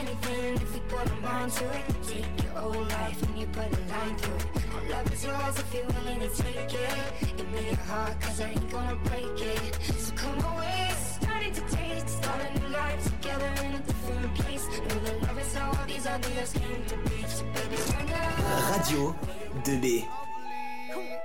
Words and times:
anything 0.00 0.54
if 0.54 0.74
we 0.74 0.80
put 0.88 1.10
our 1.10 1.20
mind 1.20 1.52
to 1.52 1.64
it. 1.78 1.84
Take 2.06 2.42
your 2.42 2.52
whole 2.52 2.84
life 2.98 3.22
and 3.22 3.38
you 3.38 3.46
put 3.46 3.66
a 3.66 3.80
line 3.92 4.16
through 4.16 4.36
it. 4.36 4.46
My 4.72 4.96
love 4.96 5.12
is 5.12 5.24
yours 5.24 5.58
if 5.58 5.74
you're 5.74 5.86
willing 5.96 6.20
to 6.20 6.30
take 6.42 6.74
it. 6.74 7.36
Give 7.36 7.50
me 7.52 7.66
your 7.66 7.82
heart, 7.90 8.20
cause 8.20 8.40
I 8.40 8.50
ain't 8.50 8.70
gonna 8.70 8.96
break 9.04 9.38
it. 9.54 9.78
So 10.04 10.12
come 10.14 10.40
away, 10.52 10.90
starting 11.20 11.52
to 11.52 11.62
taste. 11.76 12.08
Start 12.08 12.40
a 12.46 12.58
new 12.58 12.68
life 12.68 13.02
together 13.04 13.50
in 13.64 13.72
a 13.74 13.82
different 13.90 14.34
place. 14.36 14.64
Know 14.88 15.00
that 15.06 15.22
love 15.22 15.38
is 15.38 15.54
how 15.54 15.68
all 15.68 15.86
these 15.86 16.06
ideas 16.06 16.52
came 16.52 16.84
to 16.92 16.96
be. 17.08 17.18
So 17.28 17.44
baby, 17.54 17.76
turn 17.90 18.08
up. 18.08 18.70
Radio 18.72 19.14
2B. 19.64 20.06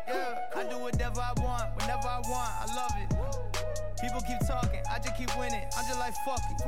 Yeah, 0.07 0.55
I 0.55 0.63
do 0.69 0.77
whatever 0.79 1.21
I 1.21 1.33
want, 1.41 1.67
whenever 1.77 2.07
I 2.07 2.19
want. 2.29 2.51
I 2.61 2.65
love 2.75 2.95
it. 3.01 3.34
People 4.05 4.21
keep 4.21 4.37
talking, 4.45 4.81
I 4.93 4.99
just 4.99 5.17
keep 5.17 5.35
winning. 5.35 5.65
I'm 5.75 5.85
just 5.87 5.97
like 5.97 6.13
fuck 6.23 6.37
it. 6.45 6.61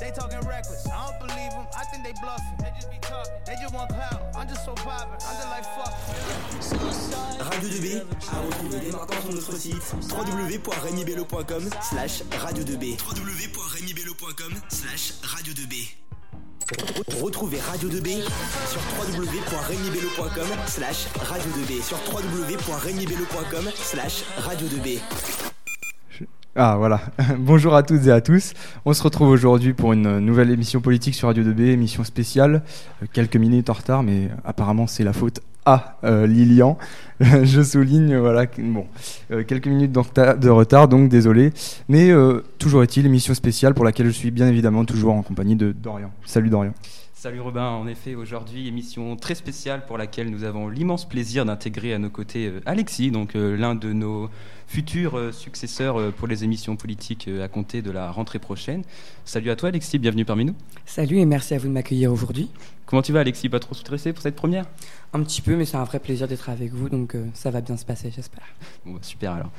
They 0.00 0.10
talking 0.10 0.40
reckless, 0.40 0.88
I 0.90 1.06
don't 1.06 1.18
believe 1.20 1.52
them. 1.54 1.66
I 1.78 1.84
think 1.84 2.02
they 2.02 2.10
bluffing. 2.20 2.58
They 2.58 2.72
just 2.74 2.90
be 2.90 2.98
talking, 2.98 3.30
they 3.46 3.54
just 3.62 3.72
want 3.72 3.90
clout. 3.90 4.34
I'm 4.34 4.48
just 4.48 4.64
so 4.64 4.74
I'm 4.74 5.06
just 5.20 5.46
like 5.54 5.62
fuck 5.78 5.94
it. 5.94 6.18
Radio 7.38 7.68
2B 7.70 8.02
à 8.32 8.40
retrouver 8.40 8.80
dès 8.80 8.90
maintenant 8.90 9.22
sur 9.22 9.32
notre 9.34 9.56
site 9.56 9.76
www.regnibello.com 10.10 11.70
slash 11.80 12.22
radio 12.42 12.64
2B 12.64 12.96
www.regnibello.com 13.06 14.52
slash 14.68 15.12
radio 15.22 15.52
2B 15.52 15.94
Retrouvez 17.22 17.60
Radio 17.60 17.88
2B 17.88 18.22
sur 18.68 18.80
www.regnibello.com 18.98 20.48
slash 20.66 21.06
radio 21.22 21.50
2B 21.52 21.82
sur 21.84 21.98
www.regnibello.com 22.12 23.70
slash 23.76 24.24
radio 24.44 24.66
2B 24.66 25.00
Ah 26.56 26.76
voilà, 26.76 27.00
bonjour 27.38 27.74
à 27.74 27.82
toutes 27.82 28.06
et 28.06 28.10
à 28.10 28.20
tous. 28.20 28.52
On 28.84 28.92
se 28.92 29.02
retrouve 29.02 29.28
aujourd'hui 29.28 29.74
pour 29.74 29.92
une 29.92 30.18
nouvelle 30.18 30.50
émission 30.50 30.80
politique 30.80 31.14
sur 31.14 31.28
Radio 31.28 31.44
2B, 31.44 31.66
émission 31.66 32.04
spéciale. 32.04 32.62
Euh, 33.02 33.06
Quelques 33.12 33.36
minutes 33.36 33.70
en 33.70 33.74
retard, 33.74 34.02
mais 34.02 34.30
apparemment 34.44 34.86
c'est 34.86 35.04
la 35.04 35.12
faute 35.12 35.40
à 35.66 35.98
euh, 36.04 36.26
Lilian. 36.26 36.78
Je 37.20 37.62
souligne, 37.62 38.16
voilà, 38.16 38.46
bon, 38.58 38.86
euh, 39.30 39.44
quelques 39.44 39.68
minutes 39.68 39.92
de 39.92 40.48
retard, 40.48 40.88
donc 40.88 41.08
désolé. 41.08 41.52
Mais 41.88 42.10
toujours 42.58 42.82
est-il, 42.82 43.06
émission 43.06 43.34
spéciale 43.34 43.74
pour 43.74 43.84
laquelle 43.84 44.06
je 44.06 44.12
suis 44.12 44.30
bien 44.30 44.48
évidemment 44.48 44.84
toujours 44.84 45.14
en 45.14 45.22
compagnie 45.22 45.56
de 45.56 45.72
Dorian. 45.72 46.10
Salut 46.24 46.48
Dorian. 46.48 46.72
Salut 47.20 47.40
Robin, 47.40 47.66
en 47.66 47.88
effet 47.88 48.14
aujourd'hui 48.14 48.68
émission 48.68 49.16
très 49.16 49.34
spéciale 49.34 49.84
pour 49.86 49.98
laquelle 49.98 50.30
nous 50.30 50.44
avons 50.44 50.68
l'immense 50.68 51.04
plaisir 51.04 51.44
d'intégrer 51.44 51.92
à 51.92 51.98
nos 51.98 52.10
côtés 52.10 52.46
euh, 52.46 52.60
Alexis, 52.64 53.10
donc 53.10 53.34
euh, 53.34 53.56
l'un 53.56 53.74
de 53.74 53.92
nos 53.92 54.30
futurs 54.68 55.18
euh, 55.18 55.32
successeurs 55.32 56.12
pour 56.12 56.28
les 56.28 56.44
émissions 56.44 56.76
politiques 56.76 57.28
à 57.42 57.48
compter 57.48 57.82
de 57.82 57.90
la 57.90 58.12
rentrée 58.12 58.38
prochaine. 58.38 58.84
Salut 59.24 59.50
à 59.50 59.56
toi 59.56 59.70
Alexis, 59.70 59.98
bienvenue 59.98 60.24
parmi 60.24 60.44
nous. 60.44 60.54
Salut 60.86 61.18
et 61.18 61.26
merci 61.26 61.54
à 61.54 61.58
vous 61.58 61.66
de 61.66 61.72
m'accueillir 61.72 62.12
aujourd'hui. 62.12 62.50
Comment 62.86 63.02
tu 63.02 63.10
vas 63.10 63.18
Alexis? 63.18 63.48
Pas 63.48 63.58
trop 63.58 63.74
stressé 63.74 64.12
pour 64.12 64.22
cette 64.22 64.36
première? 64.36 64.66
Un 65.12 65.24
petit 65.24 65.42
peu, 65.42 65.56
mais 65.56 65.64
c'est 65.64 65.76
un 65.76 65.82
vrai 65.82 65.98
plaisir 65.98 66.28
d'être 66.28 66.48
avec 66.48 66.72
vous, 66.72 66.88
donc 66.88 67.16
ça 67.34 67.50
va 67.50 67.60
bien 67.62 67.76
se 67.76 67.84
passer, 67.84 68.12
j'espère. 68.14 68.46
Bon, 68.86 68.92
bah, 68.92 69.00
super 69.02 69.32
alors. 69.32 69.50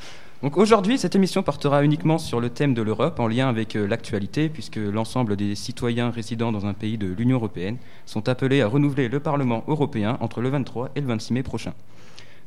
Donc 0.41 0.55
aujourd'hui, 0.55 0.97
cette 0.97 1.15
émission 1.15 1.43
portera 1.43 1.83
uniquement 1.83 2.17
sur 2.17 2.39
le 2.39 2.49
thème 2.49 2.73
de 2.73 2.81
l'Europe 2.81 3.19
en 3.19 3.27
lien 3.27 3.49
avec 3.49 3.75
euh, 3.75 3.85
l'actualité, 3.85 4.47
puisque 4.47 4.77
l'ensemble 4.77 5.35
des 5.35 5.53
citoyens 5.53 6.11
résidant 6.11 6.53
dans 6.53 6.65
un 6.65 6.73
pays 6.73 6.97
de 6.97 7.07
l'Union 7.07 7.35
européenne 7.35 7.75
sont 8.05 8.29
appelés 8.29 8.61
à 8.61 8.67
renouveler 8.67 9.09
le 9.09 9.19
Parlement 9.19 9.65
européen 9.67 10.17
entre 10.21 10.39
le 10.39 10.47
23 10.47 10.91
et 10.95 11.01
le 11.01 11.07
26 11.07 11.33
mai 11.33 11.43
prochain. 11.43 11.73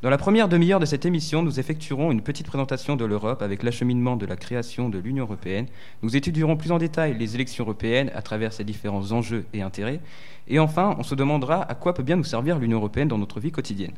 Dans 0.00 0.08
la 0.08 0.16
première 0.16 0.48
demi-heure 0.48 0.80
de 0.80 0.86
cette 0.86 1.04
émission, 1.04 1.42
nous 1.42 1.60
effectuerons 1.60 2.10
une 2.10 2.22
petite 2.22 2.46
présentation 2.46 2.96
de 2.96 3.04
l'Europe 3.04 3.42
avec 3.42 3.62
l'acheminement 3.62 4.16
de 4.16 4.24
la 4.24 4.36
création 4.36 4.88
de 4.88 4.98
l'Union 4.98 5.24
européenne. 5.24 5.66
Nous 6.02 6.16
étudierons 6.16 6.56
plus 6.56 6.72
en 6.72 6.78
détail 6.78 7.18
les 7.18 7.34
élections 7.34 7.62
européennes 7.62 8.10
à 8.14 8.22
travers 8.22 8.54
ses 8.54 8.64
différents 8.64 9.12
enjeux 9.12 9.44
et 9.52 9.60
intérêts. 9.60 10.00
Et 10.48 10.58
enfin, 10.58 10.96
on 10.98 11.02
se 11.02 11.14
demandera 11.14 11.62
à 11.70 11.74
quoi 11.74 11.92
peut 11.92 12.02
bien 12.02 12.16
nous 12.16 12.24
servir 12.24 12.58
l'Union 12.58 12.78
européenne 12.78 13.08
dans 13.08 13.18
notre 13.18 13.38
vie 13.38 13.52
quotidienne. 13.52 13.92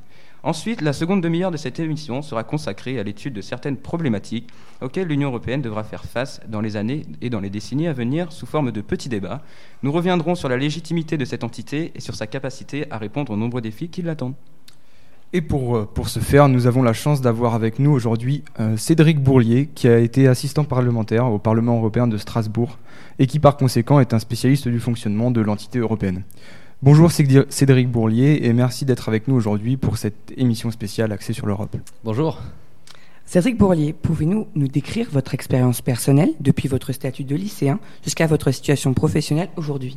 Ensuite, 0.46 0.82
la 0.82 0.92
seconde 0.92 1.22
demi-heure 1.22 1.50
de 1.50 1.56
cette 1.56 1.80
émission 1.80 2.20
sera 2.20 2.44
consacrée 2.44 2.98
à 2.98 3.02
l'étude 3.02 3.32
de 3.32 3.40
certaines 3.40 3.78
problématiques 3.78 4.50
auxquelles 4.82 5.08
l'Union 5.08 5.30
européenne 5.30 5.62
devra 5.62 5.84
faire 5.84 6.04
face 6.04 6.38
dans 6.46 6.60
les 6.60 6.76
années 6.76 7.06
et 7.22 7.30
dans 7.30 7.40
les 7.40 7.48
décennies 7.48 7.88
à 7.88 7.94
venir 7.94 8.30
sous 8.30 8.44
forme 8.44 8.70
de 8.70 8.82
petits 8.82 9.08
débats. 9.08 9.40
Nous 9.82 9.90
reviendrons 9.90 10.34
sur 10.34 10.50
la 10.50 10.58
légitimité 10.58 11.16
de 11.16 11.24
cette 11.24 11.44
entité 11.44 11.92
et 11.94 12.00
sur 12.00 12.14
sa 12.14 12.26
capacité 12.26 12.84
à 12.90 12.98
répondre 12.98 13.32
aux 13.32 13.38
nombreux 13.38 13.62
défis 13.62 13.88
qui 13.88 14.02
l'attendent. 14.02 14.34
Et 15.32 15.40
pour, 15.40 15.76
euh, 15.78 15.88
pour 15.92 16.10
ce 16.10 16.20
faire, 16.20 16.50
nous 16.50 16.66
avons 16.66 16.82
la 16.82 16.92
chance 16.92 17.22
d'avoir 17.22 17.54
avec 17.54 17.78
nous 17.78 17.92
aujourd'hui 17.92 18.44
euh, 18.60 18.76
Cédric 18.76 19.22
Bourlier, 19.22 19.70
qui 19.74 19.88
a 19.88 19.98
été 19.98 20.28
assistant 20.28 20.64
parlementaire 20.64 21.24
au 21.24 21.38
Parlement 21.38 21.78
européen 21.78 22.06
de 22.06 22.18
Strasbourg 22.18 22.78
et 23.18 23.26
qui 23.26 23.38
par 23.38 23.56
conséquent 23.56 23.98
est 23.98 24.12
un 24.12 24.18
spécialiste 24.18 24.68
du 24.68 24.78
fonctionnement 24.78 25.30
de 25.30 25.40
l'entité 25.40 25.78
européenne. 25.78 26.22
Bonjour 26.84 27.10
Cédri- 27.10 27.46
Cédric 27.48 27.88
Bourlier 27.90 28.40
et 28.42 28.52
merci 28.52 28.84
d'être 28.84 29.08
avec 29.08 29.26
nous 29.26 29.34
aujourd'hui 29.34 29.78
pour 29.78 29.96
cette 29.96 30.34
émission 30.36 30.70
spéciale 30.70 31.12
axée 31.12 31.32
sur 31.32 31.46
l'Europe. 31.46 31.74
Bonjour. 32.04 32.42
Cédric 33.24 33.56
Bourlier, 33.56 33.94
pouvez-nous 33.94 34.48
nous 34.54 34.68
décrire 34.68 35.08
votre 35.10 35.32
expérience 35.32 35.80
personnelle 35.80 36.28
depuis 36.40 36.68
votre 36.68 36.92
statut 36.92 37.24
de 37.24 37.34
lycéen 37.36 37.80
jusqu'à 38.04 38.26
votre 38.26 38.50
situation 38.50 38.92
professionnelle 38.92 39.48
aujourd'hui? 39.56 39.96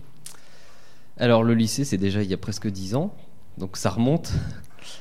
Alors 1.18 1.44
le 1.44 1.56
lycée, 1.56 1.84
c'est 1.84 1.98
déjà 1.98 2.24
il 2.24 2.30
y 2.30 2.34
a 2.34 2.38
presque 2.38 2.68
10 2.70 2.96
ans, 2.96 3.14
donc 3.58 3.75
ça 3.75 3.90
remonte. 3.90 4.31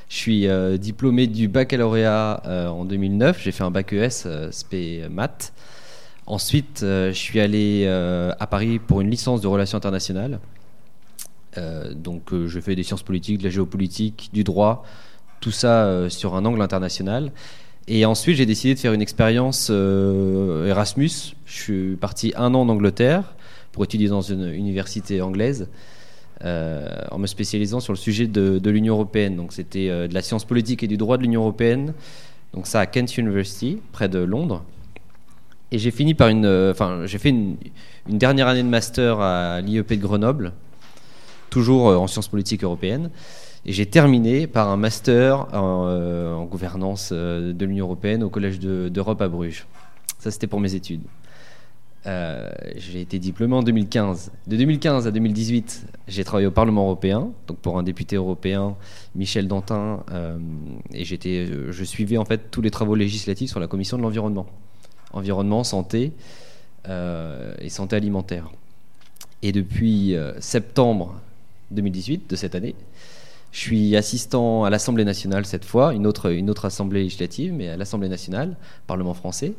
Je 0.09 0.17
suis 0.17 0.49
euh, 0.49 0.79
diplômé 0.79 1.29
du 1.29 1.47
baccalauréat 1.47 2.43
euh, 2.47 2.67
en 2.67 2.85
2009, 2.85 3.41
j'ai 3.45 3.53
fait 3.53 3.63
un 3.63 3.71
bac 3.71 3.93
ES 3.93 4.09
euh, 4.27 4.51
spé 4.51 5.05
maths. 5.09 5.53
Ensuite, 6.27 6.81
euh, 6.83 7.11
je 7.13 7.19
suis 7.19 7.39
allé 7.39 7.85
euh, 7.87 8.33
à 8.41 8.49
Paris 8.49 8.81
pour 8.81 9.01
une 9.03 9.09
licence 9.09 9.41
de 9.41 9.47
relations 9.47 9.79
internationales. 9.79 10.41
Euh, 11.59 11.93
donc 11.95 12.33
euh, 12.33 12.47
je 12.47 12.61
fais 12.61 12.75
des 12.75 12.83
sciences 12.83 13.03
politiques, 13.03 13.39
de 13.39 13.45
la 13.45 13.51
géopolitique, 13.51 14.31
du 14.33 14.45
droit, 14.45 14.85
tout 15.41 15.51
ça 15.51 15.85
euh, 15.85 16.09
sur 16.09 16.35
un 16.35 16.45
angle 16.45 16.63
international. 16.63 17.33
Et 17.89 18.05
ensuite, 18.05 18.37
j'ai 18.37 18.47
décidé 18.47 18.75
de 18.75 18.81
faire 18.81 18.93
une 18.93 19.03
expérience 19.03 19.71
Erasmus. 19.71 21.37
Je 21.45 21.55
suis 21.55 21.97
parti 21.97 22.33
un 22.37 22.53
an 22.55 22.63
en 22.63 22.69
Angleterre 22.69 23.37
pour 23.71 23.85
étudier 23.85 24.09
dans 24.09 24.23
une 24.23 24.51
université 24.53 25.23
anglaise 25.23 25.69
en 26.43 27.19
me 27.19 27.29
spécialisant 27.29 27.79
sur 27.79 27.93
le 27.93 27.97
sujet 27.97 28.27
de, 28.27 28.71
l'Union 28.71 28.95
européenne. 28.95 29.37
Donc 29.37 29.53
c'était 29.53 30.09
de 30.09 30.13
la 30.13 30.21
science 30.21 30.45
politique 30.45 30.83
et 30.83 30.89
du 30.89 30.97
droit 30.97 31.17
de 31.17 31.23
l'Union 31.23 31.43
européenne. 31.43 31.95
Donc 32.55 32.67
ça 32.67 32.81
à 32.81 32.87
Kent 32.87 33.19
University, 33.19 33.79
près 33.93 34.09
de 34.09 34.19
Londres. 34.19 34.65
Et 35.71 35.79
j'ai 35.79 35.93
fini 35.93 36.15
par 36.15 36.27
une, 36.27 36.47
enfin 36.73 37.07
j'ai 37.07 37.19
fait 37.19 37.29
une 37.29 37.57
dernière 38.09 38.49
année 38.49 38.65
de 38.65 38.69
master 38.69 39.21
à 39.21 39.61
l'IEP 39.61 39.93
de 39.93 40.03
Grenoble, 40.03 40.53
toujours 41.51 41.89
euh, 41.91 41.97
en 41.97 42.07
sciences 42.07 42.29
politiques 42.29 42.65
européennes. 42.65 43.11
Et 43.65 43.73
j'ai 43.73 43.87
terminé 43.87 44.47
par 44.47 44.69
un 44.69 44.77
master 44.77 45.49
en, 45.55 45.87
euh, 45.89 46.45
gouvernance 46.45 47.11
euh, 47.13 47.53
de 47.53 47.65
l'Union 47.67 47.87
européenne 47.87 48.23
au 48.23 48.31
Collège 48.31 48.59
de- 48.61 48.89
d'Europe 48.89 49.21
à 49.21 49.29
Bruges. 49.29 49.67
Ça, 50.19 50.31
c'était 50.31 50.47
pour 50.47 50.61
mes 50.61 50.75
études. 50.75 51.03
J'ai 52.77 53.01
été 53.01 53.19
diplômé 53.19 53.57
en 53.57 53.65
2015. 53.65 54.31
De 54.47 54.57
2015 54.57 55.09
à 55.09 55.11
2018, 55.11 55.87
j'ai 56.07 56.23
travaillé 56.23 56.47
au 56.47 56.53
Parlement 56.53 56.85
européen, 56.85 57.31
donc 57.49 57.59
pour 57.59 57.79
un 57.81 57.83
député 57.83 58.15
européen, 58.15 58.77
Michel 59.17 59.49
Dantin, 59.49 60.05
et 60.95 61.05
j'étais, 61.05 61.49
je 61.71 61.85
suivais 61.85 62.17
en 62.17 62.25
fait 62.25 62.49
tous 62.53 62.63
les 62.63 62.71
travaux 62.71 62.95
législatifs 62.95 63.51
sur 63.51 63.59
la 63.59 63.67
commission 63.67 63.97
de 63.97 64.03
l'environnement, 64.03 64.47
environnement, 65.15 65.65
santé 65.65 66.13
et 66.89 67.69
santé 67.71 67.97
alimentaire. 67.97 68.51
Et 69.43 69.51
depuis 69.51 70.15
septembre 70.39 71.17
2018 71.71 72.31
de 72.31 72.37
cette 72.37 72.55
année, 72.55 72.75
je 73.53 73.61
suis 73.61 73.97
assistant 73.97 74.65
à 74.65 74.71
l'Assemblée 74.71 75.05
nationale 75.05 75.47
cette 75.47 75.65
fois, 75.65 75.95
une 75.95 76.07
autre, 76.07 76.31
une 76.31 76.51
autre 76.51 76.65
assemblée 76.65 77.03
législative, 77.03 77.53
mais 77.53 77.69
à 77.69 77.77
l'Assemblée 77.77 78.09
nationale, 78.09 78.57
Parlement 78.87 79.15
français. 79.15 79.55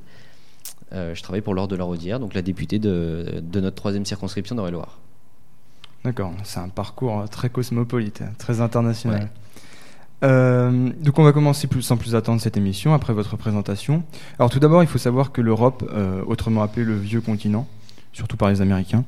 Euh, 0.94 1.16
je 1.16 1.24
travaille 1.24 1.42
pour 1.42 1.54
Laure 1.54 1.68
de 1.68 1.76
la 1.76 1.84
Rodière, 1.84 2.20
donc 2.20 2.34
la 2.34 2.42
députée 2.42 2.80
de, 2.80 3.42
de 3.42 3.60
notre 3.60 3.76
troisième 3.76 4.06
circonscription 4.06 4.56
d'Eure-et-Loire. 4.56 5.00
D'accord, 6.04 6.34
c'est 6.44 6.60
un 6.60 6.70
parcours 6.70 7.20
euh, 7.22 7.28
très 7.28 7.50
cosmopolite, 7.50 8.24
très 8.38 8.62
international. 8.62 9.24
Ouais. 9.24 9.30
Euh, 10.24 10.90
donc 11.00 11.20
on 11.20 11.24
va 11.24 11.32
commencer 11.32 11.68
plus, 11.68 11.82
sans 11.82 11.98
plus 11.98 12.16
attendre 12.16 12.42
cette 12.42 12.58
émission 12.58 12.94
après 12.94 13.14
votre 13.14 13.38
présentation. 13.38 14.04
Alors 14.40 14.50
tout 14.50 14.60
d'abord, 14.60 14.82
il 14.82 14.88
faut 14.88 14.98
savoir 14.98 15.32
que 15.32 15.42
l'Europe, 15.42 15.88
euh, 15.94 16.24
autrement 16.26 16.64
appelée 16.64 16.86
le 16.86 16.96
vieux 16.96 17.22
continent, 17.22 17.68
surtout 18.14 18.38
par 18.38 18.50
les 18.50 18.62
Américains, 18.62 19.04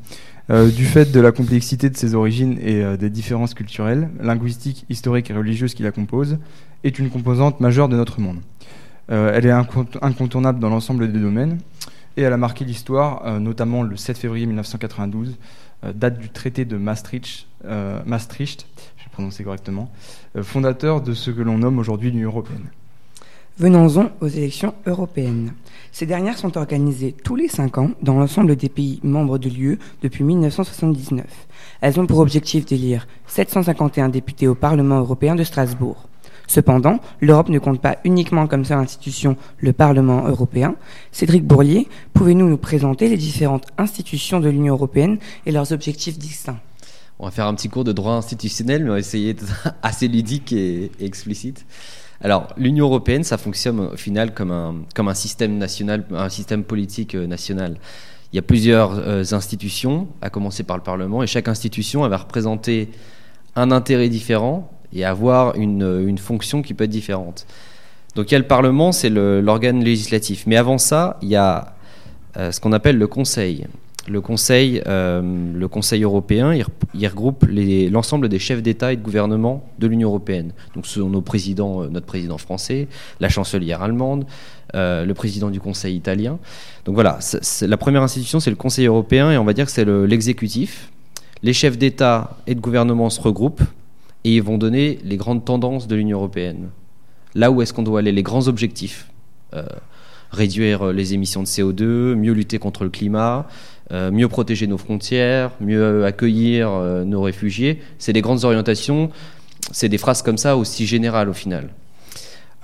euh, 0.49 0.69
du 0.69 0.85
fait 0.85 1.11
de 1.11 1.19
la 1.19 1.31
complexité 1.31 1.89
de 1.89 1.97
ses 1.97 2.15
origines 2.15 2.57
et 2.61 2.83
euh, 2.83 2.97
des 2.97 3.09
différences 3.09 3.53
culturelles, 3.53 4.09
linguistiques, 4.19 4.85
historiques 4.89 5.29
et 5.29 5.33
religieuses 5.33 5.73
qui 5.73 5.83
la 5.83 5.91
composent, 5.91 6.37
est 6.83 6.97
une 6.97 7.09
composante 7.09 7.59
majeure 7.59 7.89
de 7.89 7.95
notre 7.95 8.19
monde. 8.19 8.39
Euh, 9.11 9.31
elle 9.33 9.45
est 9.45 9.51
incont- 9.51 9.97
incontournable 10.01 10.59
dans 10.59 10.69
l'ensemble 10.69 11.11
des 11.11 11.19
domaines 11.19 11.59
et 12.17 12.23
elle 12.23 12.33
a 12.33 12.37
marqué 12.37 12.65
l'histoire, 12.65 13.39
notamment 13.39 13.83
le 13.83 13.95
7 13.95 14.17
février 14.17 14.45
1992, 14.45 15.37
euh, 15.83 15.93
date 15.93 16.19
du 16.19 16.29
traité 16.29 16.65
de 16.65 16.77
Maastricht, 16.77 17.47
Maastricht, 18.05 18.65
je 18.97 19.03
vais 19.03 19.43
correctement, 19.43 19.91
fondateur 20.43 21.01
de 21.01 21.13
ce 21.13 21.29
que 21.29 21.41
l'on 21.41 21.57
nomme 21.57 21.77
aujourd'hui 21.77 22.09
l'Union 22.09 22.29
européenne. 22.29 22.69
Venons-en 23.59 24.11
aux 24.21 24.27
élections 24.27 24.73
européennes. 24.85 25.51
Ces 25.91 26.05
dernières 26.05 26.37
sont 26.37 26.57
organisées 26.57 27.13
tous 27.25 27.35
les 27.35 27.49
cinq 27.49 27.77
ans 27.77 27.91
dans 28.01 28.13
l'ensemble 28.13 28.55
des 28.55 28.69
pays 28.69 29.01
membres 29.03 29.37
de 29.37 29.49
l'UE 29.49 29.79
depuis 30.01 30.23
1979. 30.23 31.25
Elles 31.81 31.99
ont 31.99 32.07
pour 32.07 32.19
objectif 32.19 32.65
d'élire 32.65 33.05
751 33.27 34.07
députés 34.07 34.47
au 34.47 34.55
Parlement 34.55 34.99
européen 34.99 35.35
de 35.35 35.43
Strasbourg. 35.43 36.07
Cependant, 36.47 36.99
l'Europe 37.19 37.49
ne 37.49 37.59
compte 37.59 37.81
pas 37.81 37.97
uniquement 38.05 38.47
comme 38.47 38.63
seule 38.63 38.77
institution 38.77 39.35
le 39.57 39.73
Parlement 39.73 40.25
européen. 40.25 40.75
Cédric 41.11 41.43
Bourlier, 41.43 41.89
pouvez-nous 42.13 42.47
nous 42.47 42.57
présenter 42.57 43.09
les 43.09 43.17
différentes 43.17 43.67
institutions 43.77 44.39
de 44.39 44.47
l'Union 44.47 44.75
européenne 44.75 45.17
et 45.45 45.51
leurs 45.51 45.73
objectifs 45.73 46.17
distincts? 46.17 46.61
On 47.19 47.25
va 47.25 47.31
faire 47.31 47.47
un 47.47 47.55
petit 47.55 47.67
cours 47.67 47.83
de 47.83 47.91
droit 47.91 48.13
institutionnel, 48.13 48.85
mais 48.85 48.89
on 48.91 48.93
va 48.93 48.99
essayer 48.99 49.33
d'être 49.33 49.73
assez 49.83 50.07
ludique 50.07 50.53
et, 50.53 50.91
explicite. 51.01 51.65
Alors, 52.21 52.47
l'Union 52.57 52.85
européenne, 52.85 53.23
ça 53.23 53.37
fonctionne 53.37 53.79
au 53.79 53.97
final 53.97 54.33
comme 54.33 54.51
un, 54.51 54.75
comme 54.93 55.07
un 55.07 55.13
système 55.13 55.57
national, 55.57 56.05
un 56.11 56.29
système 56.29 56.63
politique 56.63 57.15
euh, 57.15 57.27
national. 57.27 57.77
Il 58.33 58.35
y 58.35 58.39
a 58.39 58.41
plusieurs 58.41 58.93
euh, 58.93 59.23
institutions, 59.31 60.07
à 60.21 60.29
commencer 60.29 60.63
par 60.63 60.75
le 60.75 60.83
Parlement, 60.83 61.23
et 61.23 61.27
chaque 61.27 61.47
institution 61.47 62.03
elle 62.03 62.11
va 62.11 62.17
représenter 62.17 62.89
un 63.55 63.71
intérêt 63.71 64.09
différent 64.09 64.69
et 64.93 65.05
avoir 65.05 65.55
une, 65.55 66.05
une 66.07 66.17
fonction 66.17 66.61
qui 66.61 66.73
peut 66.73 66.83
être 66.83 66.89
différente. 66.89 67.45
Donc 68.15 68.31
il 68.31 68.33
y 68.33 68.35
a 68.35 68.39
le 68.39 68.47
Parlement, 68.47 68.91
c'est 68.91 69.09
l'organe 69.09 69.83
législatif. 69.83 70.43
Mais 70.45 70.57
avant 70.57 70.77
ça, 70.77 71.17
il 71.21 71.29
y 71.29 71.35
a 71.35 71.75
euh, 72.37 72.51
ce 72.51 72.59
qu'on 72.59 72.73
appelle 72.73 72.97
le 72.97 73.07
Conseil. 73.07 73.67
Le 74.07 74.21
Conseil, 74.21 74.81
euh, 74.87 75.21
le 75.53 75.67
Conseil 75.67 76.03
européen, 76.03 76.53
il, 76.53 77.07
regroupe 77.07 77.45
l'ensemble 77.49 78.29
des 78.29 78.39
chefs 78.39 78.61
d'État 78.61 78.93
et 78.93 78.95
de 78.95 79.01
gouvernement 79.01 79.69
de 79.77 79.87
l'Union 79.87 80.09
européenne. 80.09 80.53
Donc 80.73 80.87
ce 80.87 80.99
sont 81.01 81.09
nos 81.09 81.21
présidents, 81.21 81.83
euh, 81.83 81.89
notre 81.89 82.05
président 82.05 82.37
français, 82.37 82.87
la 83.19 83.29
chancelière 83.29 83.81
allemande, 83.83 84.25
euh, 84.75 85.05
le 85.05 85.13
président 85.13 85.49
du 85.49 85.59
Conseil 85.59 85.95
italien. 85.95 86.39
Donc 86.85 86.95
voilà, 86.95 87.19
la 87.61 87.77
première 87.77 88.01
institution, 88.01 88.39
c'est 88.39 88.49
le 88.49 88.55
Conseil 88.55 88.87
européen, 88.87 89.31
et 89.31 89.37
on 89.37 89.43
va 89.45 89.53
dire 89.53 89.65
que 89.65 89.71
c'est 89.71 89.85
le- 89.85 90.05
l'exécutif. 90.05 90.91
les 91.41 91.53
chefs 91.53 91.77
d'État 91.77 92.35
et 92.47 92.55
de 92.55 92.59
gouvernement 92.59 93.09
se 93.09 93.21
regroupent 93.21 93.63
et 94.25 94.35
ils 94.35 94.43
vont 94.43 94.57
donner 94.57 94.99
les 95.05 95.15
grandes 95.15 95.45
tendances 95.45 95.87
de 95.87 95.95
l'Union 95.95 96.17
européenne. 96.17 96.67
Là 97.33 97.49
où 97.49 97.61
est-ce 97.61 97.71
qu'on 97.73 97.83
doit 97.83 97.99
aller, 97.99 98.11
les 98.11 98.23
grands 98.23 98.47
objectifs. 98.49 99.07
Réduire 100.31 100.91
les 100.91 101.13
émissions 101.13 101.41
de 101.41 101.47
CO2, 101.47 102.13
mieux 102.13 102.33
lutter 102.33 102.59
contre 102.59 102.83
le 102.83 102.89
climat, 102.89 103.47
euh, 103.91 104.11
mieux 104.11 104.27
protéger 104.27 104.67
nos 104.67 104.77
frontières, 104.77 105.51
mieux 105.59 106.05
accueillir 106.05 106.69
euh, 106.69 107.03
nos 107.03 107.23
réfugiés. 107.23 107.81
C'est 107.97 108.13
des 108.13 108.21
grandes 108.21 108.45
orientations, 108.45 109.09
c'est 109.71 109.89
des 109.89 109.97
phrases 109.97 110.21
comme 110.21 110.37
ça 110.37 110.57
aussi 110.57 110.85
générales 110.85 111.27
au 111.27 111.33
final. 111.33 111.69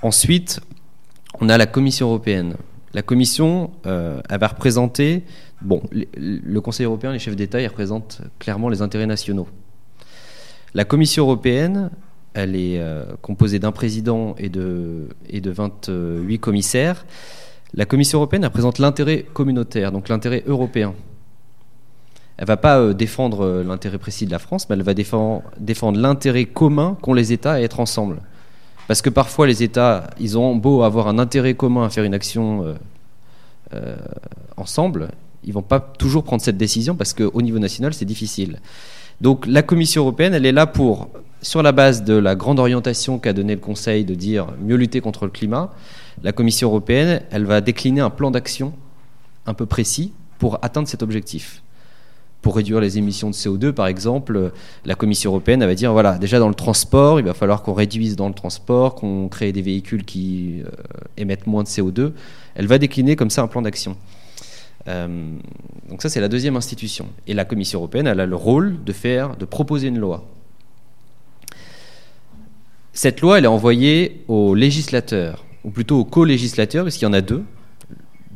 Ensuite, 0.02 0.60
on 1.40 1.48
a 1.48 1.58
la 1.58 1.66
Commission 1.66 2.06
européenne. 2.06 2.54
La 2.94 3.02
Commission, 3.02 3.72
euh, 3.86 4.20
elle 4.30 4.38
va 4.38 4.46
représenter, 4.46 5.24
bon, 5.62 5.82
le, 5.92 6.60
Conseil 6.60 6.86
européen, 6.86 7.12
les 7.12 7.18
chefs 7.18 7.34
d'État, 7.34 7.60
ils 7.60 7.66
représentent 7.66 8.20
clairement 8.38 8.68
les 8.68 8.80
intérêts 8.80 9.06
nationaux. 9.06 9.48
La 10.74 10.84
Commission 10.84 11.24
européenne, 11.24 11.90
elle 12.34 12.54
est 12.54 12.80
composée 13.22 13.58
d'un 13.58 13.72
président 13.72 14.36
et 14.38 14.48
de, 14.48 15.08
et 15.28 15.40
de 15.40 15.50
28 15.50 16.38
commissaires. 16.38 17.04
La 17.74 17.84
Commission 17.84 18.18
européenne 18.18 18.44
représente 18.44 18.78
l'intérêt 18.78 19.24
communautaire, 19.32 19.90
donc 19.90 20.08
l'intérêt 20.08 20.44
européen. 20.46 20.94
Elle 22.38 22.46
va 22.46 22.56
pas 22.56 22.78
euh, 22.78 22.92
défendre 22.92 23.44
euh, 23.44 23.64
l'intérêt 23.64 23.98
précis 23.98 24.26
de 24.26 24.30
la 24.30 24.38
France, 24.38 24.68
mais 24.68 24.76
elle 24.76 24.82
va 24.82 24.94
défendre, 24.94 25.42
l'intérêt 25.94 26.44
commun 26.44 26.96
qu'ont 27.00 27.14
les 27.14 27.32
États 27.32 27.54
à 27.54 27.60
être 27.60 27.80
ensemble. 27.80 28.20
Parce 28.88 29.02
que 29.02 29.10
parfois, 29.10 29.46
les 29.46 29.62
États, 29.62 30.10
ils 30.20 30.38
ont 30.38 30.54
beau 30.54 30.82
avoir 30.82 31.08
un 31.08 31.18
intérêt 31.18 31.54
commun 31.54 31.84
à 31.86 31.90
faire 31.90 32.04
une 32.04 32.14
action 32.14 32.76
euh, 33.74 33.96
ensemble, 34.56 35.08
ils 35.44 35.52
vont 35.52 35.62
pas 35.62 35.80
toujours 35.80 36.24
prendre 36.24 36.42
cette 36.42 36.56
décision 36.56 36.94
parce 36.96 37.14
qu'au 37.14 37.42
niveau 37.42 37.58
national, 37.58 37.94
c'est 37.94 38.04
difficile. 38.04 38.60
Donc 39.20 39.46
la 39.46 39.62
Commission 39.62 40.02
européenne, 40.02 40.34
elle 40.34 40.46
est 40.46 40.52
là 40.52 40.66
pour, 40.66 41.08
sur 41.40 41.62
la 41.62 41.72
base 41.72 42.04
de 42.04 42.14
la 42.14 42.34
grande 42.34 42.58
orientation 42.58 43.18
qu'a 43.18 43.32
donné 43.32 43.54
le 43.54 43.60
Conseil 43.60 44.04
de 44.04 44.14
dire 44.14 44.48
mieux 44.60 44.76
lutter 44.76 45.00
contre 45.00 45.24
le 45.24 45.30
climat, 45.30 45.72
la 46.22 46.32
Commission 46.32 46.68
européenne, 46.68 47.22
elle 47.30 47.44
va 47.44 47.60
décliner 47.60 48.00
un 48.00 48.10
plan 48.10 48.30
d'action 48.30 48.72
un 49.46 49.54
peu 49.54 49.66
précis 49.66 50.12
pour 50.38 50.58
atteindre 50.62 50.88
cet 50.88 51.02
objectif. 51.02 51.62
Pour 52.46 52.54
réduire 52.54 52.78
les 52.78 52.96
émissions 52.96 53.28
de 53.28 53.34
CO2, 53.34 53.72
par 53.72 53.88
exemple, 53.88 54.52
la 54.84 54.94
Commission 54.94 55.32
européenne 55.32 55.64
va 55.64 55.74
dire 55.74 55.92
voilà, 55.92 56.16
déjà 56.16 56.38
dans 56.38 56.46
le 56.46 56.54
transport, 56.54 57.18
il 57.18 57.26
va 57.26 57.34
falloir 57.34 57.64
qu'on 57.64 57.72
réduise 57.72 58.14
dans 58.14 58.28
le 58.28 58.34
transport, 58.34 58.94
qu'on 58.94 59.26
crée 59.26 59.50
des 59.50 59.62
véhicules 59.62 60.04
qui 60.04 60.62
euh, 60.62 60.68
émettent 61.16 61.48
moins 61.48 61.64
de 61.64 61.68
CO2. 61.68 62.12
Elle 62.54 62.68
va 62.68 62.78
décliner 62.78 63.16
comme 63.16 63.30
ça 63.30 63.42
un 63.42 63.48
plan 63.48 63.62
d'action. 63.62 63.96
Euh, 64.86 65.08
donc 65.88 66.02
ça, 66.02 66.08
c'est 66.08 66.20
la 66.20 66.28
deuxième 66.28 66.54
institution. 66.54 67.08
Et 67.26 67.34
la 67.34 67.44
Commission 67.44 67.80
européenne, 67.80 68.06
elle 68.06 68.20
a 68.20 68.26
le 68.26 68.36
rôle 68.36 68.76
de 68.84 68.92
faire, 68.92 69.36
de 69.36 69.44
proposer 69.44 69.88
une 69.88 69.98
loi. 69.98 70.24
Cette 72.92 73.22
loi, 73.22 73.38
elle 73.38 73.44
est 73.46 73.48
envoyée 73.48 74.22
aux 74.28 74.54
législateurs, 74.54 75.44
ou 75.64 75.70
plutôt 75.70 75.98
aux 75.98 76.04
co-législateurs, 76.04 76.84
parce 76.84 76.94
qu'il 76.94 77.08
y 77.08 77.10
en 77.10 77.12
a 77.12 77.22
deux. 77.22 77.42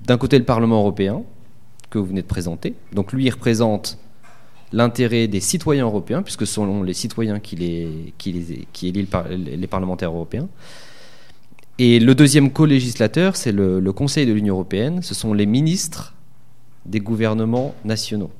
D'un 0.05 0.19
côté, 0.19 0.37
le 0.37 0.45
Parlement 0.45 0.81
européen, 0.81 1.23
que 1.91 1.99
vous 1.99 2.07
venez 2.07 2.23
de 2.23 2.27
présenter. 2.27 2.75
Donc 2.93 3.13
lui, 3.13 3.25
il 3.25 3.31
représente 3.31 3.99
l'intérêt 4.73 5.27
des 5.27 5.41
citoyens 5.41 5.85
européens, 5.85 6.23
puisque 6.23 6.47
ce 6.47 6.55
sont 6.55 6.83
les 6.83 6.95
citoyens 6.95 7.41
qui, 7.41 7.57
les, 7.57 8.15
les, 8.81 9.67
parlementaires 9.67 10.13
européens. 10.13 10.49
Et 11.79 11.99
le 11.99 12.15
deuxième 12.15 12.53
co-législateur, 12.53 13.37
c'est 13.37 13.53
le, 13.53 13.81
le 13.81 13.93
Conseil 13.93 14.27
de 14.27 14.33
l'Union 14.33 14.55
européenne. 14.55 15.03
Ce 15.03 15.15
sont 15.15 15.35
les 15.35 15.47
ministres 15.47 16.15
des 16.87 17.01
gouvernements 17.01 17.75
nationaux. 17.85 18.31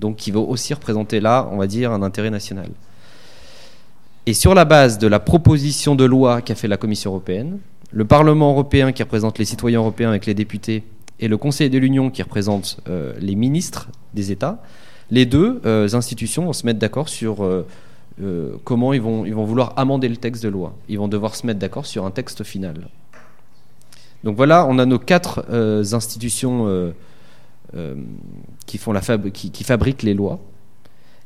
Donc 0.00 0.16
qui 0.16 0.30
vont 0.30 0.48
aussi 0.48 0.74
représenter 0.74 1.20
là, 1.20 1.48
on 1.52 1.56
va 1.56 1.66
dire, 1.66 1.90
un 1.92 2.02
intérêt 2.02 2.30
national. 2.30 2.68
Et 4.26 4.34
sur 4.34 4.54
la 4.54 4.64
base 4.64 4.98
de 4.98 5.06
la 5.06 5.20
proposition 5.20 5.94
de 5.94 6.04
loi 6.04 6.42
qu'a 6.42 6.54
fait 6.54 6.68
la 6.68 6.76
Commission 6.76 7.12
européenne, 7.12 7.58
le 7.92 8.04
Parlement 8.04 8.50
européen 8.50 8.92
qui 8.92 9.02
représente 9.02 9.38
les 9.38 9.44
citoyens 9.44 9.78
européens 9.78 10.10
avec 10.10 10.26
les 10.26 10.34
députés 10.34 10.82
et 11.20 11.28
le 11.28 11.36
Conseil 11.36 11.70
de 11.70 11.78
l'Union 11.78 12.10
qui 12.10 12.22
représente 12.22 12.78
euh, 12.88 13.14
les 13.18 13.34
ministres 13.34 13.88
des 14.14 14.32
États, 14.32 14.62
les 15.10 15.24
deux 15.24 15.60
euh, 15.64 15.88
institutions 15.94 16.44
vont 16.44 16.52
se 16.52 16.66
mettre 16.66 16.78
d'accord 16.78 17.08
sur 17.08 17.44
euh, 17.44 17.66
comment 18.64 18.92
ils 18.92 19.00
vont, 19.00 19.24
ils 19.24 19.34
vont 19.34 19.44
vouloir 19.44 19.72
amender 19.76 20.08
le 20.08 20.16
texte 20.16 20.42
de 20.42 20.48
loi. 20.48 20.74
Ils 20.88 20.98
vont 20.98 21.08
devoir 21.08 21.34
se 21.34 21.46
mettre 21.46 21.60
d'accord 21.60 21.86
sur 21.86 22.04
un 22.04 22.10
texte 22.10 22.44
final. 22.44 22.88
Donc 24.24 24.36
voilà, 24.36 24.66
on 24.66 24.78
a 24.78 24.86
nos 24.86 24.98
quatre 24.98 25.44
institutions 25.92 26.92
qui, 28.64 28.78
font 28.78 28.92
la 28.92 29.00
fab- 29.02 29.30
qui, 29.30 29.50
qui 29.50 29.62
fabriquent 29.62 30.02
les 30.02 30.14
lois. 30.14 30.40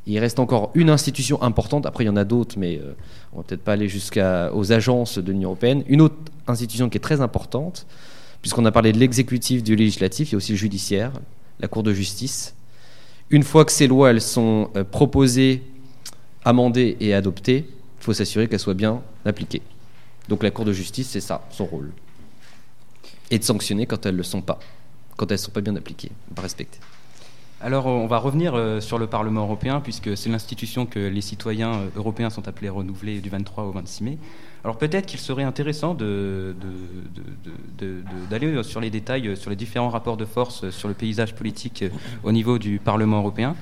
Il 0.07 0.19
reste 0.19 0.41
encore 0.41 0.73
une 0.75 0.91
institution 0.91 1.41
importante, 1.43 1.87
après 1.87 2.05
il 2.05 2.09
y 2.09 2.11
en 2.11 2.17
a 2.17 2.25
d'autres, 2.25 2.59
mais 2.59 2.81
on 3.33 3.39
va 3.39 3.45
peut-être 3.45 3.63
pas 3.63 3.75
aller 3.75 3.89
jusqu'aux 3.89 4.73
agences 4.73 5.19
de 5.19 5.31
l'Union 5.31 5.51
européenne. 5.51 5.85
Une 5.87 6.01
autre 6.01 6.17
institution 6.49 6.91
qui 6.91 6.99
est 6.99 7.01
très 7.01 7.21
importante, 7.21 7.87
puisqu'on 8.43 8.65
a 8.65 8.73
parlé 8.73 8.93
de 8.93 8.99
l'exécutif, 8.99 9.63
du 9.63 9.77
législatif, 9.77 10.31
il 10.31 10.33
y 10.33 10.35
a 10.35 10.39
aussi 10.39 10.53
le 10.53 10.59
judiciaire, 10.59 11.13
la 11.59 11.69
Cour 11.69 11.83
de 11.83 11.93
justice. 11.93 12.55
Une 13.31 13.43
fois 13.43 13.65
que 13.65 13.73
ces 13.73 13.87
lois 13.87 14.11
elles 14.11 14.23
sont 14.23 14.71
euh, 14.77 14.85
proposées, 14.85 15.63
amendées 16.45 16.97
et 17.01 17.15
adoptées, 17.15 17.67
il 17.69 18.05
faut 18.05 18.13
s'assurer 18.13 18.49
qu'elles 18.49 18.61
soient 18.61 18.75
bien 18.75 19.03
appliquées. 19.25 19.63
Donc 20.29 20.43
la 20.43 20.51
Cour 20.51 20.65
de 20.65 20.73
justice, 20.73 21.09
c'est 21.11 21.21
ça, 21.21 21.47
son 21.51 21.67
rôle. 21.67 21.93
Et 23.31 23.39
de 23.39 23.45
sanctionner 23.45 23.87
quand 23.87 24.07
elles 24.07 24.13
ne 24.13 24.19
le 24.19 24.23
sont 24.25 24.43
pas, 24.43 24.59
quand 25.17 25.27
elles 25.27 25.35
ne 25.35 25.43
sont 25.43 25.51
pas 25.51 25.61
bien 25.61 25.77
appliquées, 25.77 26.11
pas 26.35 26.43
respectées. 26.43 26.81
Alors, 27.63 27.85
on 27.85 28.07
va 28.07 28.17
revenir 28.17 28.55
euh, 28.55 28.81
sur 28.81 28.99
le 28.99 29.07
Parlement 29.07 29.43
européen, 29.43 29.81
puisque 29.81 30.17
c'est 30.17 30.31
l'institution 30.31 30.87
que 30.87 30.99
les 30.99 31.21
citoyens 31.21 31.75
euh, 31.75 31.89
européens 31.95 32.31
sont 32.31 32.49
appelés 32.49 32.69
à 32.69 32.73
renouveler 32.73 33.21
du 33.21 33.29
23 33.29 33.65
au 33.65 33.73
26 33.73 34.05
mai. 34.05 34.19
Alors, 34.65 34.79
peut-être 34.79 35.05
qu'il 35.05 35.21
serait 35.21 35.43
intéressant 35.43 35.95
d'aller 38.31 38.63
sur 38.63 38.81
les 38.81 38.89
détails, 38.89 39.29
euh, 39.29 39.37
sur 39.37 39.51
les 39.51 39.57
différents 39.57 39.91
rapports 39.91 40.17
de 40.17 40.25
force, 40.25 40.65
euh, 40.65 40.71
sur 40.71 40.89
le 40.89 40.95
paysage 40.95 41.35
politique 41.35 41.83
euh, 41.83 41.91
au 42.25 42.33
niveau 42.33 42.59
du 42.59 42.79
Parlement 42.79 43.19
européen. 43.19 43.55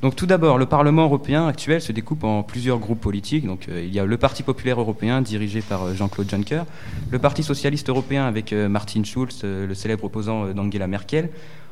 Donc, 0.00 0.14
tout 0.14 0.26
d'abord, 0.26 0.58
le 0.58 0.66
Parlement 0.66 1.04
européen 1.04 1.48
actuel 1.48 1.82
se 1.82 1.90
découpe 1.90 2.22
en 2.22 2.44
plusieurs 2.44 2.78
groupes 2.78 3.00
politiques. 3.00 3.44
Donc, 3.44 3.68
euh, 3.68 3.82
il 3.84 3.92
y 3.92 3.98
a 3.98 4.04
le 4.04 4.16
Parti 4.16 4.44
populaire 4.44 4.80
européen, 4.80 5.20
dirigé 5.20 5.60
par 5.60 5.82
euh, 5.82 5.94
Jean-Claude 5.94 6.30
Juncker, 6.30 6.62
le 7.10 7.18
Parti 7.18 7.42
socialiste 7.42 7.88
européen 7.88 8.24
avec 8.24 8.52
euh, 8.52 8.68
Martin 8.68 9.02
Schulz, 9.02 9.40
euh, 9.42 9.66
le 9.66 9.74
célèbre 9.74 10.04
opposant 10.04 10.44
euh, 10.44 10.52
d'Angela 10.52 10.86
Merkel. 10.86 11.30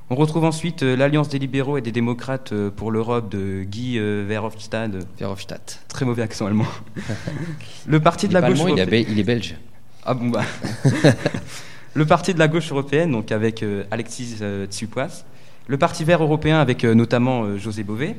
On 0.09 0.15
retrouve 0.15 0.45
ensuite 0.45 0.85
euh, 0.85 0.95
l'Alliance 0.95 1.29
des 1.29 1.41
libéraux 1.41 1.79
et 1.79 1.81
des 1.81 1.91
démocrates 1.91 2.53
euh, 2.53 2.71
pour 2.71 2.93
l'Europe 2.93 3.29
de 3.29 3.65
Guy 3.65 3.99
euh, 3.99 4.25
Verhofstadt, 4.27 4.93
Verhofstadt. 5.19 5.81
très 5.89 6.05
mauvais 6.05 6.23
accent 6.23 6.47
allemand. 6.47 6.67
le 7.87 7.99
Parti 7.99 8.29
de 8.29 8.35
la 8.35 8.41
gauche 8.41 8.61
allemand, 8.61 8.69
il 8.69 8.79
est, 8.79 8.83
européenne. 8.83 9.07
il 9.11 9.19
est 9.19 9.25
belge. 9.25 9.57
Ah 10.05 10.15
bon 10.15 10.29
bah. 10.29 10.45
le 11.95 12.07
Parti 12.07 12.35
de 12.35 12.39
la 12.39 12.47
gauche 12.47 12.71
européenne, 12.71 13.11
donc 13.11 13.33
avec 13.33 13.65
Alexis 13.91 14.37
Tsipras. 14.71 15.25
Le 15.67 15.77
Parti 15.77 16.05
vert 16.05 16.23
européen 16.23 16.61
avec 16.61 16.85
notamment 16.85 17.57
José 17.57 17.83
Bové. 17.83 18.15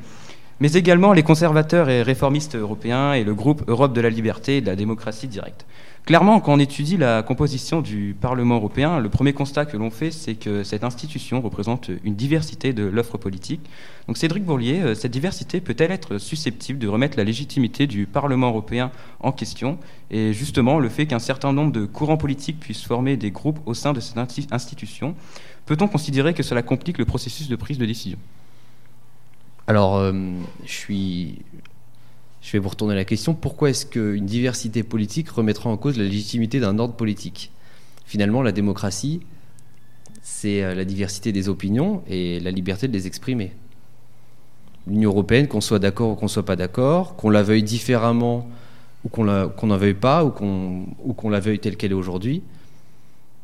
Mais 0.59 0.73
également 0.73 1.13
les 1.13 1.23
conservateurs 1.23 1.89
et 1.89 2.01
réformistes 2.01 2.55
européens 2.55 3.13
et 3.13 3.23
le 3.23 3.33
groupe 3.33 3.63
Europe 3.67 3.93
de 3.93 4.01
la 4.01 4.09
liberté 4.09 4.57
et 4.57 4.61
de 4.61 4.67
la 4.67 4.75
démocratie 4.75 5.27
directe. 5.27 5.65
Clairement, 6.07 6.39
quand 6.39 6.53
on 6.53 6.59
étudie 6.59 6.95
la 6.95 7.21
composition 7.21 7.81
du 7.81 8.15
Parlement 8.19 8.55
européen, 8.55 9.01
le 9.01 9.09
premier 9.09 9.33
constat 9.33 9.65
que 9.65 9.75
l'on 9.75 9.89
fait, 9.89 10.09
c'est 10.09 10.35
que 10.35 10.63
cette 10.63 10.85
institution 10.85 11.41
représente 11.41 11.91
une 12.05 12.15
diversité 12.15 12.71
de 12.71 12.85
l'offre 12.85 13.17
politique. 13.17 13.59
Donc 14.07 14.15
Cédric 14.15 14.45
Bourlier, 14.45 14.79
euh, 14.79 14.95
cette 14.95 15.11
diversité 15.11 15.59
peut-elle 15.59 15.91
être 15.91 16.17
susceptible 16.17 16.79
de 16.79 16.87
remettre 16.87 17.17
la 17.17 17.25
légitimité 17.25 17.87
du 17.87 18.05
Parlement 18.05 18.47
européen 18.47 18.89
en 19.19 19.33
question? 19.33 19.79
Et 20.09 20.31
justement, 20.31 20.79
le 20.79 20.87
fait 20.87 21.07
qu'un 21.07 21.19
certain 21.19 21.51
nombre 21.51 21.73
de 21.73 21.85
courants 21.85 22.15
politiques 22.15 22.61
puissent 22.61 22.85
former 22.85 23.17
des 23.17 23.31
groupes 23.31 23.59
au 23.65 23.73
sein 23.73 23.91
de 23.91 23.99
cette 23.99 24.17
institution, 24.53 25.13
peut-on 25.65 25.89
considérer 25.89 26.33
que 26.33 26.41
cela 26.41 26.61
complique 26.61 26.99
le 26.99 27.05
processus 27.05 27.49
de 27.49 27.55
prise 27.57 27.79
de 27.79 27.85
décision? 27.85 28.17
Alors, 29.67 29.97
euh, 29.97 30.13
je 30.65 30.71
suis 30.71 31.39
vais 32.53 32.59
vous 32.59 32.69
retourner 32.69 32.95
la 32.95 33.03
question. 33.03 33.33
Pourquoi 33.33 33.69
est-ce 33.69 33.85
qu'une 33.85 34.25
diversité 34.25 34.81
politique 34.83 35.29
remettra 35.29 35.69
en 35.69 35.75
cause 35.75 35.97
la 35.97 36.05
légitimité 36.05 36.61
d'un 36.61 36.79
ordre 36.79 36.93
politique? 36.93 37.51
Finalement, 38.05 38.41
la 38.41 38.53
démocratie, 38.53 39.19
c'est 40.21 40.63
euh, 40.63 40.73
la 40.73 40.85
diversité 40.85 41.33
des 41.33 41.49
opinions 41.49 42.03
et 42.07 42.39
la 42.39 42.51
liberté 42.51 42.87
de 42.87 42.93
les 42.93 43.05
exprimer. 43.05 43.51
L'Union 44.87 45.09
européenne, 45.09 45.49
qu'on 45.49 45.59
soit 45.59 45.79
d'accord 45.79 46.11
ou 46.11 46.15
qu'on 46.15 46.29
soit 46.29 46.45
pas 46.45 46.55
d'accord, 46.55 47.17
qu'on 47.17 47.29
la 47.29 47.43
veuille 47.43 47.63
différemment 47.63 48.47
ou 49.03 49.09
qu'on 49.09 49.25
n'en 49.25 49.77
veuille 49.77 49.93
pas 49.93 50.23
ou 50.23 50.31
qu'on 50.31 51.29
la 51.29 51.41
veuille 51.41 51.59
telle 51.59 51.75
qu'elle 51.75 51.91
est 51.91 51.95
aujourd'hui, 51.95 52.41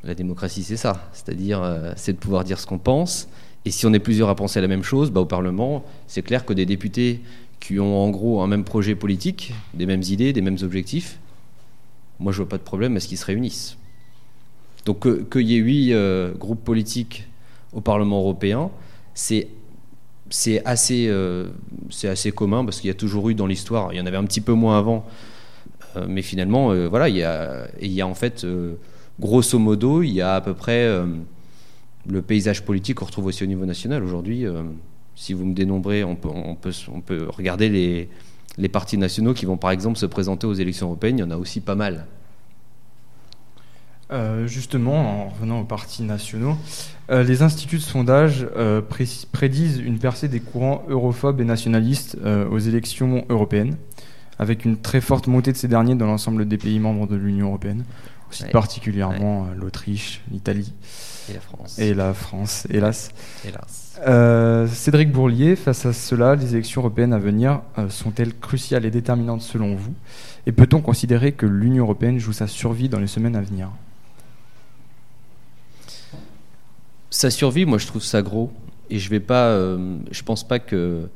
la 0.03 0.15
démocratie, 0.15 0.63
c'est 0.63 0.77
ça. 0.77 1.09
C'est-à-dire, 1.13 1.61
euh, 1.61 1.93
c'est 1.95 2.13
de 2.13 2.17
pouvoir 2.17 2.43
dire 2.43 2.59
ce 2.59 2.65
qu'on 2.65 2.77
pense. 2.77 3.27
Et 3.65 3.71
si 3.71 3.85
on 3.85 3.93
est 3.93 3.99
plusieurs 3.99 4.29
à 4.29 4.35
penser 4.35 4.59
la 4.61 4.67
même 4.67 4.83
chose, 4.83 5.11
bah, 5.11 5.21
au 5.21 5.25
Parlement, 5.25 5.85
c'est 6.07 6.21
clair 6.21 6.45
que 6.45 6.53
des 6.53 6.65
députés 6.65 7.21
qui 7.59 7.79
ont 7.79 7.97
en 7.97 8.09
gros 8.09 8.41
un 8.41 8.47
même 8.47 8.65
projet 8.65 8.93
politique, 8.93 9.53
des 9.73 9.85
mêmes 9.85 10.01
idées, 10.01 10.33
des 10.33 10.41
mêmes 10.41 10.57
objectifs, 10.63 11.17
moi 12.19 12.33
je 12.33 12.37
vois 12.37 12.49
pas 12.49 12.57
de 12.57 12.63
problème 12.63 12.97
à 12.97 12.99
ce 12.99 13.07
qu'ils 13.07 13.17
se 13.17 13.25
réunissent. 13.25 13.77
Donc 14.85 15.29
qu'il 15.29 15.47
y 15.47 15.55
ait 15.55 15.59
huit 15.59 15.93
euh, 15.93 16.33
groupes 16.33 16.63
politiques 16.63 17.25
au 17.71 17.79
Parlement 17.79 18.19
européen, 18.19 18.69
c'est 19.13 19.47
c'est 20.29 20.65
assez, 20.65 21.07
euh, 21.07 21.47
c'est 21.89 22.07
assez 22.07 22.31
commun 22.31 22.65
parce 22.65 22.81
qu'il 22.81 22.87
y 22.87 22.91
a 22.91 22.95
toujours 22.95 23.29
eu 23.29 23.35
dans 23.35 23.45
l'histoire, 23.45 23.93
il 23.93 23.97
y 23.97 24.01
en 24.01 24.05
avait 24.05 24.17
un 24.17 24.25
petit 24.25 24.41
peu 24.41 24.53
moins 24.53 24.77
avant, 24.77 25.05
euh, 25.95 26.05
mais 26.09 26.21
finalement, 26.21 26.73
voilà, 26.89 27.07
il 27.07 27.15
y 27.15 28.01
a 28.01 28.07
en 28.07 28.15
fait, 28.15 28.45
grosso 29.19 29.59
modo, 29.59 30.01
il 30.01 30.11
y 30.11 30.21
a 30.21 30.35
à 30.35 30.41
peu 30.41 30.53
près 30.53 30.89
le 32.07 32.21
paysage 32.21 32.65
politique 32.65 32.97
qu'on 32.97 33.05
retrouve 33.05 33.25
aussi 33.27 33.43
au 33.43 33.47
niveau 33.47 33.65
national 33.65 34.03
aujourd'hui 34.03 34.45
si 35.15 35.33
vous 35.33 35.45
me 35.45 35.53
dénombrez, 35.53 36.03
on 36.03 36.15
peut, 36.15 36.29
on 36.29 36.55
peut, 36.55 36.71
on 36.93 37.01
peut 37.01 37.27
regarder 37.29 37.69
les, 37.69 38.09
les 38.57 38.69
partis 38.69 38.97
nationaux 38.97 39.33
qui 39.33 39.45
vont 39.45 39.57
par 39.57 39.71
exemple 39.71 39.97
se 39.97 40.05
présenter 40.05 40.47
aux 40.47 40.53
élections 40.53 40.87
européennes, 40.87 41.17
il 41.17 41.21
y 41.21 41.23
en 41.23 41.31
a 41.31 41.37
aussi 41.37 41.61
pas 41.61 41.75
mal. 41.75 42.05
Euh, 44.11 44.45
justement, 44.47 45.25
en 45.25 45.29
revenant 45.29 45.61
aux 45.61 45.65
partis 45.65 46.03
nationaux, 46.03 46.55
euh, 47.09 47.23
les 47.23 47.41
instituts 47.41 47.77
de 47.77 47.81
sondage 47.81 48.45
euh, 48.55 48.81
prédisent 48.81 49.79
une 49.79 49.97
percée 49.97 50.27
des 50.27 50.39
courants 50.39 50.83
europhobes 50.87 51.41
et 51.41 51.45
nationalistes 51.45 52.17
aux 52.51 52.59
élections 52.59 53.25
européennes, 53.29 53.75
avec 54.39 54.65
une 54.65 54.77
très 54.77 55.01
forte 55.01 55.27
montée 55.27 55.51
de 55.51 55.57
ces 55.57 55.67
derniers 55.67 55.95
dans 55.95 56.05
l'ensemble 56.07 56.47
des 56.47 56.57
pays 56.57 56.79
membres 56.79 57.07
de 57.07 57.15
l'Union 57.15 57.47
européenne, 57.47 57.85
aussi 58.29 58.43
particulièrement 58.45 59.47
l'Autriche, 59.55 60.21
l'Italie. 60.31 60.73
Et 61.29 61.33
la 61.33 61.39
France. 61.39 61.79
Et 61.79 61.93
la 61.93 62.13
France, 62.13 62.67
hélas. 62.69 63.11
Hélas. 63.45 63.99
Euh, 64.05 64.67
Cédric 64.67 65.11
Bourlier, 65.11 65.55
face 65.55 65.85
à 65.85 65.93
cela, 65.93 66.35
les 66.35 66.53
élections 66.53 66.81
européennes 66.81 67.13
à 67.13 67.19
venir 67.19 67.61
euh, 67.77 67.89
sont-elles 67.89 68.35
cruciales 68.37 68.85
et 68.85 68.91
déterminantes 68.91 69.41
selon 69.41 69.75
vous? 69.75 69.93
Et 70.45 70.51
peut-on 70.51 70.81
considérer 70.81 71.31
que 71.31 71.45
l'Union 71.45 71.85
européenne 71.85 72.19
joue 72.19 72.33
sa 72.33 72.47
survie 72.47 72.89
dans 72.89 72.99
les 72.99 73.07
semaines 73.07 73.35
à 73.35 73.41
venir? 73.41 73.69
Sa 77.09 77.29
survie, 77.29 77.65
moi 77.65 77.77
je 77.77 77.87
trouve 77.87 78.03
ça 78.03 78.21
gros. 78.21 78.51
Et 78.89 78.99
je 78.99 79.09
vais 79.09 79.21
pas, 79.21 79.47
euh, 79.47 79.97
je 80.11 80.23
pense 80.23 80.45
pas 80.45 80.59
que 80.59 81.07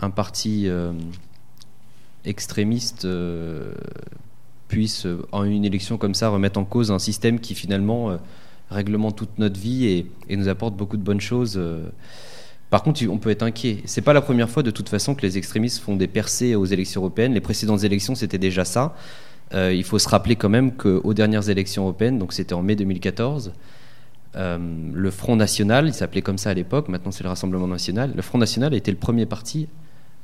un 0.00 0.10
parti 0.10 0.68
extrémiste 2.24 3.06
puisse, 4.66 5.06
en 5.30 5.44
une 5.44 5.64
élection 5.64 5.96
comme 5.96 6.14
ça, 6.14 6.28
remettre 6.30 6.58
en 6.58 6.64
cause 6.64 6.90
un 6.90 6.98
système 6.98 7.38
qui 7.38 7.54
finalement 7.54 8.18
réglemente 8.72 9.16
toute 9.16 9.38
notre 9.38 9.58
vie 9.58 9.86
et, 10.28 10.36
nous 10.36 10.48
apporte 10.48 10.76
beaucoup 10.76 10.96
de 10.96 11.02
bonnes 11.02 11.20
choses. 11.20 11.54
Euh. 11.56 11.86
Par 12.70 12.82
contre, 12.82 13.02
on 13.08 13.18
peut 13.18 13.30
être 13.30 13.42
inquiet. 13.42 13.78
C'est 13.84 14.00
pas 14.00 14.14
la 14.14 14.22
première 14.22 14.48
fois 14.48 14.62
de 14.62 14.70
toute 14.70 14.88
façon 14.88 15.14
que 15.14 15.22
les 15.22 15.36
extrémistes 15.36 15.78
font 15.80 15.94
des 15.94 16.06
percées 16.06 16.54
aux 16.54 16.64
élections 16.64 17.02
européennes. 17.02 17.34
Les 17.34 17.40
précédentes 17.40 17.84
élections, 17.84 18.14
c'était 18.14 18.38
déjà 18.38 18.64
ça. 18.64 18.94
Euh, 19.52 19.74
il 19.74 19.84
faut 19.84 19.98
se 19.98 20.08
rappeler 20.08 20.36
quand 20.36 20.48
même 20.48 20.72
qu'aux 20.72 21.12
dernières 21.12 21.50
élections 21.50 21.82
européennes, 21.82 22.18
donc 22.18 22.32
c'était 22.32 22.54
en 22.54 22.62
mai 22.62 22.74
2014, 22.74 23.52
euh, 24.34 24.58
le 24.94 25.10
Front 25.10 25.36
National, 25.36 25.86
il 25.86 25.92
s'appelait 25.92 26.22
comme 26.22 26.38
ça 26.38 26.48
à 26.48 26.54
l'époque, 26.54 26.88
maintenant 26.88 27.10
c'est 27.10 27.22
le 27.22 27.28
Rassemblement 27.28 27.66
National, 27.68 28.14
le 28.16 28.22
Front 28.22 28.38
National 28.38 28.72
a 28.72 28.76
été 28.78 28.90
le 28.90 28.96
premier 28.96 29.26
parti 29.26 29.68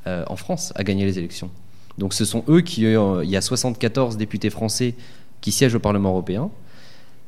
en 0.07 0.37
France 0.37 0.73
à 0.75 0.85
gagner 0.85 1.05
les 1.05 1.19
élections. 1.19 1.51
Donc 1.99 2.15
ce 2.15 2.25
sont 2.25 2.43
eux 2.49 2.63
qui, 2.63 2.85
il 2.85 3.29
y 3.29 3.37
a 3.37 3.41
74 3.43 4.17
députés 4.17 4.49
français 4.49 4.95
qui 5.43 5.53
siègent 5.53 5.75
au 5.75 5.81
Parlement 5.81 6.09
européen 6.09 6.51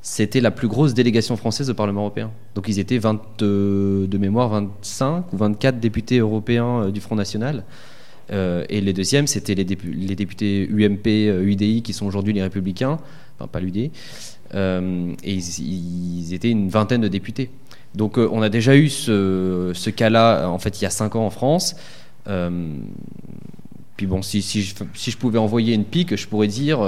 c'était 0.02 0.40
la 0.40 0.50
plus 0.50 0.68
grosse 0.68 0.94
délégation 0.94 1.36
française 1.36 1.68
au 1.68 1.74
Parlement 1.74 2.00
européen. 2.02 2.30
Donc 2.54 2.68
ils 2.68 2.78
étaient 2.78 2.98
20, 2.98 3.20
de 3.40 4.18
mémoire 4.18 4.48
25 4.48 5.32
ou 5.32 5.36
24 5.36 5.78
députés 5.78 6.18
européens 6.18 6.84
euh, 6.84 6.90
du 6.90 7.00
Front 7.00 7.16
National. 7.16 7.64
Euh, 8.32 8.64
et 8.68 8.80
les 8.80 8.92
deuxièmes, 8.92 9.26
c'était 9.26 9.54
les, 9.54 9.64
députés 9.64 10.68
UMP, 10.70 11.06
UDI, 11.06 11.78
euh, 11.78 11.80
qui 11.82 11.92
sont 11.92 12.06
aujourd'hui 12.06 12.32
les 12.32 12.42
Républicains, 12.42 12.98
enfin 13.38 13.48
pas 13.48 13.60
l'UDI, 13.60 13.90
et 14.54 15.34
ils, 15.34 16.34
étaient 16.34 16.50
une 16.50 16.68
vingtaine 16.68 17.00
de 17.00 17.08
députés. 17.08 17.50
Donc 17.94 18.18
on 18.18 18.40
a 18.40 18.48
déjà 18.48 18.76
eu 18.76 18.88
ce, 18.88 19.90
cas-là, 19.90 20.48
en 20.48 20.58
fait, 20.58 20.80
il 20.80 20.84
y 20.84 20.86
a 20.86 20.90
5 20.90 21.16
ans 21.16 21.26
en 21.26 21.30
France. 21.30 21.74
puis 23.96 24.06
bon, 24.06 24.22
si, 24.22 24.40
je, 24.42 25.16
pouvais 25.16 25.38
envoyer 25.38 25.74
une 25.74 25.84
pique, 25.84 26.14
je 26.14 26.28
pourrais 26.28 26.46
dire 26.46 26.80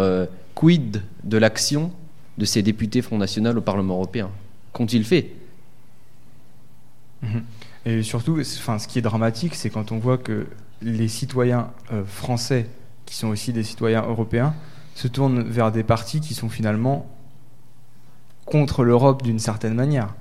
quid 0.54 1.02
de 1.24 1.38
l'action 1.38 1.90
de 2.38 2.44
ces 2.44 2.62
députés 2.62 3.02
Front 3.02 3.18
National 3.18 3.58
au 3.58 3.60
Parlement 3.60 3.94
européen 3.94 4.30
Qu'ont-ils 4.72 5.04
fait? 5.04 5.32
Mhm. 7.22 7.42
Et 7.84 8.02
surtout, 8.02 8.38
enfin, 8.40 8.78
ce 8.78 8.88
qui 8.88 8.98
est 8.98 9.02
dramatique, 9.02 9.54
c'est 9.54 9.70
quand 9.70 9.92
on 9.92 9.98
voit 9.98 10.18
que 10.18 10.46
les 10.80 11.08
citoyens 11.08 11.70
euh, 11.92 12.04
français, 12.04 12.68
qui 13.06 13.14
sont 13.14 13.28
aussi 13.28 13.52
des 13.52 13.62
citoyens 13.62 14.02
européens, 14.02 14.54
se 14.94 15.08
tournent 15.08 15.42
vers 15.42 15.72
des 15.72 15.82
partis 15.82 16.20
qui 16.20 16.34
sont 16.34 16.48
finalement 16.48 17.06
contre 18.44 18.84
l'Europe 18.84 19.22
d'une 19.22 19.38
certaine 19.38 19.74
manière. 19.74 20.14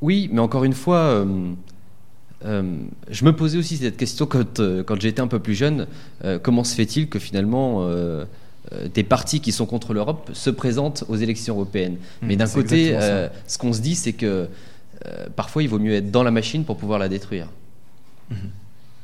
Oui, 0.00 0.28
mais 0.32 0.40
encore 0.40 0.64
une 0.64 0.74
fois, 0.74 0.98
euh, 0.98 1.52
euh, 2.44 2.76
je 3.08 3.24
me 3.24 3.34
posais 3.34 3.58
aussi 3.58 3.78
cette 3.78 3.96
question 3.96 4.26
quand, 4.26 4.60
quand 4.84 5.00
j'étais 5.00 5.20
un 5.20 5.28
peu 5.28 5.38
plus 5.38 5.54
jeune. 5.54 5.86
comment 6.42 6.64
se 6.64 6.74
fait-il 6.74 7.08
que 7.08 7.18
finalement 7.18 7.88
des 8.92 9.04
partis 9.04 9.40
qui 9.40 9.52
sont 9.52 9.66
contre 9.66 9.94
l'Europe 9.94 10.30
se 10.32 10.50
présentent 10.50 11.04
aux 11.08 11.16
élections 11.16 11.54
européennes. 11.54 11.96
Mais 12.22 12.34
mmh, 12.34 12.38
d'un 12.38 12.48
côté, 12.48 12.90
euh, 12.92 13.28
ce 13.46 13.58
qu'on 13.58 13.72
se 13.72 13.80
dit, 13.80 13.94
c'est 13.94 14.12
que 14.12 14.48
euh, 15.06 15.26
parfois 15.36 15.62
il 15.62 15.68
vaut 15.68 15.78
mieux 15.78 15.94
être 15.94 16.10
dans 16.10 16.22
la 16.22 16.30
machine 16.30 16.64
pour 16.64 16.76
pouvoir 16.76 16.98
la 16.98 17.08
détruire. 17.08 17.48
Mmh. 18.30 18.34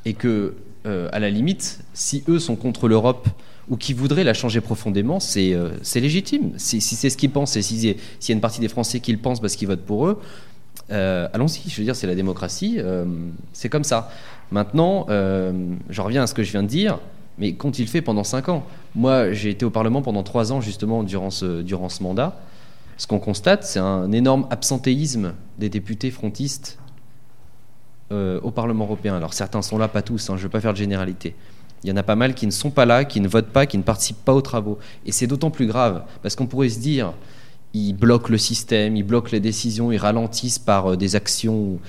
Et 0.05 0.13
que, 0.13 0.55
à 0.85 1.19
la 1.19 1.29
limite, 1.29 1.79
si 1.93 2.25
eux 2.27 2.39
sont 2.39 2.57
contre 2.57 2.89
l'Europe 2.89 3.29
ou 3.69 3.77
qui 3.77 3.93
voudraient 3.93 4.25
la 4.25 4.33
changer 4.33 4.59
profondément, 4.59 5.21
c'est 5.21 5.55
légitime. 5.95 6.51
Si, 6.57 6.81
c'est 6.81 7.09
ce 7.09 7.15
qu'ils 7.15 7.31
pensent 7.31 7.55
et 7.55 7.61
s'il 7.61 7.85
y 7.85 7.89
a 7.89 8.33
une 8.33 8.41
partie 8.41 8.59
des 8.59 8.67
Français 8.67 8.99
qui 8.99 9.13
le 9.13 9.17
pensent 9.17 9.39
parce 9.39 9.55
qu'ils 9.55 9.69
votent 9.69 9.85
pour 9.85 10.07
eux, 10.07 10.19
allons-y. 10.89 11.69
Je 11.69 11.77
veux 11.77 11.85
dire, 11.85 11.95
c'est 11.95 12.07
la 12.07 12.15
démocratie, 12.15 12.79
c'est 13.53 13.69
comme 13.69 13.85
ça. 13.85 14.11
Maintenant, 14.51 15.05
je 15.07 16.01
reviens 16.01 16.23
à 16.23 16.27
ce 16.27 16.33
que 16.33 16.43
je 16.43 16.51
viens 16.51 16.63
de 16.63 16.67
dire. 16.67 16.99
Mais 17.37 17.53
qu'ont-ils 17.53 17.87
fait 17.87 18.01
pendant 18.01 18.23
5 18.23 18.49
ans 18.49 18.63
Moi, 18.95 19.33
j'ai 19.33 19.49
été 19.49 19.65
au 19.65 19.69
Parlement 19.69 20.01
pendant 20.01 20.23
3 20.23 20.51
ans, 20.53 20.61
justement, 20.61 21.03
durant 21.03 21.29
ce, 21.29 22.03
mandat. 22.03 22.39
Ce 22.97 23.07
qu'on 23.07 23.19
constate, 23.19 23.63
c'est 23.63 23.79
un 23.79 24.11
énorme 24.11 24.47
absentéisme 24.51 25.33
des 25.57 25.69
députés 25.69 26.11
frontistes 26.11 26.77
euh, 28.11 28.39
au 28.41 28.51
Parlement 28.51 28.85
européen. 28.85 29.15
Alors 29.15 29.33
certains 29.33 29.63
sont 29.63 29.77
là, 29.77 29.87
pas 29.87 30.03
tous, 30.03 30.29
hein, 30.29 30.33
je 30.35 30.41
ne 30.41 30.43
veux 30.43 30.49
pas 30.49 30.61
faire 30.61 30.73
de 30.73 30.77
généralité. 30.77 31.35
Il 31.83 31.89
y 31.89 31.91
en 31.91 31.97
a 31.97 32.03
pas 32.03 32.15
mal 32.15 32.35
qui 32.35 32.45
ne 32.45 32.51
sont 32.51 32.69
pas 32.69 32.85
là, 32.85 33.03
qui 33.03 33.19
ne 33.19 33.27
votent 33.27 33.51
pas, 33.51 33.65
qui 33.65 33.77
ne 33.77 33.83
participent 33.83 34.23
pas 34.23 34.33
aux 34.33 34.41
travaux. 34.41 34.77
Et 35.05 35.11
c'est 35.11 35.27
d'autant 35.27 35.49
plus 35.49 35.65
grave, 35.65 36.03
parce 36.21 36.35
qu'on 36.35 36.45
pourrait 36.45 36.69
se 36.69 36.79
dire, 36.79 37.13
ils 37.73 37.93
bloquent 37.93 38.29
le 38.29 38.37
système, 38.37 38.95
ils 38.95 39.03
bloquent 39.03 39.31
les 39.31 39.39
décisions, 39.39 39.91
ils 39.91 39.97
ralentissent 39.97 40.59
par 40.59 40.91
euh, 40.91 40.95
des 40.95 41.15
actions. 41.15 41.79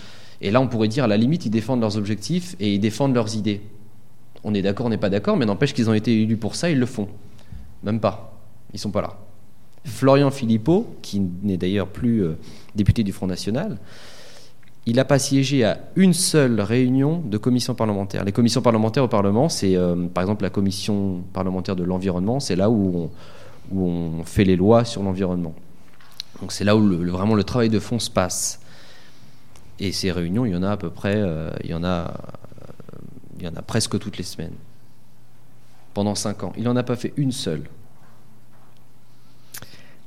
Et 0.41 0.51
là, 0.51 0.61
on 0.61 0.69
pourrait 0.69 0.89
dire, 0.89 1.05
à 1.05 1.07
la 1.07 1.19
limite, 1.19 1.45
ils 1.45 1.51
défendent 1.51 1.81
leurs 1.81 1.99
objectifs 1.99 2.57
et 2.59 2.75
ils 2.75 2.81
défendent 2.81 3.15
leurs 3.15 3.37
idées 3.37 3.61
on 4.45 4.55
est 4.55 4.63
d'accord, 4.63 4.87
on 4.87 4.91
n'est 4.91 4.99
pas 4.99 5.11
d'accord, 5.11 5.37
mais 5.37 5.47
n'empêche 5.47 5.75
qu'ils 5.75 5.91
ont 5.91 5.95
été 5.95 6.23
élus 6.23 6.37
pour 6.37 6.55
ça, 6.55 6.71
ils 6.71 6.79
le 6.79 6.87
font. 6.87 7.09
Même 7.83 8.01
pas. 8.01 8.39
Ils 8.73 8.79
sont 8.79 8.91
pas 8.91 9.03
là. 9.03 9.15
Florian 9.85 10.31
Philippot, 10.31 10.97
qui 11.03 11.21
n'est 11.43 11.57
d'ailleurs 11.57 11.89
plus 11.89 12.25
euh, 12.25 12.37
député 12.75 13.03
du 13.03 13.13
Front 13.13 13.27
National, 13.27 13.79
il 14.87 14.97
n'a 14.97 15.05
pas 15.05 15.19
siégé 15.19 15.65
à 15.65 15.79
une 15.97 16.13
seule 16.13 16.61
réunion 16.61 17.23
de 17.25 17.39
commission 17.39 17.75
parlementaire. 17.75 18.25
Les 18.25 18.33
commissions 18.33 18.61
parlementaires 18.61 19.05
au 19.05 19.09
Parlement, 19.09 19.49
c'est 19.49 19.77
euh, 19.77 20.07
par 20.13 20.23
exemple 20.23 20.43
la 20.43 20.51
commission 20.51 21.23
parlementaire 21.33 21.75
de 21.75 21.85
l'environnement, 21.85 22.39
c'est 22.41 22.57
là 22.57 22.69
où 22.69 23.11
on, 23.75 24.25
fait 24.25 24.45
les 24.45 24.57
lois 24.57 24.85
sur 24.85 25.03
l'environnement. 25.03 25.55
Donc 26.41 26.53
c'est 26.53 26.65
là 26.65 26.77
où 26.77 26.83
vraiment 27.11 27.35
le 27.35 27.45
travail 27.45 27.71
de 27.71 27.79
fond 27.79 27.99
se 27.99 28.11
passe. 28.11 28.61
Et 29.81 29.93
ces 29.93 30.13
réunions, 30.13 30.45
il 30.45 30.53
y 30.53 30.57
en 30.57 30.63
a 30.63 30.71
à 30.71 30.77
peu 30.77 30.91
près, 30.91 31.17
euh, 31.17 31.51
il 31.63 31.71
y 31.71 31.75
en 31.75 31.83
a, 31.83 32.15
il 33.39 33.45
y 33.45 33.49
en 33.49 33.55
a 33.57 33.63
presque 33.63 33.99
toutes 33.99 34.19
les 34.19 34.25
semaines. 34.25 34.55
Pendant 35.93 36.15
cinq 36.15 36.43
ans, 36.43 36.53
il 36.57 36.65
n'en 36.65 36.77
a 36.77 36.83
pas 36.83 36.97
fait 36.97 37.13
une 37.17 37.33
seule. 37.33 37.65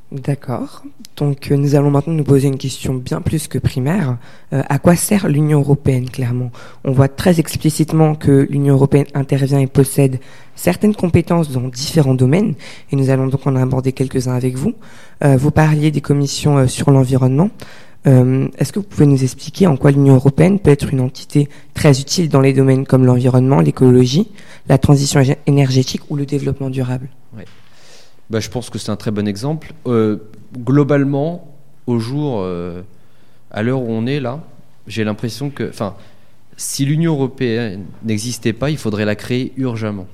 D'accord. 0.10 0.84
Donc 1.18 1.52
euh, 1.52 1.58
nous 1.58 1.76
allons 1.76 1.92
maintenant 1.92 2.14
nous 2.14 2.24
poser 2.24 2.48
une 2.48 2.58
question 2.58 2.94
bien 2.94 3.20
plus 3.20 3.50
que 3.50 3.58
primaire. 3.58 4.18
Euh, 4.54 4.64
à 4.70 4.80
quoi 4.80 4.96
sert 4.96 5.28
l'Union 5.28 5.60
européenne 5.60 6.10
clairement? 6.10 6.50
On 6.86 6.94
voit 6.94 7.10
très 7.10 7.42
explicitement 7.42 8.16
que 8.16 8.48
l'Union 8.50 8.76
européenne 8.76 9.08
intervient 9.14 9.60
et 9.60 9.68
possède 9.68 10.22
certaines 10.56 10.96
compétences 10.96 11.52
dans 11.52 11.68
différents 11.68 12.14
domaines, 12.14 12.56
et 12.92 12.96
nous 12.96 13.10
allons 13.10 13.28
donc 13.28 13.46
en 13.48 13.56
aborder 13.58 13.92
quelques-uns 13.92 14.34
avec 14.34 14.56
vous. 14.56 14.76
Euh, 15.26 15.36
vous 15.36 15.52
parliez 15.52 15.92
des 15.92 16.02
commissions 16.02 16.70
sur 16.70 16.90
l'environnement. 16.90 17.50
Euh, 18.06 18.48
Est-ce 18.58 18.72
que 18.72 18.80
vous 18.80 18.86
pouvez 18.86 19.06
nous 19.06 19.24
expliquer 19.24 19.68
en 19.68 19.76
quoi 19.76 19.92
l'Union 19.92 20.16
européenne 20.16 20.60
peut 20.60 20.70
être 20.70 20.92
une 20.94 21.02
entité 21.02 21.50
très 21.74 22.00
utile 22.00 22.30
dans 22.30 22.42
les 22.42 22.54
domaines 22.54 22.86
comme 22.86 23.06
l'environnement, 23.06 23.60
l'écologie, 23.60 24.30
la 24.70 24.78
transition 24.78 25.22
énergétique 25.46 26.02
ou 26.10 26.16
le 26.16 26.26
développement 26.26 26.70
durable? 26.70 27.10
Bah, 28.30 28.40
je 28.40 28.50
pense 28.50 28.70
que 28.70 28.78
c'est 28.78 28.92
un 28.92 28.98
très 28.98 29.12
bon 29.12 29.28
exemple. 29.28 29.74
Euh, 29.88 30.18
globalement, 30.58 31.56
au 31.86 31.98
jour, 31.98 32.42
euh, 32.42 32.82
à 33.52 33.64
l'heure 33.64 33.82
où 33.82 33.90
on 33.90 34.06
est 34.06 34.20
là, 34.20 34.42
j'ai 34.86 35.04
l'impression 35.04 35.50
que, 35.50 35.68
enfin, 35.70 35.96
si 36.58 36.86
l'Union 36.86 37.14
européenne 37.14 37.86
n'existait 38.04 38.54
pas, 38.54 38.70
il 38.70 38.78
faudrait 38.78 39.06
la 39.06 39.16
créer 39.16 39.54
urgemment. 39.58 40.08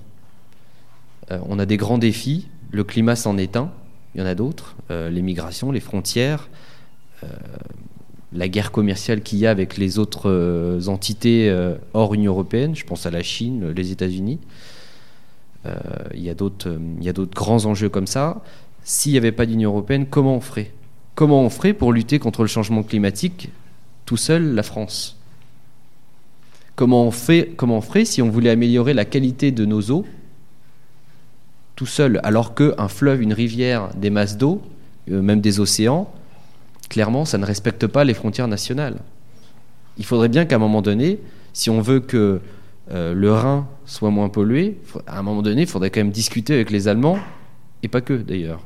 On 1.47 1.57
a 1.57 1.65
des 1.65 1.77
grands 1.77 1.97
défis. 1.97 2.47
Le 2.69 2.83
climat 2.83 3.15
s'en 3.15 3.37
est 3.37 3.55
un. 3.55 3.71
Il 4.13 4.21
y 4.21 4.23
en 4.23 4.27
a 4.27 4.35
d'autres. 4.35 4.75
Les 4.89 5.21
migrations, 5.21 5.71
les 5.71 5.79
frontières, 5.79 6.49
la 8.33 8.47
guerre 8.47 8.71
commerciale 8.71 9.21
qu'il 9.21 9.39
y 9.39 9.45
a 9.45 9.51
avec 9.51 9.77
les 9.77 9.99
autres 9.99 10.29
euh, 10.29 10.87
entités 10.87 11.49
euh, 11.49 11.75
hors 11.93 12.13
Union 12.13 12.31
européenne. 12.31 12.75
Je 12.75 12.83
pense 12.83 13.05
à 13.05 13.11
la 13.11 13.21
Chine, 13.21 13.71
les 13.71 13.91
États-Unis. 13.91 14.39
Euh, 15.65 15.75
il 16.13 16.21
y 16.21 16.29
a 16.29 16.33
d'autres 16.33 16.69
euh, 16.69 17.25
grands 17.33 17.65
enjeux 17.65 17.89
comme 17.89 18.07
ça. 18.07 18.41
S'il 18.83 19.11
n'y 19.13 19.17
avait 19.17 19.31
pas 19.31 19.45
d'Union 19.45 19.69
européenne, 19.69 20.07
comment 20.09 20.35
on 20.35 20.41
ferait? 20.41 20.71
Comment 21.15 21.43
on 21.43 21.49
ferait 21.49 21.73
pour 21.73 21.93
lutter 21.93 22.19
contre 22.19 22.41
le 22.41 22.47
changement 22.47 22.83
climatique 22.83 23.49
tout 24.05 24.17
seul, 24.17 24.55
la 24.55 24.63
France? 24.63 25.17
Comment 26.75 27.05
on, 27.05 27.11
fait, 27.11 27.51
on 27.61 27.81
ferait 27.81 28.03
si 28.03 28.21
on 28.21 28.29
voulait 28.29 28.49
améliorer 28.49 28.95
la 28.95 29.05
qualité 29.05 29.51
de 29.51 29.63
nos 29.63 29.91
eaux 29.91 30.05
tout 31.75 31.85
seul, 31.85 32.19
alors 32.23 32.53
qu'un 32.53 32.87
fleuve, 32.87 33.21
une 33.21 33.33
rivière, 33.33 33.89
des 33.95 34.11
masses 34.11 34.37
d'eau, 34.37 34.61
euh, 35.09 35.21
même 35.21 35.41
des 35.41 35.59
océans, 35.59 36.11
clairement, 36.93 37.25
ça 37.25 37.39
ne 37.39 37.45
respecte 37.45 37.87
pas 37.87 38.03
les 38.03 38.13
frontières 38.13 38.47
nationales. 38.47 38.99
Il 39.97 40.05
faudrait 40.05 40.29
bien 40.29 40.45
qu'à 40.45 40.57
un 40.57 40.59
moment 40.59 40.83
donné, 40.83 41.19
si 41.51 41.71
on 41.71 41.81
veut 41.81 41.99
que 41.99 42.39
euh, 42.91 43.15
le 43.15 43.33
Rhin 43.33 43.67
soit 43.87 44.11
moins 44.11 44.29
pollué, 44.29 44.77
à 45.07 45.17
un 45.17 45.23
moment 45.23 45.41
donné, 45.41 45.63
il 45.63 45.67
faudrait 45.67 45.89
quand 45.89 46.01
même 46.01 46.11
discuter 46.11 46.53
avec 46.53 46.69
les 46.69 46.87
Allemands, 46.87 47.17
et 47.81 47.87
pas 47.87 48.01
que 48.01 48.13
d'ailleurs. 48.13 48.61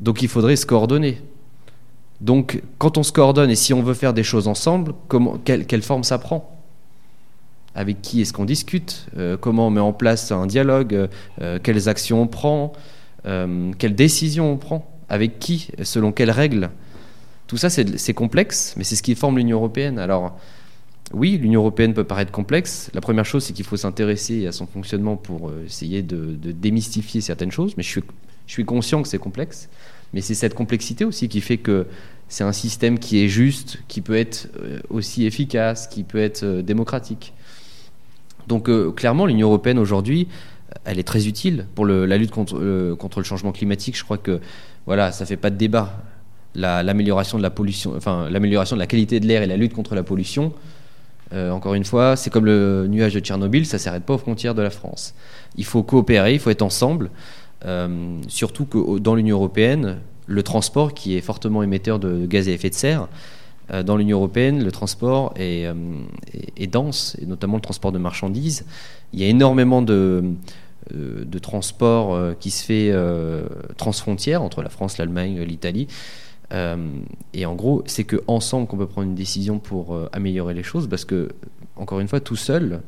Donc 0.00 0.22
il 0.22 0.28
faudrait 0.28 0.56
se 0.56 0.64
coordonner. 0.64 1.20
Donc 2.22 2.62
quand 2.78 2.96
on 2.96 3.02
se 3.02 3.12
coordonne 3.12 3.50
et 3.50 3.56
si 3.56 3.74
on 3.74 3.82
veut 3.82 3.92
faire 3.92 4.14
des 4.14 4.22
choses 4.22 4.48
ensemble, 4.48 4.94
quelle, 5.44 5.82
forme 5.82 6.02
ça 6.02 6.16
prend? 6.16 6.58
Avec 7.74 8.00
qui 8.00 8.22
est-ce 8.22 8.32
qu'on 8.32 8.46
discute? 8.46 9.06
Euh, 9.18 9.36
Comment 9.38 9.66
on 9.66 9.70
met 9.70 9.82
en 9.82 9.92
place 9.92 10.32
un 10.32 10.46
dialogue? 10.46 11.10
Euh, 11.42 11.58
Quelles 11.62 11.90
actions 11.90 12.22
on 12.22 12.26
prend? 12.26 12.72
Quelles 13.24 13.94
décisions 13.94 14.52
on 14.52 14.56
prend? 14.56 14.93
Avec 15.08 15.38
qui 15.38 15.68
Selon 15.82 16.12
quelles 16.12 16.30
règles 16.30 16.70
Tout 17.46 17.56
ça, 17.56 17.70
c'est 17.70 18.14
complexe, 18.14 18.74
mais 18.76 18.84
c'est 18.84 18.96
ce 18.96 19.02
qui 19.02 19.14
forme 19.14 19.38
l'Union 19.38 19.58
européenne. 19.58 19.98
Alors, 19.98 20.38
oui, 21.12 21.36
l'Union 21.36 21.60
européenne 21.60 21.92
peut 21.92 22.04
paraître 22.04 22.32
complexe. 22.32 22.90
La 22.94 23.00
première 23.00 23.26
chose, 23.26 23.44
c'est 23.44 23.52
qu'il 23.52 23.64
faut 23.64 23.76
s'intéresser 23.76 24.46
à 24.46 24.52
son 24.52 24.66
fonctionnement 24.66 25.16
pour 25.16 25.48
euh, 25.48 25.64
essayer 25.66 26.02
de, 26.02 26.34
démystifier 26.52 27.20
certaines 27.20 27.52
choses. 27.52 27.74
Mais 27.76 27.82
je 27.82 28.00
suis, 28.46 28.64
conscient 28.64 29.02
que 29.02 29.08
c'est 29.08 29.18
complexe. 29.18 29.68
Mais 30.14 30.20
c'est 30.20 30.34
cette 30.34 30.54
complexité 30.54 31.04
aussi 31.04 31.28
qui 31.28 31.40
fait 31.40 31.58
que 31.58 31.86
c'est 32.28 32.44
un 32.44 32.52
système 32.52 32.98
qui 32.98 33.22
est 33.22 33.28
juste, 33.28 33.80
qui 33.86 34.00
peut 34.00 34.16
être 34.16 34.48
euh, 34.58 34.80
aussi 34.88 35.26
efficace, 35.26 35.88
qui 35.88 36.04
peut 36.04 36.18
être 36.18 36.42
euh, 36.42 36.62
démocratique. 36.62 37.34
Donc 38.46 38.68
clairement, 38.94 39.24
l'Union 39.24 39.48
européenne 39.48 39.78
aujourd'hui, 39.78 40.28
elle 40.84 40.98
est 40.98 41.04
très 41.04 41.26
utile 41.26 41.66
pour 41.74 41.86
la 41.86 42.18
lutte 42.18 42.30
contre, 42.30 42.94
contre 42.96 43.20
le 43.20 43.24
changement 43.24 43.52
climatique. 43.52 43.96
Je 43.96 44.04
crois 44.04 44.18
que 44.18 44.38
voilà, 44.86 45.12
ça 45.12 45.26
fait 45.26 45.36
pas 45.36 45.50
de 45.50 45.56
débat. 45.56 45.94
La- 46.54 46.82
L'amélioration 46.82 47.36
de 47.38 47.42
la 47.42 47.50
la 48.76 48.86
qualité 48.86 49.20
de 49.20 49.26
l'air 49.26 49.42
et 49.42 49.46
la 49.46 49.56
lutte 49.56 49.74
contre 49.74 49.94
la 49.94 50.02
pollution. 50.02 50.52
euh, 51.32 51.50
encore 51.50 51.74
une 51.74 51.84
fois, 51.84 52.16
c'est 52.16 52.30
comme 52.30 52.44
le 52.44 52.86
nuage 52.88 53.14
de 53.14 53.20
Tchernobyl, 53.20 53.66
ça 53.66 53.78
s'arrête 53.78 54.04
pas 54.04 54.14
aux 54.14 54.18
frontières 54.18 54.54
de 54.54 54.62
la 54.62 54.70
France. 54.70 55.14
Il 55.56 55.64
faut 55.64 55.82
coopérer, 55.82 56.34
il 56.34 56.38
faut 56.38 56.50
être 56.50 56.62
ensemble. 56.62 57.10
Euh, 57.64 58.18
surtout 58.28 58.66
que 58.66 58.98
dans 58.98 59.14
l'Union 59.14 59.36
européenne, 59.38 59.98
le 60.26 60.42
transport, 60.42 60.94
qui 60.94 61.16
est 61.16 61.20
fortement 61.22 61.62
émetteur 61.62 61.98
de 61.98 62.26
gaz 62.26 62.46
à 62.48 62.52
effet 62.52 62.68
de 62.70 62.74
serre, 62.74 63.08
euh, 63.72 63.82
dans 63.82 63.96
l'Union 63.96 64.18
européenne, 64.18 64.62
le 64.62 64.70
transport 64.70 65.32
est, 65.36 65.66
est- 66.56 66.66
dense, 66.66 67.16
et 67.20 67.26
notamment 67.26 67.56
le 67.56 67.62
transport 67.62 67.90
de 67.90 67.98
marchandises. 67.98 68.64
Il 69.14 69.20
y 69.20 69.24
a 69.24 69.28
énormément 69.28 69.80
de, 69.82 70.22
de 70.92 71.38
transport 71.38 72.14
euh, 72.14 72.34
qui 72.38 72.50
se 72.50 72.64
fait 72.64 72.90
euh, 72.92 73.46
transfrontière 73.76 74.42
entre 74.42 74.62
la 74.62 74.68
France, 74.68 74.98
l'Allemagne, 74.98 75.40
l'Italie. 75.42 75.88
Euh, 76.52 76.76
et 77.32 77.46
en 77.46 77.54
gros, 77.54 77.82
c'est 77.86 78.04
que 78.04 78.22
ensemble 78.26 78.66
qu'on 78.66 78.76
peut 78.76 78.86
prendre 78.86 79.08
une 79.08 79.14
décision 79.14 79.58
pour 79.58 79.94
euh, 79.94 80.08
améliorer 80.12 80.54
les 80.54 80.62
choses, 80.62 80.88
parce 80.88 81.04
que 81.04 81.30
encore 81.76 82.00
une 82.00 82.08
fois, 82.08 82.20
tout 82.20 82.36
seul, 82.36 82.82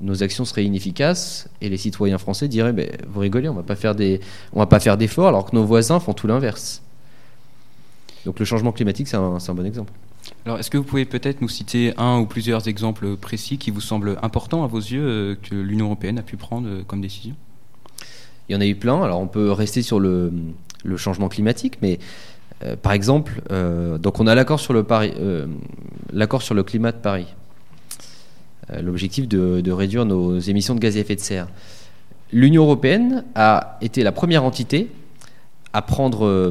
nos 0.00 0.22
actions 0.22 0.44
seraient 0.44 0.64
inefficaces 0.64 1.48
et 1.60 1.68
les 1.68 1.76
citoyens 1.76 2.18
français 2.18 2.48
diraient 2.48 2.72
ben, 2.72 2.90
vous 3.08 3.20
rigolez, 3.20 3.48
on 3.48 3.54
va 3.54 3.62
pas 3.62 3.76
faire 3.76 3.94
des, 3.94 4.20
on 4.52 4.58
va 4.58 4.66
pas 4.66 4.80
faire 4.80 4.96
d'efforts 4.96 5.28
alors 5.28 5.48
que 5.48 5.54
nos 5.54 5.64
voisins 5.64 6.00
font 6.00 6.14
tout 6.14 6.26
l'inverse. 6.26 6.82
Donc 8.24 8.38
le 8.38 8.44
changement 8.44 8.72
climatique, 8.72 9.08
c'est 9.08 9.16
un 9.16 9.54
bon 9.54 9.64
exemple. 9.64 9.92
Alors, 10.46 10.58
est-ce 10.58 10.70
que 10.70 10.78
vous 10.78 10.84
pouvez 10.84 11.04
peut-être 11.04 11.42
nous 11.42 11.48
citer 11.48 11.92
un 11.98 12.18
ou 12.18 12.26
plusieurs 12.26 12.66
exemples 12.66 13.16
précis 13.16 13.58
qui 13.58 13.70
vous 13.70 13.80
semblent 13.80 14.18
importants 14.22 14.64
à 14.64 14.66
vos 14.66 14.78
yeux 14.78 15.02
euh, 15.02 15.34
que 15.40 15.54
l'Union 15.54 15.86
européenne 15.86 16.18
a 16.18 16.22
pu 16.22 16.36
prendre 16.36 16.68
euh, 16.68 16.82
comme 16.86 17.00
décision? 17.00 17.34
Il 18.48 18.54
y 18.54 18.56
en 18.56 18.60
a 18.60 18.66
eu 18.66 18.74
plein. 18.74 19.02
Alors 19.02 19.20
on 19.20 19.28
peut 19.28 19.52
rester 19.52 19.82
sur 19.82 20.00
le, 20.00 20.32
changement 20.96 21.28
climatique, 21.28 21.78
mais 21.82 21.98
euh, 22.64 22.74
par 22.74 22.92
exemple, 22.92 23.42
donc 24.00 24.18
on 24.18 24.26
a 24.26 24.34
l'accord 24.34 24.60
sur 24.60 24.72
le 24.72 24.82
climat 26.62 26.92
de 26.92 26.96
Paris. 26.96 27.26
L'objectif 28.82 29.28
de 29.28 29.70
réduire 29.70 30.04
nos 30.04 30.38
émissions 30.38 30.74
de 30.74 30.80
gaz 30.80 30.96
à 30.96 31.00
effet 31.00 31.16
de 31.16 31.20
serre. 31.20 31.48
L'Union 32.32 32.64
européenne 32.64 33.24
a 33.34 33.78
été 33.80 34.02
la 34.02 34.12
première 34.12 34.44
entité 34.44 34.90
à 35.72 35.82
prendre 35.82 36.26
euh, 36.26 36.50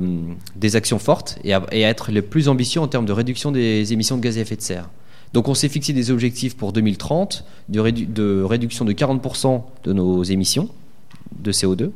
des 0.56 0.76
actions 0.76 1.00
fortes 1.00 1.38
et 1.44 1.54
à, 1.54 1.62
être 1.72 2.12
le 2.12 2.22
plus 2.22 2.48
ambitieux 2.48 2.80
en 2.82 2.88
termes 2.88 3.06
de 3.06 3.12
réduction 3.12 3.52
des 3.52 3.92
émissions 3.92 4.18
de 4.18 4.22
gaz 4.22 4.38
à 4.38 4.42
effet 4.42 4.56
de 4.56 4.62
serre. 4.62 4.90
Donc 5.34 5.48
on 5.48 5.54
s'est 5.54 5.70
fixé 5.70 5.94
des 5.94 6.10
objectifs 6.10 6.56
pour 6.56 6.74
2030 6.74 7.44
de, 7.70 7.80
rédu- 7.80 8.12
de 8.12 8.42
réduction 8.42 8.86
de 8.86 8.94
40% 8.94 9.62
de 9.84 9.94
nos 9.94 10.24
émissions 10.24 10.70
de 11.40 11.52
CO2, 11.52 11.92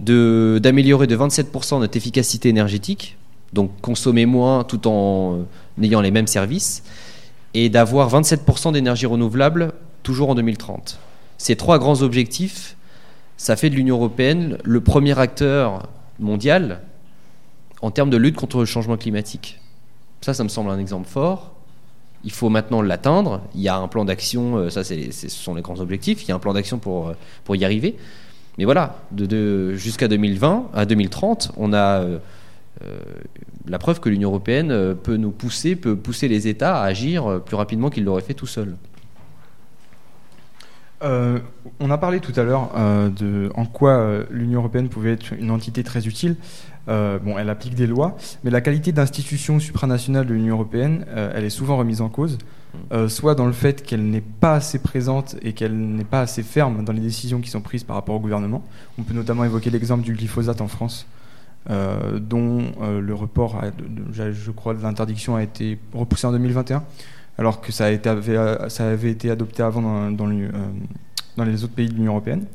de- 0.00 0.58
d'améliorer 0.62 1.06
de, 1.06 1.16
27% 1.16 1.80
notre 1.80 1.96
efficacité 1.96 2.48
énergétique, 2.48 3.16
donc 3.52 3.70
consommer 3.80 4.26
moins 4.26 4.64
tout 4.64 4.86
en 4.88 5.36
euh, 5.36 5.82
ayant 5.82 6.00
les 6.00 6.10
mêmes 6.10 6.26
services, 6.26 6.82
et 7.54 7.68
d'avoir 7.68 8.10
27% 8.10 8.72
d'énergie 8.72 9.06
renouvelable 9.06 9.72
toujours 10.02 10.30
en 10.30 10.34
2030. 10.34 10.98
Ces 11.38 11.56
trois 11.56 11.78
grands 11.78 12.02
objectifs, 12.02 12.76
ça 13.36 13.56
fait 13.56 13.70
de 13.70 13.76
l'Union 13.76 13.96
européenne 13.96 14.58
le 14.64 14.80
premier 14.80 15.18
acteur 15.18 15.88
mondial 16.18 16.80
en 17.82 17.90
termes 17.90 18.10
de 18.10 18.16
lutte 18.16 18.36
contre 18.36 18.60
le 18.60 18.64
changement 18.64 18.96
climatique. 18.96 19.60
Ça, 20.20 20.32
ça 20.32 20.42
me 20.42 20.48
semble 20.48 20.70
un 20.70 20.78
exemple 20.78 21.06
fort. 21.06 21.52
Il 22.24 22.32
faut 22.32 22.48
maintenant 22.48 22.80
l'atteindre. 22.80 23.42
Il 23.54 23.60
y 23.60 23.68
a 23.68 23.76
un 23.76 23.88
plan 23.88 24.06
d'action, 24.06 24.56
euh, 24.56 24.70
ça, 24.70 24.82
ce 24.82 25.28
sont 25.28 25.54
les 25.54 25.60
grands 25.60 25.80
objectifs. 25.80 26.24
Il 26.24 26.28
y 26.28 26.32
a 26.32 26.34
un 26.34 26.38
plan 26.38 26.54
d'action 26.54 26.78
pour, 26.78 27.08
euh, 27.08 27.56
y 27.56 27.64
arriver. 27.64 27.96
Mais 28.56 28.64
voilà, 28.64 28.96
jusqu'à 29.74 30.08
2020, 30.08 30.70
à 30.72 30.86
2030, 30.86 31.52
on 31.56 31.72
a 31.74 32.00
euh, 32.00 32.18
la 33.66 33.78
preuve 33.78 34.00
que 34.00 34.08
l'Union 34.08 34.30
européenne 34.30 34.94
peut 34.94 35.16
nous 35.16 35.32
pousser, 35.32 35.74
peut 35.76 35.96
pousser 35.96 36.28
les 36.28 36.46
États 36.48 36.80
à 36.80 36.84
agir 36.84 37.42
plus 37.44 37.56
rapidement 37.56 37.90
qu'ils 37.90 38.04
l'auraient 38.04 38.22
fait 38.22 38.32
tout 38.32 38.46
seuls. 38.46 38.76
Euh, 41.02 41.38
on 41.80 41.90
a 41.90 41.98
parlé 41.98 42.20
tout 42.20 42.32
à 42.36 42.44
l'heure 42.44 42.70
euh, 42.76 43.08
de 43.08 43.50
en 43.54 43.66
quoi 43.66 43.90
euh, 43.90 44.24
l'Union 44.30 44.60
européenne 44.60 44.88
pouvait 44.88 45.12
être 45.12 45.32
une 45.32 45.50
entité 45.50 45.82
très 45.82 46.06
utile. 46.06 46.36
Elle 46.86 47.48
applique 47.48 47.74
des 47.74 47.86
lois, 47.86 48.14
mais 48.44 48.50
la 48.50 48.60
qualité 48.60 48.92
d'institution 48.92 49.58
supranationale 49.58 50.26
de 50.26 50.34
l'Union 50.34 50.56
européenne, 50.56 51.06
elle 51.34 51.44
est 51.44 51.48
souvent 51.48 51.78
remise 51.78 52.02
en 52.02 52.10
cause, 52.10 52.36
soit 53.08 53.34
dans 53.34 53.46
le 53.46 53.54
fait 53.54 53.82
qu'elle 53.82 54.04
n'est 54.04 54.20
pas 54.20 54.56
assez 54.56 54.78
présente 54.78 55.34
et 55.40 55.54
qu'elle 55.54 55.74
n'est 55.74 56.04
pas 56.04 56.20
assez 56.20 56.42
ferme 56.42 56.84
dans 56.84 56.92
les 56.92 57.00
décisions 57.00 57.40
qui 57.40 57.48
sont 57.48 57.62
prises 57.62 57.84
par 57.84 57.96
rapport 57.96 58.14
au 58.14 58.20
gouvernement. 58.20 58.62
On 58.98 59.02
peut 59.02 59.14
notamment 59.14 59.44
évoquer 59.44 59.70
l'exemple 59.70 60.02
du 60.02 60.12
glyphosate 60.12 60.60
en 60.60 60.68
France, 60.68 61.06
dont 61.70 62.64
le 62.82 63.14
report, 63.14 63.62
je 64.12 64.50
crois, 64.50 64.74
de 64.74 64.82
l'interdiction 64.82 65.36
a 65.36 65.42
été 65.42 65.78
repoussé 65.94 66.26
en 66.26 66.32
2021, 66.32 66.84
alors 67.38 67.60
que 67.60 67.72
ça, 67.72 67.86
a 67.86 67.90
été, 67.90 68.08
avait, 68.08 68.68
ça 68.68 68.88
avait 68.88 69.10
été 69.10 69.30
adopté 69.30 69.62
avant 69.62 69.82
dans, 69.82 70.10
dans 70.10 70.26
l'U- 70.26 70.46
euh, 70.46 70.68
dans 71.36 71.44
les 71.44 71.64
autres 71.64 71.74
pays 71.74 71.88
de 71.88 71.94
l'Union 71.94 72.12
européenne. 72.12 72.46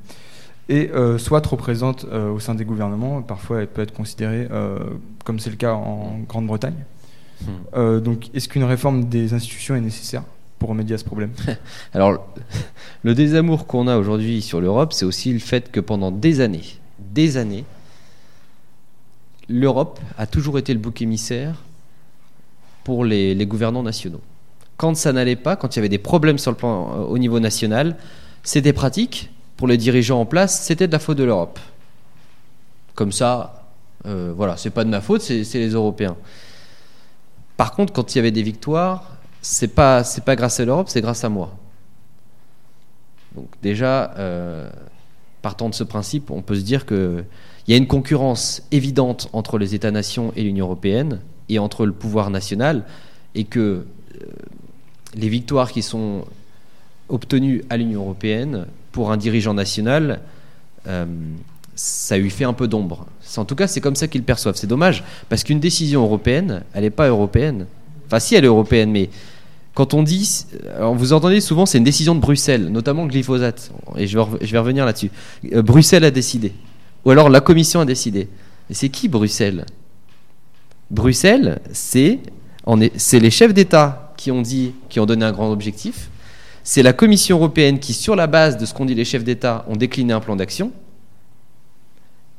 Et 0.70 0.92
euh, 0.94 1.18
soit 1.18 1.42
trop 1.42 1.56
présente 1.58 2.06
euh, 2.12 2.30
au 2.30 2.40
sein 2.40 2.54
des 2.56 2.64
gouvernements, 2.64 3.22
parfois 3.22 3.62
elle 3.62 3.68
peut 3.68 3.82
être 3.82 3.94
considérée, 3.94 4.48
euh, 4.52 4.78
comme 5.26 5.40
c'est 5.40 5.50
le 5.50 5.56
cas 5.56 5.74
en 5.74 6.20
Grande-Bretagne. 6.28 6.86
Hmm. 7.42 7.48
Euh, 7.76 8.00
donc, 8.00 8.30
est-ce 8.36 8.48
qu'une 8.48 8.64
réforme 8.64 9.06
des 9.06 9.34
institutions 9.34 9.76
est 9.76 9.82
nécessaire 9.82 10.24
pour 10.60 10.70
remédier 10.70 10.94
à 10.94 10.98
ce 11.00 11.06
problème? 11.06 11.32
Alors, 11.94 12.24
le 13.04 13.16
désamour 13.16 13.66
qu'on 13.66 13.88
a 13.88 13.98
aujourd'hui 13.98 14.42
sur 14.42 14.62
l'Europe, 14.62 14.94
c'est 14.94 15.06
aussi 15.06 15.34
le 15.34 15.40
fait 15.40 15.72
que 15.72 15.80
pendant 15.80 16.12
des 16.12 16.40
années, 16.40 16.78
des 17.00 17.38
années, 17.38 17.66
l'Europe 19.48 20.00
a 20.18 20.28
toujours 20.28 20.60
été 20.60 20.74
le 20.74 20.80
bouc 20.80 21.02
émissaire 21.02 21.64
pour 22.84 23.04
les, 23.06 23.34
les 23.34 23.46
gouvernants 23.48 23.84
nationaux. 23.84 24.22
Quand 24.80 24.96
ça 24.96 25.12
n'allait 25.12 25.36
pas, 25.36 25.58
quand 25.58 25.76
il 25.76 25.80
y 25.80 25.82
avait 25.82 25.90
des 25.90 25.98
problèmes 25.98 26.38
sur 26.38 26.52
le 26.52 26.58
plan 26.58 26.90
euh, 26.94 27.04
au 27.04 27.18
niveau 27.18 27.42
national, 27.42 27.98
c'était 28.44 28.72
pratique 28.72 29.30
pour 29.58 29.68
les 29.68 29.76
dirigeants 29.76 30.22
en 30.22 30.26
place, 30.26 30.62
c'était 30.62 30.88
de 30.88 30.94
la 30.94 31.00
faute 31.00 31.18
de 31.18 31.26
l'Europe. 31.26 31.60
Comme 32.96 33.12
ça, 33.12 33.66
euh, 34.06 34.32
voilà, 34.34 34.56
c'est 34.56 34.70
pas 34.70 34.86
de 34.86 34.90
ma 34.90 35.02
faute, 35.02 35.22
c'est 35.22 35.44
les 35.56 35.72
Européens. 35.72 36.16
Par 37.58 37.74
contre, 37.74 37.92
quand 37.92 38.16
il 38.16 38.20
y 38.20 38.20
avait 38.20 38.32
des 38.32 38.42
victoires, 38.42 39.18
c'est 39.42 39.76
pas 39.76 40.04
pas 40.26 40.38
grâce 40.38 40.62
à 40.62 40.66
l'Europe, 40.66 40.88
c'est 40.88 41.02
grâce 41.02 41.26
à 41.26 41.30
moi. 41.30 41.58
Donc 43.36 43.50
déjà, 43.62 44.14
euh, 44.18 44.70
partant 45.42 45.68
de 45.68 45.76
ce 45.76 45.84
principe, 45.84 46.32
on 46.32 46.42
peut 46.42 46.56
se 46.56 46.64
dire 46.64 46.86
qu'il 46.86 47.26
y 47.68 47.74
a 47.74 47.78
une 47.78 47.88
concurrence 47.88 48.64
évidente 48.72 49.28
entre 49.34 49.58
les 49.58 49.76
États-nations 49.76 50.32
et 50.38 50.44
l'Union 50.44 50.68
européenne, 50.68 51.20
et 51.50 51.60
entre 51.60 51.86
le 51.86 51.92
pouvoir 51.92 52.30
national, 52.30 52.86
et 53.36 53.44
que 53.44 53.60
euh, 53.60 54.26
les 55.16 55.30
victoires 55.30 55.72
qui 55.72 55.82
sont 55.82 56.26
obtenues 57.10 57.64
à 57.70 57.78
l'Union 57.78 58.02
européenne, 58.02 58.66
pour 58.92 59.12
un 59.12 59.18
dirigeant 59.18 59.54
national, 59.54 60.20
euh, 60.88 61.06
ça 61.76 62.18
lui 62.18 62.30
fait 62.30 62.44
un 62.44 62.54
peu 62.54 62.68
d'ombre. 62.68 63.06
En 63.38 63.46
tout 63.46 63.56
cas, 63.56 63.68
c'est 63.68 63.82
comme 63.82 63.96
ça 63.96 64.08
qu'ils 64.08 64.24
perçoivent. 64.24 64.56
C'est 64.56 64.68
dommage, 64.68 65.04
parce 65.30 65.44
qu'une 65.44 65.60
décision 65.60 66.04
européenne, 66.04 66.64
elle 66.74 66.84
n'est 66.84 66.90
pas 66.90 67.08
européenne. 67.08 67.68
Enfin, 68.08 68.20
si, 68.20 68.36
elle 68.36 68.44
est 68.44 68.48
européenne, 68.48 68.92
mais 68.92 69.10
quand 69.74 69.94
on 69.94 70.04
dit, 70.04 70.46
vous 70.94 71.14
entendez 71.14 71.40
souvent, 71.42 71.66
c'est 71.66 71.78
une 71.78 71.84
décision 71.84 72.16
de 72.16 72.20
Bruxelles, 72.20 72.68
notamment 72.68 73.06
glyphosate, 73.06 73.72
et 73.96 74.08
je 74.08 74.18
vais, 74.18 74.58
revenir 74.60 74.86
là-dessus. 74.86 75.12
Euh, 75.54 75.62
Bruxelles 75.62 76.04
a 76.04 76.12
décidé, 76.12 76.54
ou 77.06 77.12
alors 77.12 77.30
la 77.30 77.40
Commission 77.40 77.80
a 77.80 77.86
décidé. 77.86 78.28
Et 78.70 78.74
c'est 78.74 78.90
qui 78.90 79.08
Bruxelles? 79.08 79.66
Bruxelles, 80.92 81.62
c'est 81.72 82.20
c'est 82.96 83.20
les 83.20 83.32
chefs 83.32 83.54
d'État 83.54 84.14
qui 84.18 84.32
ont 84.32 84.42
dit, 84.42 84.74
qui 84.90 85.00
ont 85.00 85.06
donné 85.06 85.26
un 85.26 85.32
grand 85.32 85.52
objectif. 85.52 86.10
C'est 86.64 86.84
la 86.84 86.94
Commission 86.94 87.38
européenne 87.38 87.80
qui, 87.80 87.94
sur 87.94 88.16
la 88.16 88.28
base 88.28 88.58
de 88.58 88.66
ce 88.66 88.74
qu'ont 88.74 88.86
dit 88.86 88.96
les 88.96 89.06
chefs 89.06 89.24
d'État, 89.24 89.66
ont 89.68 89.76
décliné 89.76 90.14
un 90.14 90.20
plan 90.20 90.36
d'action. 90.36 90.72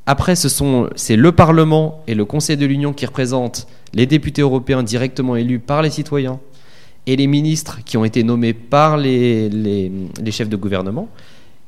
Après, 0.07 0.35
c'est 0.37 1.17
le 1.17 1.33
Parlement 1.33 2.03
et 2.07 2.15
le 2.15 2.25
Conseil 2.25 2.57
de 2.57 2.67
l'Union 2.67 2.93
qui 2.93 3.07
représentent 3.07 3.67
les 3.95 4.07
députés 4.07 4.43
européens 4.43 4.83
directement 4.83 5.37
élus 5.37 5.59
par 5.59 5.83
les 5.83 5.91
citoyens 5.91 6.41
et 7.07 7.17
les 7.17 7.27
ministres 7.27 7.81
qui 7.85 7.97
ont 7.97 8.05
été 8.05 8.23
nommés 8.23 8.53
par 8.53 8.97
les 8.99 9.51
chefs 10.31 10.49
de 10.49 10.57
gouvernement 10.57 11.09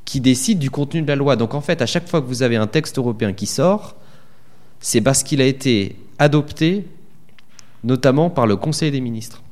qui 0.05 0.20
décident 0.20 0.61
du 0.61 0.70
contenu 0.70 1.03
de 1.03 1.07
la 1.07 1.16
loi. 1.16 1.37
Donc 1.37 1.55
en 1.55 1.61
fait, 1.61 1.81
à 1.83 1.87
chaque 1.87 2.09
fois 2.09 2.20
que 2.20 2.27
vous 2.27 2.42
avez 2.42 2.57
un 2.57 2.66
texte 2.66 2.98
européen 2.98 3.33
qui 3.33 3.46
sort, 3.46 3.96
c'est 4.81 5.01
parce 5.01 5.22
qu'il 5.22 5.40
a 5.40 5.46
été 5.46 5.96
adopté 6.18 6.85
notamment 7.85 8.31
par 8.31 8.47
le 8.47 8.57
Conseil 8.57 8.90
des 8.90 9.01
ministres. 9.01 9.42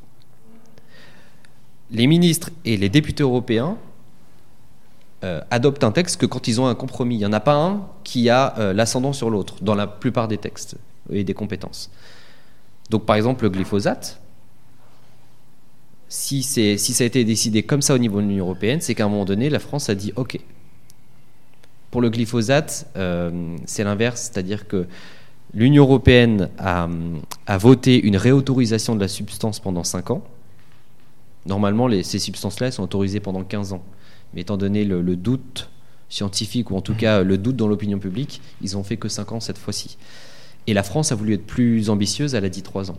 Les 1.90 2.07
ministres 2.07 2.51
et 2.64 2.77
les 2.77 2.88
députés 2.88 3.23
européens 3.23 3.77
euh, 5.23 5.40
adoptent 5.51 5.85
un 5.85 5.93
texte 5.93 6.19
que 6.19 6.27
quand 6.27 6.49
ils 6.49 6.61
ont 6.61 6.66
un 6.66 6.75
compromis. 6.75 7.16
Il 7.16 7.19
n'y 7.19 7.27
en 7.27 7.33
a 7.33 7.40
pas 7.40 7.57
un 7.57 7.87
qui 8.05 8.31
a 8.31 8.59
euh, 8.59 8.73
l'ascendant 8.73 9.12
sur 9.12 9.29
l'autre 9.29 9.57
dans 9.61 9.75
la 9.75 9.87
plupart 9.87 10.29
des 10.29 10.38
textes 10.38 10.77
et 11.12 11.25
des 11.25 11.35
compétences. 11.35 11.90
Donc 12.88 13.05
par 13.05 13.16
exemple 13.16 13.45
le 13.45 13.51
glyphosate, 13.51 14.21
si, 16.09 16.43
si 16.43 16.79
ça 16.79 17.05
a 17.05 17.07
été 17.07 17.25
décidé 17.25 17.62
comme 17.62 17.83
ça 17.83 17.95
au 17.95 17.99
niveau 17.99 18.21
de 18.21 18.27
l'Union 18.27 18.47
européenne, 18.47 18.81
c'est 18.81 18.95
qu'à 18.95 19.05
un 19.05 19.09
moment 19.09 19.25
donné, 19.25 19.49
la 19.49 19.61
France 19.61 19.88
a 19.90 19.95
dit 19.95 20.12
OK. 20.16 20.40
Pour 21.90 22.01
le 22.01 22.09
glyphosate, 22.09 22.87
euh, 22.97 23.57
c'est 23.66 23.85
l'inverse, 23.85 24.31
c'est-à-dire 24.33 24.66
que 24.66 24.87
l'Union 25.55 25.85
européenne 25.85 26.49
a, 26.59 26.89
voté 27.59 28.01
une 28.01 28.17
réautorisation 28.17 28.95
de 28.95 29.01
la 29.01 29.09
substance 29.09 29.61
pendant 29.61 29.85
5 29.85 30.11
ans. 30.11 30.23
Normalement, 31.47 31.89
ces 32.03 32.19
substances-là 32.19 32.71
sont 32.71 32.83
autorisées 32.83 33.21
pendant 33.21 33.43
15 33.43 33.73
ans. 33.73 33.83
Mais 34.35 34.43
étant 34.43 34.57
donné 34.57 34.85
le, 34.85 35.17
doute 35.17 35.71
scientifique, 36.09 36.71
ou 36.71 36.77
en 36.77 36.81
tout 36.81 36.95
cas 36.95 37.23
le 37.23 37.39
doute 37.39 37.57
dans 37.57 37.69
l'opinion 37.69 37.99
publique, 37.99 38.41
ils 38.61 38.77
ont 38.77 38.83
fait 38.83 38.97
que 38.97 39.09
5 39.09 39.33
ans 39.33 39.41
cette 39.41 39.59
fois-ci. 39.59 39.97
Et 40.67 40.75
la 40.75 40.83
France 40.83 41.13
a 41.13 41.15
voulu 41.15 41.35
être 41.35 41.47
plus 41.47 41.91
ambitieuse, 41.91 42.35
elle 42.35 42.45
a 42.45 42.49
dit 42.49 42.63
3 42.63 42.91
ans. 42.91 42.99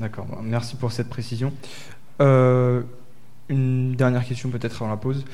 D'accord, 0.00 0.26
merci 0.42 0.74
pour 0.74 0.90
cette 0.90 1.08
précision. 1.08 1.52
Euh, 2.20 2.82
une 3.48 3.94
dernière 3.94 4.24
question 4.24 4.48
peut-être 4.50 4.82
avant 4.82 4.90
la 4.90 4.96
pause. 4.96 5.24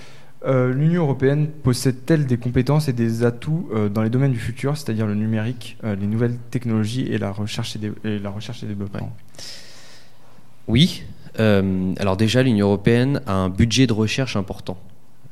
Euh, 0.46 0.72
L'Union 0.72 1.02
européenne 1.02 1.48
possède-t-elle 1.48 2.26
des 2.26 2.38
compétences 2.38 2.88
et 2.88 2.94
des 2.94 3.24
atouts 3.24 3.68
euh, 3.74 3.88
dans 3.90 4.02
les 4.02 4.08
domaines 4.08 4.32
du 4.32 4.38
futur, 4.38 4.76
c'est-à-dire 4.76 5.06
le 5.06 5.14
numérique, 5.14 5.76
euh, 5.84 5.94
les 5.94 6.06
nouvelles 6.06 6.36
technologies 6.50 7.06
et 7.12 7.18
la 7.18 7.30
recherche 7.30 7.76
et, 7.76 7.86
et 8.06 8.66
développement 8.66 9.12
Oui. 10.66 11.02
alors 11.38 12.16
déjà, 12.16 12.42
l'Union 12.42 12.66
européenne 12.66 13.20
a 13.26 13.34
un 13.34 13.48
budget 13.50 13.86
de 13.86 13.92
recherche 13.92 14.36
important. 14.36 14.78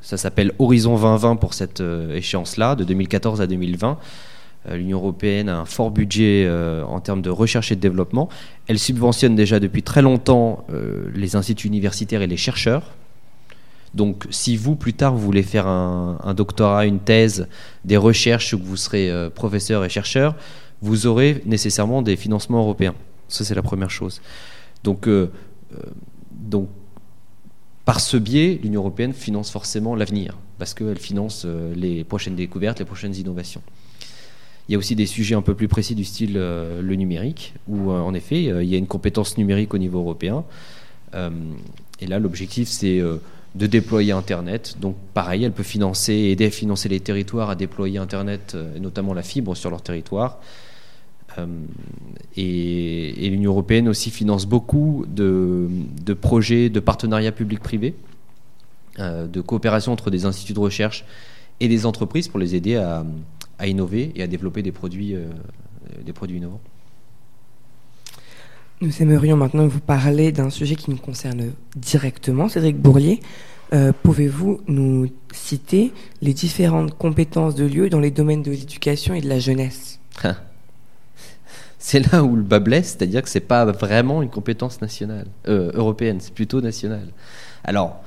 Ça 0.02 0.16
s'appelle 0.16 0.52
Horizon 0.58 0.96
2020 0.96 1.36
pour 1.36 1.54
cette 1.54 1.82
échéance-là, 2.14 2.76
de 2.76 2.84
2014 2.84 3.40
à 3.40 3.46
2020. 3.46 3.98
Euh, 4.68 4.76
L'Union 4.76 4.98
européenne 4.98 5.48
a 5.48 5.58
un 5.58 5.64
fort 5.64 5.90
budget 5.90 6.48
en 6.86 7.00
termes 7.00 7.22
de 7.22 7.30
recherche 7.30 7.72
et 7.72 7.76
de 7.76 7.80
développement. 7.80 8.28
Elle 8.66 8.78
subventionne 8.78 9.34
déjà 9.34 9.58
depuis 9.58 9.82
très 9.82 10.02
longtemps 10.02 10.66
les 11.14 11.34
instituts 11.34 11.68
universitaires 11.68 12.20
et 12.20 12.26
les 12.26 12.36
chercheurs. 12.36 12.97
Donc 13.94 14.26
si 14.30 14.56
vous, 14.56 14.76
plus 14.76 14.94
tard, 14.94 15.14
vous 15.14 15.20
voulez 15.20 15.42
faire 15.42 15.66
un, 15.66 16.34
doctorat, 16.34 16.86
une 16.86 17.00
thèse, 17.00 17.48
des 17.84 17.96
recherches, 17.96 18.52
ou 18.54 18.58
que 18.58 18.64
vous 18.64 18.76
serez 18.76 19.10
euh, 19.10 19.30
professeur 19.30 19.84
et 19.84 19.88
chercheur, 19.88 20.34
vous 20.82 21.06
aurez 21.06 21.42
nécessairement 21.46 22.02
des 22.02 22.16
financements 22.16 22.60
européens. 22.60 22.94
Ça, 23.28 23.44
c'est 23.44 23.54
la 23.54 23.62
première 23.62 23.90
chose. 23.90 24.20
Donc, 24.84 25.08
euh, 25.08 25.30
euh, 25.74 25.78
donc 26.32 26.68
par 27.84 28.00
ce 28.00 28.16
biais, 28.16 28.60
l'Union 28.62 28.82
européenne 28.82 29.14
finance 29.14 29.50
forcément 29.50 29.94
l'avenir, 29.96 30.36
parce 30.58 30.74
qu'elle 30.74 30.98
finance 30.98 31.46
les 31.74 32.04
prochaines 32.04 32.36
découvertes, 32.36 32.80
les 32.80 32.84
prochaines 32.84 33.16
innovations. 33.16 33.62
Il 34.68 34.72
y 34.72 34.74
a 34.74 34.78
aussi 34.78 34.94
des 34.94 35.06
sujets 35.06 35.34
un 35.34 35.40
peu 35.40 35.54
plus 35.54 35.68
précis 35.68 35.94
du 35.94 36.04
style 36.04 36.34
le 36.34 36.94
numérique, 36.96 37.54
où 37.66 37.90
en 37.90 38.12
effet, 38.12 38.42
il 38.42 38.68
y 38.68 38.74
a 38.74 38.78
une 38.78 38.86
compétence 38.86 39.38
numérique 39.38 39.72
au 39.72 39.78
niveau 39.78 40.00
européen. 40.00 40.44
Et 41.14 42.06
là, 42.06 42.18
l'objectif, 42.18 42.68
c'est 42.68 43.00
de 43.54 43.66
déployer 43.66 44.12
Internet. 44.12 44.76
Donc, 44.80 44.96
pareil, 45.14 45.44
elle 45.44 45.52
peut 45.52 45.62
financer, 45.62 46.12
aider 46.12 46.46
à 46.46 46.50
financer 46.50 46.88
les 46.88 47.00
territoires 47.00 47.50
à 47.50 47.54
déployer 47.54 47.98
Internet, 47.98 48.52
euh, 48.54 48.76
et 48.76 48.80
notamment 48.80 49.14
la 49.14 49.22
fibre 49.22 49.54
sur 49.54 49.70
leur 49.70 49.82
territoire. 49.82 50.38
Euh, 51.38 51.46
et, 52.36 53.28
l'Union 53.30 53.52
européenne 53.52 53.88
aussi 53.88 54.10
finance 54.10 54.46
beaucoup 54.46 55.04
de, 55.08 55.68
projets 56.20 56.68
de 56.68 56.80
partenariat 56.80 57.32
public-privé, 57.32 57.94
euh, 58.98 59.26
de 59.26 59.40
coopération 59.40 59.92
entre 59.92 60.10
des 60.10 60.24
instituts 60.24 60.54
de 60.54 60.60
recherche 60.60 61.04
et 61.60 61.68
des 61.68 61.86
entreprises 61.86 62.28
pour 62.28 62.38
les 62.38 62.54
aider 62.54 62.76
à, 62.76 63.04
innover 63.66 64.12
et 64.14 64.22
à 64.22 64.28
développer 64.28 64.62
des 64.62 64.70
produits 64.70 65.16
innovants. 66.28 66.60
Nous 68.80 69.02
aimerions 69.02 69.36
maintenant 69.36 69.66
vous 69.66 69.80
parler 69.80 70.30
d'un 70.30 70.50
sujet 70.50 70.76
qui 70.76 70.90
nous 70.90 70.98
concerne 70.98 71.52
directement. 71.74 72.48
Cédric 72.48 72.76
Bourlier, 72.76 73.18
euh, 73.72 73.92
pouvez-vous 74.04 74.60
nous 74.68 75.10
citer 75.32 75.92
les 76.22 76.32
différentes 76.32 76.96
compétences 76.96 77.56
de 77.56 77.64
lieu 77.64 77.90
dans 77.90 77.98
les 77.98 78.12
domaines 78.12 78.44
de 78.44 78.52
l'éducation 78.52 79.14
et 79.14 79.20
de 79.20 79.28
la 79.28 79.40
jeunesse? 79.40 79.98
C'est 81.80 82.12
là 82.12 82.22
où 82.22 82.36
le 82.36 82.42
bas 82.42 82.60
blesse, 82.60 82.96
c'est-à-dire 82.96 83.22
que 83.22 83.28
c'est 83.28 83.40
pas 83.40 83.64
vraiment 83.64 84.22
une 84.22 84.30
compétence 84.30 84.80
nationale, 84.80 85.26
euh, 85.48 85.70
européenne, 85.74 86.18
c'est 86.20 86.34
plutôt 86.34 86.60
national. 86.60 87.08
Alors, 87.64 88.02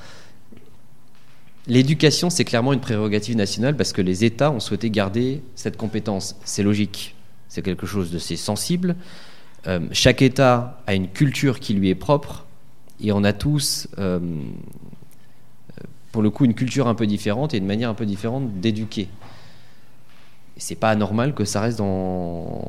L'éducation, 1.67 2.31
c'est 2.31 2.43
clairement 2.43 2.73
une 2.73 2.79
prérogative 2.79 3.35
nationale 3.35 3.77
parce 3.77 3.93
que 3.93 4.01
les 4.01 4.25
États 4.25 4.51
ont 4.51 4.59
souhaité 4.59 4.89
garder 4.89 5.43
cette 5.55 5.77
compétence. 5.77 6.35
C'est 6.43 6.63
logique, 6.63 7.15
c'est 7.49 7.61
quelque 7.61 7.85
chose 7.85 8.11
de 8.11 8.17
sensible. 8.17 8.95
Euh, 9.67 9.79
chaque 9.91 10.21
État 10.21 10.81
a 10.87 10.95
une 10.95 11.07
culture 11.07 11.59
qui 11.59 11.73
lui 11.73 11.89
est 11.89 11.95
propre 11.95 12.45
et 12.99 13.11
on 13.11 13.23
a 13.23 13.33
tous, 13.33 13.87
euh, 13.99 14.19
pour 16.11 16.21
le 16.21 16.29
coup, 16.29 16.45
une 16.45 16.55
culture 16.55 16.87
un 16.87 16.95
peu 16.95 17.05
différente 17.05 17.53
et 17.53 17.57
une 17.57 17.65
manière 17.65 17.89
un 17.89 17.93
peu 17.93 18.05
différente 18.05 18.59
d'éduquer. 18.59 19.07
C'est 20.57 20.75
pas 20.75 20.89
anormal 20.89 21.33
que 21.33 21.45
ça 21.45 21.61
reste 21.61 21.77
dans, 21.77 22.67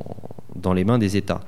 dans 0.55 0.72
les 0.72 0.85
mains 0.85 0.98
des 0.98 1.16
États. 1.16 1.40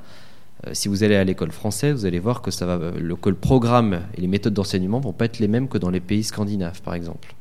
Euh, 0.66 0.70
si 0.72 0.88
vous 0.88 1.02
allez 1.02 1.16
à 1.16 1.24
l'école 1.24 1.52
française, 1.52 1.94
vous 1.94 2.06
allez 2.06 2.18
voir 2.18 2.42
que, 2.42 2.50
ça 2.50 2.66
va, 2.66 2.90
le, 2.98 3.16
que 3.16 3.28
le 3.28 3.36
programme 3.36 4.00
et 4.16 4.20
les 4.20 4.26
méthodes 4.26 4.54
d'enseignement 4.54 5.00
vont 5.00 5.12
pas 5.12 5.26
être 5.26 5.38
les 5.38 5.48
mêmes 5.48 5.68
que 5.68 5.78
dans 5.78 5.90
les 5.90 6.00
pays 6.00 6.24
scandinaves, 6.24 6.82
par 6.82 6.94
exemple. 6.94 7.34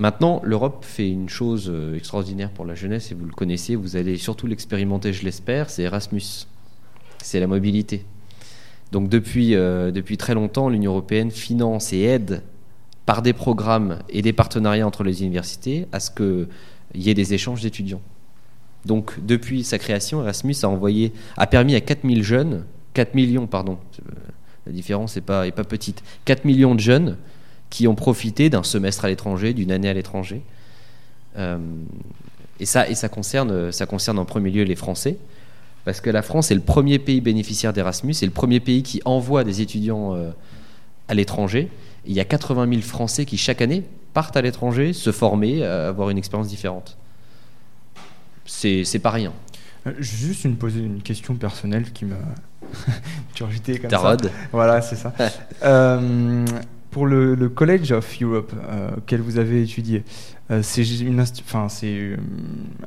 Maintenant, 0.00 0.40
l'Europe 0.42 0.86
fait 0.86 1.10
une 1.10 1.28
chose 1.28 1.68
euh, 1.68 1.94
extraordinaire 1.94 2.48
pour 2.48 2.64
la 2.64 2.74
jeunesse, 2.74 3.12
et 3.12 3.14
vous 3.14 3.26
le 3.26 3.32
connaissez, 3.32 3.76
vous 3.76 3.96
allez 3.96 4.16
surtout 4.16 4.46
l'expérimenter, 4.46 5.12
je 5.12 5.24
l'espère, 5.24 5.68
c'est 5.68 5.82
Erasmus. 5.82 6.46
C'est 7.22 7.38
la 7.38 7.46
mobilité. 7.46 8.06
Donc 8.92 9.10
depuis, 9.10 9.54
euh, 9.54 9.90
depuis 9.90 10.16
très 10.16 10.32
longtemps, 10.32 10.70
l'Union 10.70 10.92
européenne 10.92 11.30
finance 11.30 11.92
et 11.92 12.00
aide 12.00 12.42
par 13.04 13.20
des 13.20 13.34
programmes 13.34 13.98
et 14.08 14.22
des 14.22 14.32
partenariats 14.32 14.86
entre 14.86 15.04
les 15.04 15.20
universités 15.20 15.86
à 15.92 16.00
ce 16.00 16.10
qu'il 16.10 16.48
y 16.94 17.10
ait 17.10 17.14
des 17.14 17.34
échanges 17.34 17.60
d'étudiants. 17.60 18.00
Donc 18.86 19.22
depuis 19.22 19.64
sa 19.64 19.76
création, 19.76 20.22
Erasmus 20.22 20.56
a, 20.62 20.68
envoyé, 20.68 21.12
a 21.36 21.46
permis 21.46 21.74
à 21.74 21.82
4000 21.82 22.22
jeunes, 22.22 22.64
4 22.94 23.14
millions, 23.14 23.46
pardon, 23.46 23.78
euh, 23.98 24.12
la 24.64 24.72
différence 24.72 25.16
n'est 25.16 25.22
pas, 25.22 25.46
est 25.46 25.52
pas 25.52 25.64
petite, 25.64 26.02
4 26.24 26.46
millions 26.46 26.74
de 26.74 26.80
jeunes 26.80 27.18
qui 27.70 27.86
ont 27.86 27.94
profité 27.94 28.50
d'un 28.50 28.64
semestre 28.64 29.04
à 29.04 29.08
l'étranger, 29.08 29.54
d'une 29.54 29.72
année 29.72 29.88
à 29.88 29.94
l'étranger. 29.94 30.42
Euh, 31.38 31.58
et 32.58 32.66
ça, 32.66 32.88
et 32.88 32.94
ça, 32.94 33.08
concerne, 33.08 33.72
ça 33.72 33.86
concerne 33.86 34.18
en 34.18 34.24
premier 34.24 34.50
lieu 34.50 34.64
les 34.64 34.76
Français, 34.76 35.16
parce 35.84 36.00
que 36.00 36.10
la 36.10 36.20
France 36.20 36.50
est 36.50 36.54
le 36.54 36.60
premier 36.60 36.98
pays 36.98 37.20
bénéficiaire 37.20 37.72
d'Erasmus, 37.72 38.14
c'est 38.14 38.26
le 38.26 38.32
premier 38.32 38.60
pays 38.60 38.82
qui 38.82 39.00
envoie 39.04 39.44
des 39.44 39.62
étudiants 39.62 40.14
euh, 40.14 40.30
à 41.08 41.14
l'étranger. 41.14 41.68
Il 42.04 42.12
y 42.12 42.20
a 42.20 42.24
80 42.24 42.68
000 42.68 42.82
Français 42.82 43.24
qui, 43.24 43.38
chaque 43.38 43.62
année, 43.62 43.84
partent 44.12 44.36
à 44.36 44.42
l'étranger, 44.42 44.92
se 44.92 45.12
former, 45.12 45.62
euh, 45.62 45.88
avoir 45.88 46.10
une 46.10 46.18
expérience 46.18 46.48
différente. 46.48 46.98
C'est 48.44 49.00
pas 49.00 49.10
rien. 49.10 49.32
Juste 49.98 50.44
une, 50.44 50.56
poser 50.56 50.80
une 50.80 51.02
question 51.02 51.34
personnelle 51.36 51.92
qui 51.92 52.04
m'a 52.04 52.16
turgité 53.34 53.78
comme 53.78 53.88
Tarode. 53.88 54.24
ça. 54.24 54.30
Voilà, 54.52 54.82
c'est 54.82 54.96
ça. 54.96 55.14
Pour 56.90 57.06
le, 57.06 57.34
le 57.34 57.48
College 57.48 57.92
of 57.92 58.20
Europe, 58.20 58.52
euh, 58.68 58.90
auquel 58.96 59.20
vous 59.20 59.38
avez 59.38 59.62
étudié, 59.62 60.02
euh, 60.50 60.60
c'est 60.62 60.82
euh, 60.82 62.16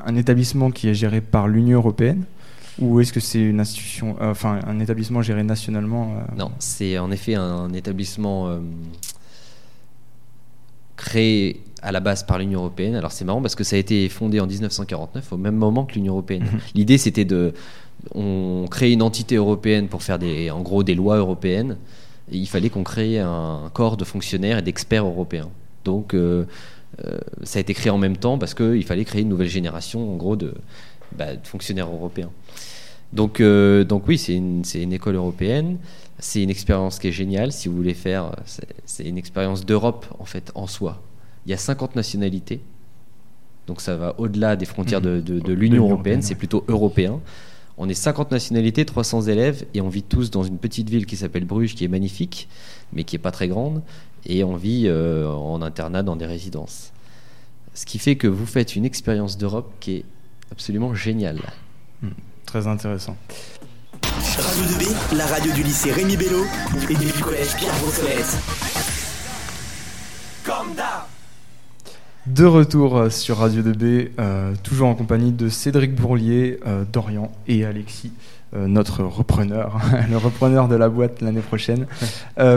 un 0.05 0.15
établissement 0.15 0.71
qui 0.71 0.89
est 0.89 0.93
géré 0.93 1.21
par 1.21 1.47
l'Union 1.47 1.77
européenne 1.77 2.25
ou 2.79 2.99
est-ce 2.99 3.13
que 3.13 3.19
c'est 3.19 3.39
une 3.39 3.59
institution, 3.59 4.15
enfin 4.19 4.59
un 4.65 4.79
établissement 4.79 5.21
géré 5.21 5.43
nationalement 5.43 6.15
Non, 6.35 6.51
c'est 6.57 6.97
en 6.97 7.11
effet 7.11 7.35
un 7.35 7.71
établissement 7.71 8.57
créé 10.95 11.61
à 11.83 11.91
la 11.91 11.99
base 11.99 12.23
par 12.23 12.39
l'Union 12.39 12.61
européenne. 12.61 12.95
Alors 12.95 13.11
c'est 13.11 13.25
marrant 13.25 13.43
parce 13.43 13.53
que 13.53 13.63
ça 13.63 13.75
a 13.75 13.79
été 13.79 14.09
fondé 14.09 14.39
en 14.39 14.47
1949, 14.47 15.33
au 15.33 15.37
même 15.37 15.55
moment 15.55 15.85
que 15.85 15.93
l'Union 15.93 16.13
européenne. 16.13 16.47
L'idée 16.73 16.97
c'était 16.97 17.25
de, 17.25 17.53
on 18.15 18.65
crée 18.69 18.91
une 18.91 19.03
entité 19.03 19.35
européenne 19.35 19.87
pour 19.87 20.01
faire 20.01 20.17
des, 20.17 20.49
en 20.49 20.61
gros 20.61 20.81
des 20.81 20.95
lois 20.95 21.17
européennes. 21.17 21.77
Il 22.31 22.47
fallait 22.47 22.69
qu'on 22.69 22.83
crée 22.83 23.19
un 23.19 23.69
corps 23.73 23.97
de 23.97 24.05
fonctionnaires 24.05 24.57
et 24.57 24.61
d'experts 24.61 25.05
européens. 25.05 25.49
Donc 25.85 26.13
euh, 26.13 26.45
euh, 27.05 27.17
ça 27.43 27.59
a 27.59 27.61
été 27.61 27.73
créé 27.73 27.89
en 27.91 27.97
même 27.97 28.17
temps 28.17 28.37
parce 28.37 28.53
qu'il 28.53 28.83
fallait 28.85 29.05
créer 29.05 29.21
une 29.23 29.29
nouvelle 29.29 29.49
génération, 29.49 30.13
en 30.13 30.15
gros, 30.15 30.35
de, 30.35 30.53
bah, 31.17 31.35
de 31.35 31.45
fonctionnaires 31.45 31.89
européens. 31.89 32.31
Donc, 33.11 33.41
euh, 33.41 33.83
donc 33.83 34.07
oui, 34.07 34.17
c'est 34.17 34.33
une, 34.35 34.63
une 34.73 34.93
école 34.93 35.15
européenne. 35.15 35.77
C'est 36.19 36.41
une 36.41 36.49
expérience 36.49 36.97
qui 36.99 37.09
est 37.09 37.11
géniale. 37.11 37.51
Si 37.51 37.67
vous 37.67 37.75
voulez 37.75 37.93
faire, 37.93 38.31
c'est, 38.85 39.03
une 39.03 39.17
expérience 39.17 39.65
d'Europe 39.65 40.05
en 40.19 40.25
fait 40.25 40.51
en 40.55 40.67
soi. 40.67 41.01
Il 41.45 41.51
y 41.51 41.53
a 41.53 41.57
50 41.57 41.95
nationalités, 41.97 42.61
donc 43.67 43.81
ça 43.81 43.97
va 43.97 44.15
au-delà 44.17 44.55
des 44.55 44.65
frontières 44.65 45.01
de, 45.01 45.19
de- 45.19 45.39
de 45.39 45.39
De 45.39 45.53
l'Union 45.53 45.83
européenne. 45.89 46.21
C'est 46.21 46.35
plutôt 46.35 46.63
européen. 46.69 47.19
On 47.77 47.89
est 47.89 47.95
50 47.95 48.31
nationalités, 48.31 48.85
300 48.85 49.23
élèves, 49.23 49.65
et 49.73 49.81
on 49.81 49.89
vit 49.89 50.03
tous 50.03 50.29
dans 50.29 50.43
une 50.43 50.57
petite 50.57 50.89
ville 50.89 51.05
qui 51.05 51.17
s'appelle 51.17 51.45
Bruges, 51.45 51.75
qui 51.75 51.83
est 51.83 51.87
magnifique, 51.87 52.47
mais 52.93 53.03
qui 53.03 53.15
est 53.15 53.19
pas 53.19 53.31
très 53.31 53.47
grande, 53.47 53.81
et 54.25 54.43
on 54.43 54.55
vit 54.55 54.83
euh, 54.87 55.27
en 55.27 55.61
internat 55.61 56.03
dans 56.03 56.15
des 56.15 56.25
résidences. 56.25 56.91
Ce 57.73 57.85
qui 57.85 57.97
fait 57.97 58.15
que 58.15 58.27
vous 58.27 58.45
faites 58.45 58.75
une 58.75 58.85
expérience 58.85 59.37
d'Europe 59.37 59.71
qui 59.79 59.93
est 59.93 60.05
absolument 60.51 60.93
géniale. 60.93 61.41
Très 62.45 62.67
intéressant. 62.67 63.17
Radio 64.03 64.63
2B, 64.65 65.17
la 65.17 65.25
radio 65.25 65.51
du 65.53 65.63
lycée 65.63 65.91
Rémi 65.91 66.15
Bello 66.17 66.45
et 66.89 66.95
du 66.95 67.23
collège 67.23 67.55
Pierre 67.55 67.73
Brossolette. 67.79 68.37
De 72.25 72.45
retour 72.45 72.95
euh, 72.95 73.09
sur 73.09 73.39
Radio 73.39 73.61
2B, 73.61 74.11
euh, 74.17 74.53
toujours 74.63 74.87
en 74.87 74.95
compagnie 74.95 75.33
de 75.33 75.49
Cédric 75.49 75.93
Bourlier, 75.93 76.57
euh, 76.65 76.85
Dorian 76.89 77.29
et 77.49 77.65
Alexis, 77.65 78.13
euh, 78.55 78.65
notre 78.67 79.03
repreneur, 79.03 79.77
le 80.09 80.15
repreneur 80.15 80.69
de 80.69 80.75
la 80.75 80.87
boîte 80.87 81.21
l'année 81.21 81.41
prochaine. 81.41 81.85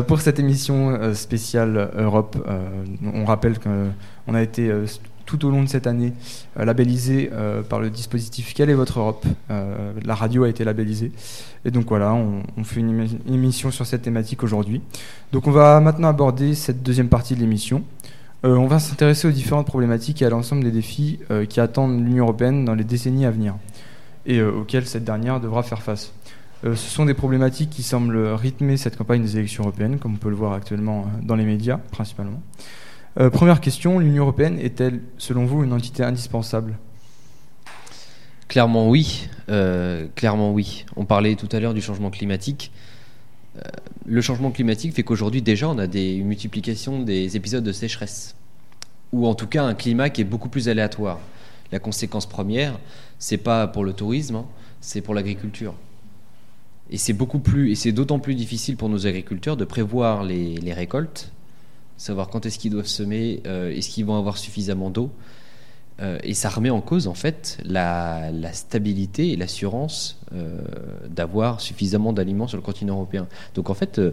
Pour 0.07 0.21
cette 0.21 0.39
émission 0.39 1.13
spéciale 1.15 1.91
Europe, 1.97 2.37
on 3.13 3.25
rappelle 3.25 3.59
qu'on 3.59 4.35
a 4.35 4.43
été 4.43 4.73
tout 5.25 5.45
au 5.45 5.51
long 5.51 5.65
de 5.65 5.69
cette 5.69 5.89
année 5.89 6.13
labellisé 6.57 7.31
par 7.69 7.81
le 7.81 7.91
dispositif 7.91 8.55
Quelle 8.55 8.71
est 8.71 8.75
votre 8.75 9.01
Europe? 9.01 9.27
La 9.49 10.15
radio 10.15 10.45
a 10.45 10.49
été 10.49 10.65
labellisée. 10.65 11.13
Et 11.65 11.71
donc 11.71 11.89
voilà, 11.89 12.15
on, 12.15 12.43
on 12.57 12.65
fait 12.65 12.81
une 12.81 13.09
émission 13.29 13.71
sur 13.71 13.85
cette 13.87 14.03
thématique 14.03 14.43
aujourd'hui. 14.43 14.81
Donc 15.33 15.47
on 15.47 15.53
va 15.53 15.81
maintenant 15.81 16.09
aborder 16.09 16.55
cette 16.55 16.83
deuxième 16.83 17.09
partie 17.09 17.35
de 17.35 17.41
l'émission. 17.41 17.83
Euh, 18.45 18.55
on 18.57 18.67
va 18.67 18.79
s'intéresser 18.79 19.27
aux 19.27 19.33
différentes 19.33 19.67
problématiques 19.67 20.21
et 20.21 20.27
à 20.27 20.31
l'ensemble 20.31 20.63
des 20.63 20.71
défis 20.71 21.21
euh, 21.31 21.47
qui 21.47 21.59
attendent 21.59 22.05
l'Union 22.05 22.25
européenne 22.25 22.65
dans 22.65 22.75
les 22.75 22.85
décennies 22.85 23.25
à 23.25 23.31
venir 23.31 23.55
et 24.27 24.39
euh, 24.39 24.53
auxquels 24.53 24.87
cette 24.87 25.05
dernière 25.05 25.41
devra 25.41 25.63
faire 25.63 25.83
face. 25.83 26.13
Ce 26.65 26.75
sont 26.75 27.05
des 27.05 27.15
problématiques 27.15 27.71
qui 27.71 27.83
semblent 27.83 28.17
rythmer 28.17 28.77
cette 28.77 28.97
campagne 28.97 29.23
des 29.23 29.37
élections 29.37 29.63
européennes, 29.63 29.99
comme 29.99 30.15
on 30.15 30.17
peut 30.17 30.31
le 30.31 30.35
voir 30.35 30.55
actuellement 30.55 31.07
dans 31.23 31.37
les 31.37 31.45
médias 31.45 31.77
principalement. 31.77 32.41
Première 33.15 33.61
question, 33.61 33.99
l'Union 33.99 34.23
européenne 34.23 34.59
est-elle, 34.59 35.01
selon 35.19 35.45
vous, 35.45 35.63
une 35.63 35.75
entité 35.75 36.03
indispensable? 36.03 36.79
Clairement 38.49 38.89
oui, 38.89 39.29
clairement 40.17 40.51
oui. 40.51 40.87
On 40.97 41.05
parlait 41.05 41.37
tout 41.37 41.49
à 41.53 41.61
l'heure 41.61 41.75
du 41.75 41.83
changement 41.83 42.11
climatique. 42.11 42.73
Euh, 43.57 43.61
le 44.05 44.21
changement 44.21 44.51
climatique 44.51 44.95
fait 44.95 45.03
qu'aujourd'hui 45.03 45.43
déjà 45.43 45.69
on 45.69 45.79
a 45.79 45.87
des 45.87 46.15
une 46.15 46.27
multiplication 46.27 47.03
des 47.03 47.37
épisodes 47.37 47.65
de 47.65 47.73
sécheresse, 47.73 48.37
ou 49.13 49.27
en 49.27 49.35
tout 49.35 49.47
cas 49.47 49.65
un 49.65 49.75
climat 49.75 50.11
qui 50.11 50.21
est 50.21 50.25
beaucoup 50.25 50.49
plus 50.49 50.69
aléatoire. 50.69 51.19
La 51.73 51.79
conséquence 51.79 52.27
première, 52.27 52.79
c'est 53.19 53.39
pas 53.39 53.67
pour 53.67 53.85
le 53.85 53.93
tourisme, 53.93 54.37
hein, 54.37 54.47
c'est 54.81 55.01
pour 55.01 55.15
l'agriculture. 55.15 55.75
Et 56.91 56.99
c'est 56.99 57.13
beaucoup 57.13 57.41
plus, 57.41 57.73
et 57.73 57.75
c'est 57.75 57.91
d'autant 57.91 58.21
plus 58.21 58.37
difficile 58.37 58.77
pour 58.77 58.89
nos 58.89 59.07
agriculteurs 59.07 59.57
de 59.57 59.65
prévoir 59.65 60.23
les, 60.23 60.55
les 60.57 60.73
récoltes, 60.73 61.33
savoir 61.97 62.29
quand 62.29 62.47
est-ce 62.47 62.59
qu'ils 62.61 62.71
doivent 62.71 62.87
semer, 62.87 63.43
euh, 63.47 63.73
est-ce 63.73 63.89
qu'ils 63.89 64.05
vont 64.05 64.17
avoir 64.17 64.39
suffisamment 64.39 64.91
d'eau. 64.91 65.11
Euh, 66.03 66.19
et 66.23 66.35
ça 66.35 66.51
remet 66.51 66.69
en 66.69 66.83
cause 66.83 67.07
en 67.07 67.15
fait 67.15 67.59
la, 67.65 68.31
stabilité 68.53 69.33
et 69.33 69.37
l'assurance 69.37 70.21
euh, 70.35 70.59
d'avoir 71.09 71.63
suffisamment 71.63 72.13
d'aliments 72.13 72.47
sur 72.47 72.59
le 72.59 72.63
continent 72.63 72.95
européen. 72.95 73.27
Donc 73.55 73.71
en 73.71 73.75
fait, 73.75 73.99
euh, 73.99 74.13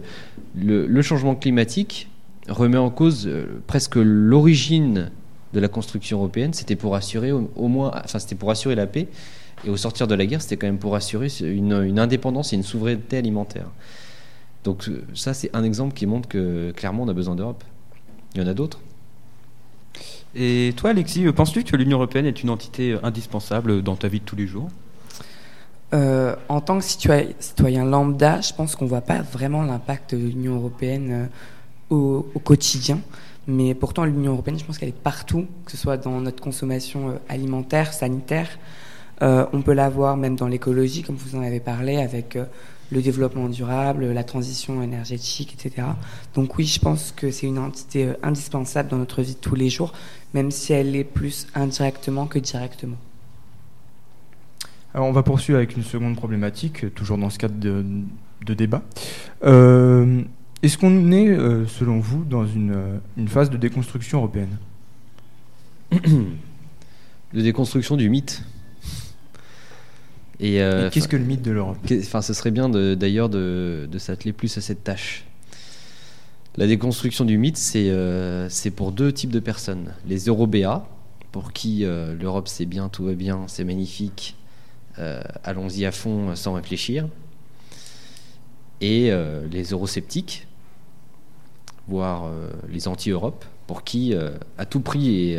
le, 0.54 1.02
changement 1.02 1.34
climatique 1.34 2.08
remet 2.48 2.78
en 2.78 2.90
cause 2.90 3.28
presque 3.66 3.96
l'origine 3.96 5.10
de 5.52 5.60
la 5.60 5.68
construction 5.68 6.18
européenne. 6.18 6.54
C'était 6.54 6.76
pour 6.76 6.94
assurer 6.94 7.32
au, 7.32 7.68
moins, 7.68 7.92
enfin 8.02 8.18
c'était 8.18 8.34
pour 8.34 8.50
assurer 8.50 8.74
la 8.74 8.86
paix. 8.86 9.08
Et 9.66 9.70
au 9.70 9.76
sortir 9.76 10.06
de 10.06 10.14
la 10.14 10.26
guerre, 10.26 10.42
c'était 10.42 10.56
quand 10.56 10.66
même 10.66 10.78
pour 10.78 10.94
assurer 10.94 11.28
une, 11.40 11.80
une 11.84 11.98
indépendance 11.98 12.52
et 12.52 12.56
une 12.56 12.64
souveraineté 12.64 13.16
alimentaire. 13.16 13.70
Donc 14.64 14.90
ça, 15.14 15.32
c'est 15.32 15.54
un 15.54 15.62
exemple 15.62 15.94
qui 15.94 16.06
montre 16.06 16.28
que 16.28 16.72
clairement, 16.72 17.04
on 17.04 17.08
a 17.08 17.12
besoin 17.14 17.34
d'Europe. 17.34 17.62
Il 18.34 18.40
y 18.40 18.44
en 18.44 18.46
a 18.46 18.54
d'autres. 18.54 18.80
Et 20.36 20.72
toi, 20.76 20.90
Alexis, 20.90 21.26
euh, 21.26 21.32
penses-tu 21.32 21.62
que 21.62 21.76
l'Union 21.76 21.98
européenne 21.98 22.26
est 22.26 22.42
une 22.42 22.50
entité 22.50 22.92
euh, 22.92 22.98
indispensable 23.02 23.82
dans 23.82 23.94
ta 23.94 24.08
vie 24.08 24.20
de 24.20 24.24
tous 24.24 24.36
les 24.36 24.46
jours? 24.46 24.68
Euh, 25.92 26.34
en 26.48 26.60
tant 26.60 26.78
que 26.78 26.84
citoyen, 26.84 27.84
lambda, 27.84 28.40
je 28.40 28.52
pense 28.52 28.74
qu'on 28.74 28.86
voit 28.86 29.00
pas 29.00 29.22
vraiment 29.22 29.62
l'impact 29.62 30.14
de 30.14 30.26
l'Union 30.26 30.56
européenne 30.56 31.28
au, 31.88 32.26
quotidien. 32.42 32.98
Mais 33.46 33.74
pourtant, 33.74 34.04
l'Union 34.04 34.32
européenne, 34.32 34.58
je 34.58 34.64
pense 34.64 34.78
qu'elle 34.78 34.88
est 34.88 34.92
partout, 34.92 35.46
que 35.64 35.70
ce 35.70 35.76
soit 35.76 35.96
dans 35.96 36.20
notre 36.20 36.42
consommation 36.42 37.20
alimentaire, 37.28 37.92
sanitaire. 37.92 38.48
On 39.20 39.62
peut 39.62 39.74
la 39.74 39.88
voir 39.88 40.16
même 40.16 40.34
dans 40.34 40.48
l'écologie, 40.48 41.02
comme 41.02 41.14
vous 41.14 41.38
en 41.38 41.42
avez 41.42 41.60
parlé, 41.60 41.98
avec 41.98 42.36
le 42.90 43.02
développement 43.02 43.48
durable, 43.48 44.06
la 44.12 44.24
transition 44.24 44.82
énergétique, 44.82 45.54
etc. 45.54 45.86
Donc 46.34 46.56
oui, 46.58 46.66
je 46.66 46.78
pense 46.78 47.12
que 47.12 47.30
c'est 47.30 47.46
une 47.46 47.58
entité 47.58 48.06
euh, 48.06 48.14
indispensable 48.22 48.88
dans 48.88 48.98
notre 48.98 49.22
vie 49.22 49.34
de 49.34 49.38
tous 49.38 49.54
les 49.54 49.70
jours, 49.70 49.92
même 50.32 50.50
si 50.50 50.72
elle 50.72 50.94
est 50.96 51.04
plus 51.04 51.46
indirectement 51.54 52.26
que 52.26 52.38
directement. 52.38 52.96
Alors 54.92 55.08
on 55.08 55.12
va 55.12 55.22
poursuivre 55.22 55.58
avec 55.58 55.76
une 55.76 55.82
seconde 55.82 56.16
problématique, 56.16 56.84
euh, 56.84 56.90
toujours 56.90 57.18
dans 57.18 57.30
ce 57.30 57.38
cadre 57.38 57.58
de, 57.58 57.84
de 58.44 58.54
débat. 58.54 58.82
Euh, 59.44 60.22
Est-ce 60.62 60.78
qu'on 60.78 61.10
est, 61.12 61.36
selon 61.66 61.98
vous, 61.98 62.24
dans 62.24 62.46
une, 62.46 63.00
une 63.16 63.28
phase 63.28 63.50
de 63.50 63.56
déconstruction 63.56 64.18
européenne? 64.18 64.56
De 67.32 67.40
déconstruction 67.40 67.96
du 67.96 68.08
mythe? 68.08 68.44
Et, 70.44 70.60
euh, 70.62 70.88
Et 70.88 70.90
Qu'est-ce 70.90 71.08
que 71.08 71.16
le 71.16 71.24
mythe 71.24 71.40
de 71.42 71.50
l'Europe 71.52 71.78
Enfin, 72.00 72.20
ce 72.20 72.34
serait 72.34 72.50
bien 72.50 72.68
d'ailleurs 72.68 73.30
de, 73.30 73.88
de 73.90 73.98
s'atteler 73.98 74.32
plus 74.34 74.56
à 74.58 74.60
cette 74.60 74.84
tâche. 74.84 75.24
La 76.56 76.66
déconstruction 76.66 77.24
du 77.24 77.38
mythe, 77.38 77.56
c'est 77.56 77.88
euh, 77.88 78.48
pour 78.76 78.92
deux 78.92 79.10
types 79.10 79.30
de 79.32 79.40
personnes. 79.40 79.94
Les 80.06 80.26
Européas, 80.26 80.84
pour 81.32 81.52
qui 81.52 81.84
euh, 81.84 82.14
l'Europe 82.14 82.46
c'est 82.46 82.66
bien, 82.66 82.88
tout 82.90 83.04
va 83.04 83.14
bien, 83.14 83.44
c'est 83.48 83.64
magnifique, 83.64 84.36
allons-y 85.42 85.84
à 85.86 85.90
fond 85.92 86.36
sans 86.36 86.52
réfléchir. 86.52 87.08
Et 88.80 89.10
les 89.50 89.64
eurosceptiques, 89.72 90.46
voire 91.88 92.30
les 92.70 92.86
anti-Europe, 92.86 93.44
pour 93.66 93.82
qui 93.82 94.14
à 94.58 94.66
tout 94.66 94.80
prix, 94.80 95.30
et, 95.30 95.38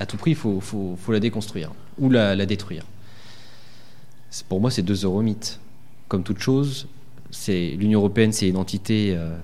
à 0.00 0.04
tout 0.06 0.16
prix, 0.18 0.32
il 0.32 0.36
faut, 0.36 0.60
faut- 0.60 0.96
faut 1.00 1.12
la 1.12 1.20
déconstruire 1.20 1.70
ou 1.98 2.10
la, 2.10 2.34
la 2.34 2.44
détruire. 2.44 2.84
Pour 4.48 4.60
moi, 4.60 4.70
c'est 4.70 4.82
deux 4.82 5.04
euromythes. 5.04 5.60
Comme 6.08 6.22
toute 6.22 6.38
chose, 6.38 6.86
l'Union 7.48 8.00
européenne, 8.00 8.32
c'est 8.32 8.48
une 8.48 8.56
entité 8.56 9.14
euh, 9.16 9.36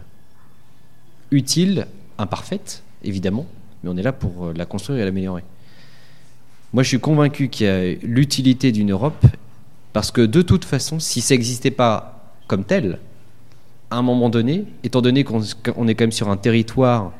utile, 1.30 1.86
imparfaite, 2.18 2.82
évidemment, 3.02 3.46
mais 3.82 3.90
on 3.90 3.96
est 3.96 4.02
là 4.02 4.12
pour 4.12 4.46
euh, 4.46 4.52
la 4.54 4.66
construire 4.66 5.00
et 5.00 5.04
l'améliorer. 5.04 5.44
Moi, 6.72 6.82
je 6.82 6.88
suis 6.88 7.00
convaincu 7.00 7.48
qu'il 7.48 7.66
y 7.66 7.68
a 7.68 7.92
l'utilité 8.02 8.72
d'une 8.72 8.90
Europe, 8.90 9.26
parce 9.92 10.10
que 10.10 10.22
de 10.22 10.42
toute 10.42 10.64
façon, 10.64 10.98
si 10.98 11.20
ça 11.20 11.34
n'existait 11.34 11.70
pas 11.70 12.34
comme 12.46 12.64
tel, 12.64 12.98
à 13.90 13.96
un 13.96 14.02
moment 14.02 14.28
donné, 14.28 14.64
étant 14.82 15.02
donné 15.02 15.22
qu'on 15.24 15.40
est 15.42 15.94
quand 15.94 16.04
même 16.04 16.12
sur 16.12 16.28
un 16.30 16.36
territoire, 16.36 17.12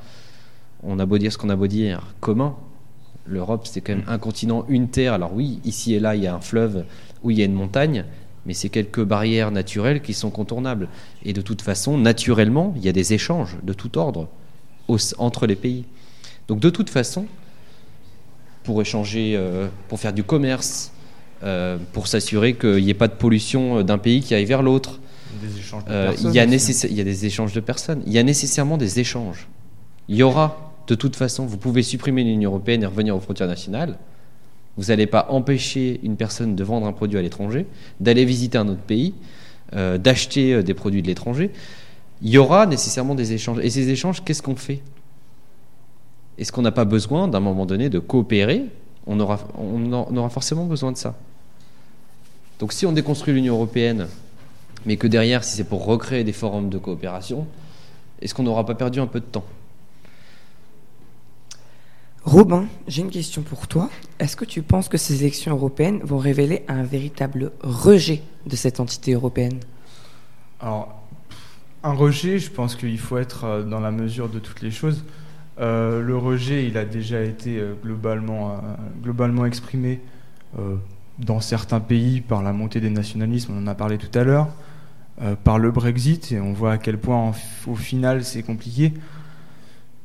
on 0.83 0.99
a 0.99 1.07
beau 1.07 1.19
dire 1.19 1.33
ce 1.33 1.39
qu'on 1.39 1.51
a 1.51 1.57
beau 1.57 1.69
dire, 1.69 2.03
commun, 2.21 2.57
l'Europe 3.27 3.67
c'est 3.67 3.81
quand 3.81 3.95
même 3.95 4.05
un 4.09 4.19
continent, 4.19 4.65
une 4.69 4.89
terre, 4.89 5.15
alors 5.15 5.33
oui, 5.35 5.61
ici 5.65 5.95
et 5.95 6.01
là 6.01 6.17
il 6.17 6.23
y 6.23 6.27
a 6.27 6.35
un 6.35 6.41
fleuve, 6.41 6.85
où 7.25 7.31
il 7.31 7.39
y 7.39 7.43
a 7.43 7.47
une 7.47 7.55
montagne, 7.55 8.05
mais 8.47 8.55
c'est 8.55 8.69
quelques 8.69 9.03
barrières 9.03 9.51
naturelles 9.51 10.03
qui 10.03 10.13
sont 10.15 10.31
contournables. 10.31 10.89
Et 11.25 11.33
de 11.33 11.41
toute 11.41 11.63
façon, 11.63 11.99
naturellement, 11.99 12.73
il 12.77 12.85
y 12.85 12.89
a 12.89 12.93
des 12.93 13.15
échanges 13.15 13.57
de 13.63 13.73
tout 13.73 13.97
ordre 13.99 14.29
au- 14.89 14.99
entre 15.19 15.47
les 15.47 15.57
pays. 15.57 15.85
Donc 16.47 16.61
de 16.61 16.71
toute 16.71 16.91
façon, 16.91 17.27
pour 18.63 18.81
échanger, 18.81 19.35
euh, 19.37 19.69
pour 19.89 19.99
faire 19.99 20.13
du 20.13 20.23
commerce, 20.25 20.93
euh, 21.43 21.77
pour 21.93 22.07
s'assurer 22.07 22.55
qu'il 22.55 22.85
n'y 22.85 22.91
ait 22.91 22.95
pas 22.95 23.09
de 23.09 23.15
pollution 23.15 23.79
euh, 23.79 23.83
d'un 23.83 23.99
pays 23.99 24.21
qui 24.21 24.35
aille 24.35 24.45
vers 24.45 24.63
l'autre, 24.63 25.01
euh, 25.91 26.13
il, 26.29 26.35
y 26.35 26.39
a 26.39 26.45
il 26.91 26.97
y 26.97 27.01
a 27.01 27.05
des 27.05 27.27
échanges 27.27 27.53
de 27.53 27.61
personnes. 27.61 28.03
Il 28.07 28.13
y 28.13 28.19
a 28.19 28.23
nécessairement 28.23 28.77
des 28.79 29.01
échanges. 29.01 29.49
Il 30.09 30.17
y 30.17 30.23
aura, 30.23 30.73
de 30.87 30.95
toute 30.95 31.17
façon, 31.17 31.45
vous 31.47 31.57
pouvez 31.57 31.83
supprimer 31.83 32.25
l'Union 32.25 32.51
européenne 32.51 32.83
et 32.83 32.87
revenir 32.87 33.17
aux 33.17 33.21
frontières 33.21 33.49
nationales. 33.49 33.99
Vous 34.77 34.85
n'allez 34.85 35.07
pas 35.07 35.27
empêcher 35.31 36.01
une 36.03 36.17
personne 36.17 36.57
de 36.57 36.65
vendre 36.65 36.87
un 36.87 36.93
produit 36.93 37.19
à 37.19 37.23
l'étranger, 37.23 37.67
d'aller 38.01 38.25
visiter 38.25 38.59
un 38.59 38.69
autre 38.69 38.81
pays, 38.81 39.15
euh, 39.75 39.99
d'acheter 39.99 40.55
euh, 40.55 40.63
des 40.63 40.75
produits 40.75 41.03
de 41.03 41.07
l'étranger. 41.07 41.51
Il 42.23 42.31
y 42.31 42.39
aura 42.39 42.67
nécessairement 42.67 43.15
des 43.15 43.33
échanges. 43.33 43.59
Et 43.63 43.71
ces 43.71 43.89
échanges, 43.89 44.23
qu'est-ce 44.25 44.43
qu'on 44.43 44.57
fait? 44.57 44.81
Est-ce 46.39 46.53
qu'on 46.53 46.63
n'a 46.63 46.73
pas 46.73 46.85
besoin, 46.85 47.29
d'un 47.29 47.41
moment 47.41 47.67
donné, 47.67 47.89
de 47.89 47.99
coopérer? 47.99 48.65
On 49.07 49.21
aura, 49.21 49.39
forcément 50.31 50.65
besoin 50.65 50.93
de 50.93 50.97
ça. 50.97 51.15
Donc 52.59 52.73
si 52.73 52.87
on 52.87 52.93
déconstruit 52.93 53.35
l'Union 53.35 53.55
européenne, 53.55 54.09
mais 54.87 54.97
que 54.97 55.07
derrière, 55.07 55.45
si 55.45 55.57
c'est 55.57 55.65
pour 55.65 55.85
recréer 55.85 56.25
des 56.25 56.33
forums 56.33 56.71
de 56.71 56.79
coopération, 56.79 57.47
est-ce 58.21 58.35
qu'on 58.35 58.43
n'aura 58.43 58.65
pas 58.65 58.75
perdu 58.75 59.01
un 59.01 59.07
peu 59.07 59.21
de 59.21 59.25
temps? 59.25 59.45
Robin, 62.25 62.67
j'ai 62.89 63.03
une 63.03 63.11
question 63.11 63.43
pour 63.43 63.69
toi. 63.69 63.91
Est-ce 64.19 64.35
que 64.35 64.47
tu 64.47 64.63
penses 64.63 64.89
que 64.89 64.97
ces 64.97 65.21
élections 65.21 65.53
européennes 65.53 66.01
vont 66.03 66.17
révéler 66.17 66.65
un 66.69 66.83
véritable 66.83 67.53
rejet 67.63 68.23
de 68.47 68.57
cette 68.57 68.81
entité 68.81 69.13
européenne? 69.13 69.61
Alors, 70.59 71.03
un 71.83 71.93
rejet, 71.93 72.39
je 72.39 72.51
pense 72.51 72.77
qu'il 72.77 72.99
faut 72.99 73.19
être 73.19 73.45
euh, 73.45 73.63
dans 73.63 73.81
la 73.81 73.91
mesure 73.91 74.31
de 74.31 74.39
toutes 74.39 74.63
les 74.63 74.71
choses. 74.71 75.05
Euh, 75.61 76.01
le 76.01 76.17
rejet, 76.17 76.67
il 76.67 76.79
a 76.79 76.87
déjà 76.87 77.21
été 77.21 77.59
euh, 77.59 77.75
globalement, 77.83 78.59
globalement 79.03 79.45
exprimé 79.45 80.01
dans 81.19 81.41
certains 81.41 81.81
pays 81.81 82.21
par 82.21 82.41
la 82.41 82.53
montée 82.53 82.81
des 82.81 82.91
nationalismes, 82.91 83.55
on 83.57 83.63
en 83.65 83.67
a 83.67 83.75
parlé 83.75 83.99
tout 83.99 84.17
à 84.17 84.23
l'heure, 84.23 84.47
par 85.43 85.59
le 85.59 85.73
Brexit, 85.73 86.31
et 86.31 86.41
on 86.41 86.53
voit 86.53 86.71
à 86.71 86.79
quel 86.79 86.97
point 86.97 87.33
au 87.67 87.75
final 87.75 88.23
c'est 88.23 88.45
compliqué. 88.45 88.95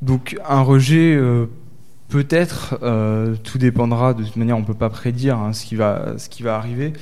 Donc 0.02 0.40
un 0.50 0.62
rejet, 0.62 1.16
peut-être, 2.10 2.80
euh, 2.82 3.36
tout 3.44 3.58
dépendra, 3.58 4.14
de 4.14 4.24
toute 4.24 4.36
manière 4.36 4.58
on 4.58 4.62
ne 4.62 4.66
peut 4.66 4.74
pas 4.74 4.90
prédire 4.90 5.38
hein, 5.38 5.54
ce, 5.54 5.66
qui 5.66 5.76
va, 5.76 6.16
arriver. 6.48 6.94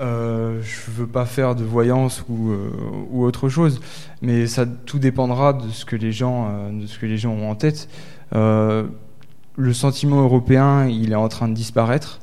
Euh, 0.00 0.60
je 0.62 0.90
veux 0.90 1.06
pas 1.06 1.26
faire 1.26 1.54
de 1.54 1.64
voyance 1.64 2.24
ou, 2.28 2.50
euh, 2.50 2.70
autre 3.12 3.48
chose, 3.48 3.80
mais 4.20 4.44
tout 4.86 4.98
dépendra 4.98 5.54
de 5.54 5.68
ce 5.70 5.84
que 5.84 5.96
les 5.96 6.12
gens, 6.12 6.70
de 6.72 6.86
ce 6.86 6.98
que 6.98 7.06
les 7.06 7.18
gens 7.18 7.32
ont 7.32 7.50
en 7.50 7.54
tête. 7.54 7.88
Le 8.34 9.74
sentiment 9.74 10.22
européen, 10.22 10.86
il 10.86 11.12
est 11.12 11.16
en 11.16 11.28
train 11.28 11.48
de 11.48 11.54
disparaître. 11.54 12.20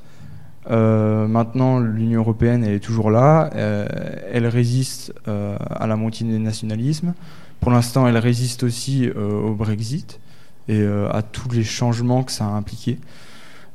Maintenant, 0.67 1.79
l'Union 1.79 2.21
européenne, 2.21 2.63
elle 2.63 2.73
est 2.73 2.79
toujours 2.79 3.11
là. 3.11 3.49
Elle 3.53 4.47
résiste 4.47 5.13
à 5.25 5.87
la 5.87 5.95
montée 5.95 6.25
des 6.25 6.39
nationalismes. 6.39 7.13
Pour 7.59 7.71
l'instant, 7.71 8.07
elle 8.07 8.17
résiste 8.17 8.63
aussi 8.63 9.09
au 9.09 9.53
Brexit 9.53 10.19
et 10.69 10.79
euh, 10.81 11.11
à 11.11 11.23
tous 11.23 11.49
les 11.49 11.63
changements 11.63 12.23
que 12.23 12.31
ça 12.31 12.45
a 12.45 12.49
impliqué. 12.49 12.99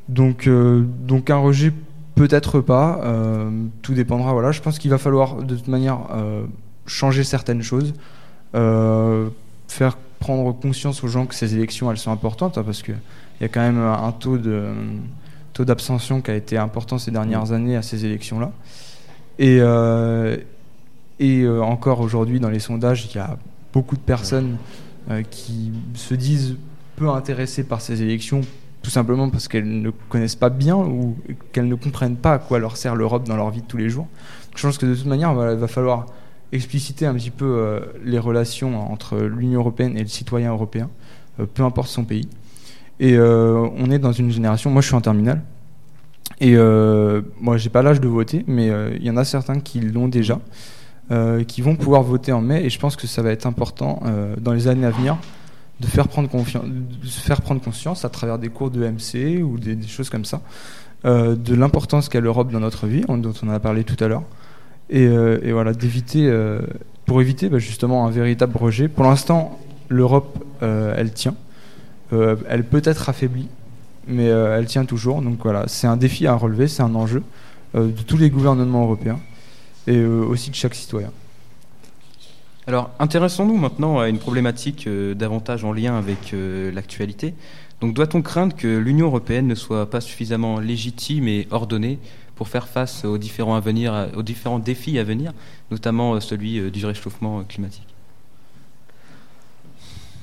Donc, 0.09 0.46
euh, 0.46 0.85
donc 1.07 1.28
un 1.28 1.37
rejet 1.37 1.72
Peut-être 2.14 2.61
pas. 2.61 3.00
euh, 3.02 3.50
tout 3.83 3.92
dépendra. 3.92 4.33
Voilà, 4.33 4.52
je 4.52 4.61
pense 4.61 4.78
qu'il 4.78 4.88
va 4.92 4.98
falloir 4.98 5.42
de 5.42 5.57
toute 5.57 5.66
manière 5.66 5.98
changer 6.87 7.24
certaines 7.24 7.62
choses, 7.62 7.92
faire 8.52 9.96
prendre 10.20 10.52
conscience 10.52 11.02
aux 11.02 11.09
gens 11.09 11.26
que 11.26 11.35
ces 11.35 11.57
élections 11.57 11.90
elles 11.90 11.98
sont 11.98 12.12
importantes 12.12 12.57
hein, 12.57 12.62
parce 12.64 12.83
que 12.83 12.92
il 12.92 13.42
y 13.42 13.44
a 13.44 13.48
quand 13.48 13.61
même 13.61 13.78
un 13.78 14.12
taux 14.12 14.38
de 14.38 14.68
taux 15.52 15.64
d'abstention 15.64 16.20
qui 16.20 16.30
a 16.30 16.37
été 16.37 16.57
important 16.57 16.98
ces 16.98 17.11
dernières 17.11 17.50
années 17.50 17.76
à 17.76 17.83
ces 17.83 18.04
élections-là. 18.04 18.52
Et 19.40 19.59
euh, 19.61 20.37
et 21.18 21.42
euh, 21.42 21.62
encore 21.62 22.00
aujourd'hui 22.00 22.38
dans 22.38 22.48
les 22.48 22.61
sondages, 22.61 23.09
il 23.11 23.16
y 23.16 23.20
a 23.20 23.37
beaucoup 23.72 23.96
de 23.96 24.02
personnes 24.02 24.57
qui 25.30 25.72
se 25.94 26.14
disent 26.14 26.57
peu 26.96 27.09
intéressées 27.09 27.64
par 27.64 27.80
ces 27.80 28.02
élections 28.02 28.42
tout 28.85 28.90
simplement 28.90 29.30
parce 29.30 29.48
qu'elles 29.48 29.80
ne 29.80 29.90
connaissent 30.11 30.37
pas 30.37 30.50
bien 30.50 30.76
ou 30.76 31.16
qu'elles 31.52 31.68
ne 31.68 31.74
comprennent 31.74 32.16
pas 32.16 32.35
à 32.35 32.38
quoi 32.38 32.59
leur 32.59 32.76
sert 32.76 32.94
l'Europe 32.94 33.26
dans 33.26 33.35
leur 33.35 33.50
vie 33.50 33.62
de 33.62 33.66
tous 33.66 33.78
les 33.78 33.88
jours. 33.88 34.07
Je 34.54 34.62
pense 34.62 34.78
que 34.78 34.87
de 34.87 34.94
toute 34.94 35.07
manière, 35.07 35.33
il 35.33 35.57
va 35.59 35.66
falloir 35.68 36.07
expliciter 36.52 37.07
un 37.07 37.14
petit 37.14 37.30
peu 37.30 37.46
euh, 37.46 37.80
les 38.04 38.18
relations 38.18 38.92
entre 38.92 39.18
l'Union 39.18 39.61
européenne 39.61 39.96
et 39.96 40.02
le 40.02 40.09
citoyen 40.09 40.50
européen, 40.52 40.88
euh, 41.40 41.46
peu 41.52 41.62
importe 41.62 41.88
son 41.88 42.04
pays. 42.04 42.28
Et 43.00 43.16
euh, 43.16 43.66
on 43.76 43.90
est 43.90 43.98
dans 43.98 44.12
une 44.12 44.30
génération, 44.30 44.70
moi 44.70 44.83
je 44.83 44.87
suis 44.87 44.94
en 44.94 45.00
terminale, 45.00 45.42
et 46.40 46.57
moi 47.40 47.57
j'ai 47.57 47.70
pas 47.70 47.83
l'âge 47.83 48.00
de 48.00 48.09
voter, 48.09 48.44
mais 48.46 48.70
il 48.96 49.04
y 49.04 49.11
en 49.11 49.16
a 49.16 49.24
certains 49.24 49.61
qui 49.61 49.80
l'ont 49.80 50.09
déjà, 50.09 50.40
qui 51.47 51.62
vont 51.62 51.76
pouvoir 51.76 52.03
voter 52.03 52.32
en 52.32 52.40
mai, 52.40 52.64
et 52.64 52.70
je 52.70 52.78
pense 52.78 52.97
que 52.97 53.07
ça 53.07 53.22
va 53.22 53.30
être 53.30 53.47
important 53.47 54.03
dans 54.40 54.53
les 54.53 54.66
années 54.68 54.86
à 54.86 54.90
venir 54.90 55.16
de 55.81 55.87
faire 55.87 56.09
prendre 56.09 56.29
de 56.31 57.09
faire 57.09 57.43
prendre 57.43 57.61
conscience 57.61 58.05
à 58.05 58.09
travers 58.09 58.39
des 58.39 58.49
cours 58.49 58.70
de 58.70 58.87
MC 58.87 59.43
ou 59.43 59.59
des, 59.59 59.87
choses 59.87 60.09
comme 60.09 60.25
ça, 60.25 60.41
euh, 61.05 61.35
de 61.35 61.55
l'importance 61.55 62.09
qu'a 62.09 62.20
l'Europe 62.20 62.51
dans 62.53 62.61
notre 62.61 62.87
vie, 62.87 63.03
dont 63.03 63.35
on 63.43 63.49
a 63.49 63.59
parlé 63.61 63.85
tout 63.85 64.03
à 64.03 64.09
l'heure, 64.09 64.22
et, 64.91 65.07
euh, 65.07 65.39
voilà 65.53 65.72
d'éviter, 65.72 66.27
euh, 66.29 66.61
pour 67.07 67.20
éviter 67.20 67.49
bah, 67.49 67.59
justement 67.59 68.07
un 68.07 68.11
véritable 68.11 68.57
rejet. 68.57 68.89
Pour 68.89 69.05
l'instant, 69.05 69.59
l'Europe, 69.89 70.39
elle 70.62 71.12
tient, 71.12 71.35
elle 72.11 72.64
peut 72.64 72.81
être 72.85 73.09
affaiblie, 73.11 73.49
mais 74.07 74.25
elle 74.25 74.64
tient 74.64 74.87
toujours. 74.87 75.20
Donc 75.20 75.41
voilà, 75.43 75.64
c'est 75.66 75.87
un 75.87 75.99
défi 75.99 76.27
à 76.27 76.35
relever, 76.35 76.68
c'est 76.68 76.83
un 76.83 76.95
enjeu 76.95 77.22
de 77.75 78.03
tous 78.07 78.16
les 78.16 78.31
gouvernements 78.31 78.85
européens 78.85 79.18
et 79.87 80.03
aussi 80.03 80.49
de 80.49 80.55
chaque 80.55 80.75
citoyen. 80.75 81.11
Alors, 82.67 82.91
intéressons-nous 82.99 83.59
maintenant 83.59 83.99
à 83.99 84.09
une 84.09 84.19
problématique 84.19 84.87
euh, 84.87 85.15
davantage 85.15 85.65
en 85.65 85.73
lien 85.73 85.99
avec 85.99 86.33
euh, 86.33 86.73
l'actualité. 86.73 87.35
Donc, 87.83 87.93
doit-on 87.93 88.23
craindre 88.23 88.57
que 88.57 88.79
l'Union 88.79 89.07
européenne 89.07 89.47
ne 89.47 89.55
soit 89.55 89.91
pas 89.91 90.01
suffisamment 90.01 90.61
légitime 90.61 91.29
et 91.29 91.47
ordonnée 91.51 91.99
pour 92.37 92.49
faire 92.49 92.67
face 92.67 93.05
aux 93.05 93.19
différents, 93.19 93.55
à 93.55 94.09
aux 94.17 94.23
différents 94.23 94.59
défis 94.59 94.99
à 94.99 95.05
venir, 95.05 95.33
notamment 95.71 96.19
celui 96.21 96.71
du 96.71 96.87
réchauffement 96.87 97.45
climatique? 97.45 97.87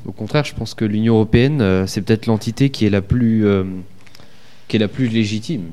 Au 0.08 0.12
contraire, 0.12 0.44
je 0.44 0.56
pense 0.56 0.74
que 0.74 0.84
l'Union 0.84 1.14
européenne, 1.14 1.86
c'est 1.86 2.02
peut-être 2.02 2.26
l'entité 2.26 2.72
qui 2.72 2.86
est 2.86 2.89
la 2.89 3.02
plus 3.04 3.46
est 4.74 5.08
légitime. 5.08 5.72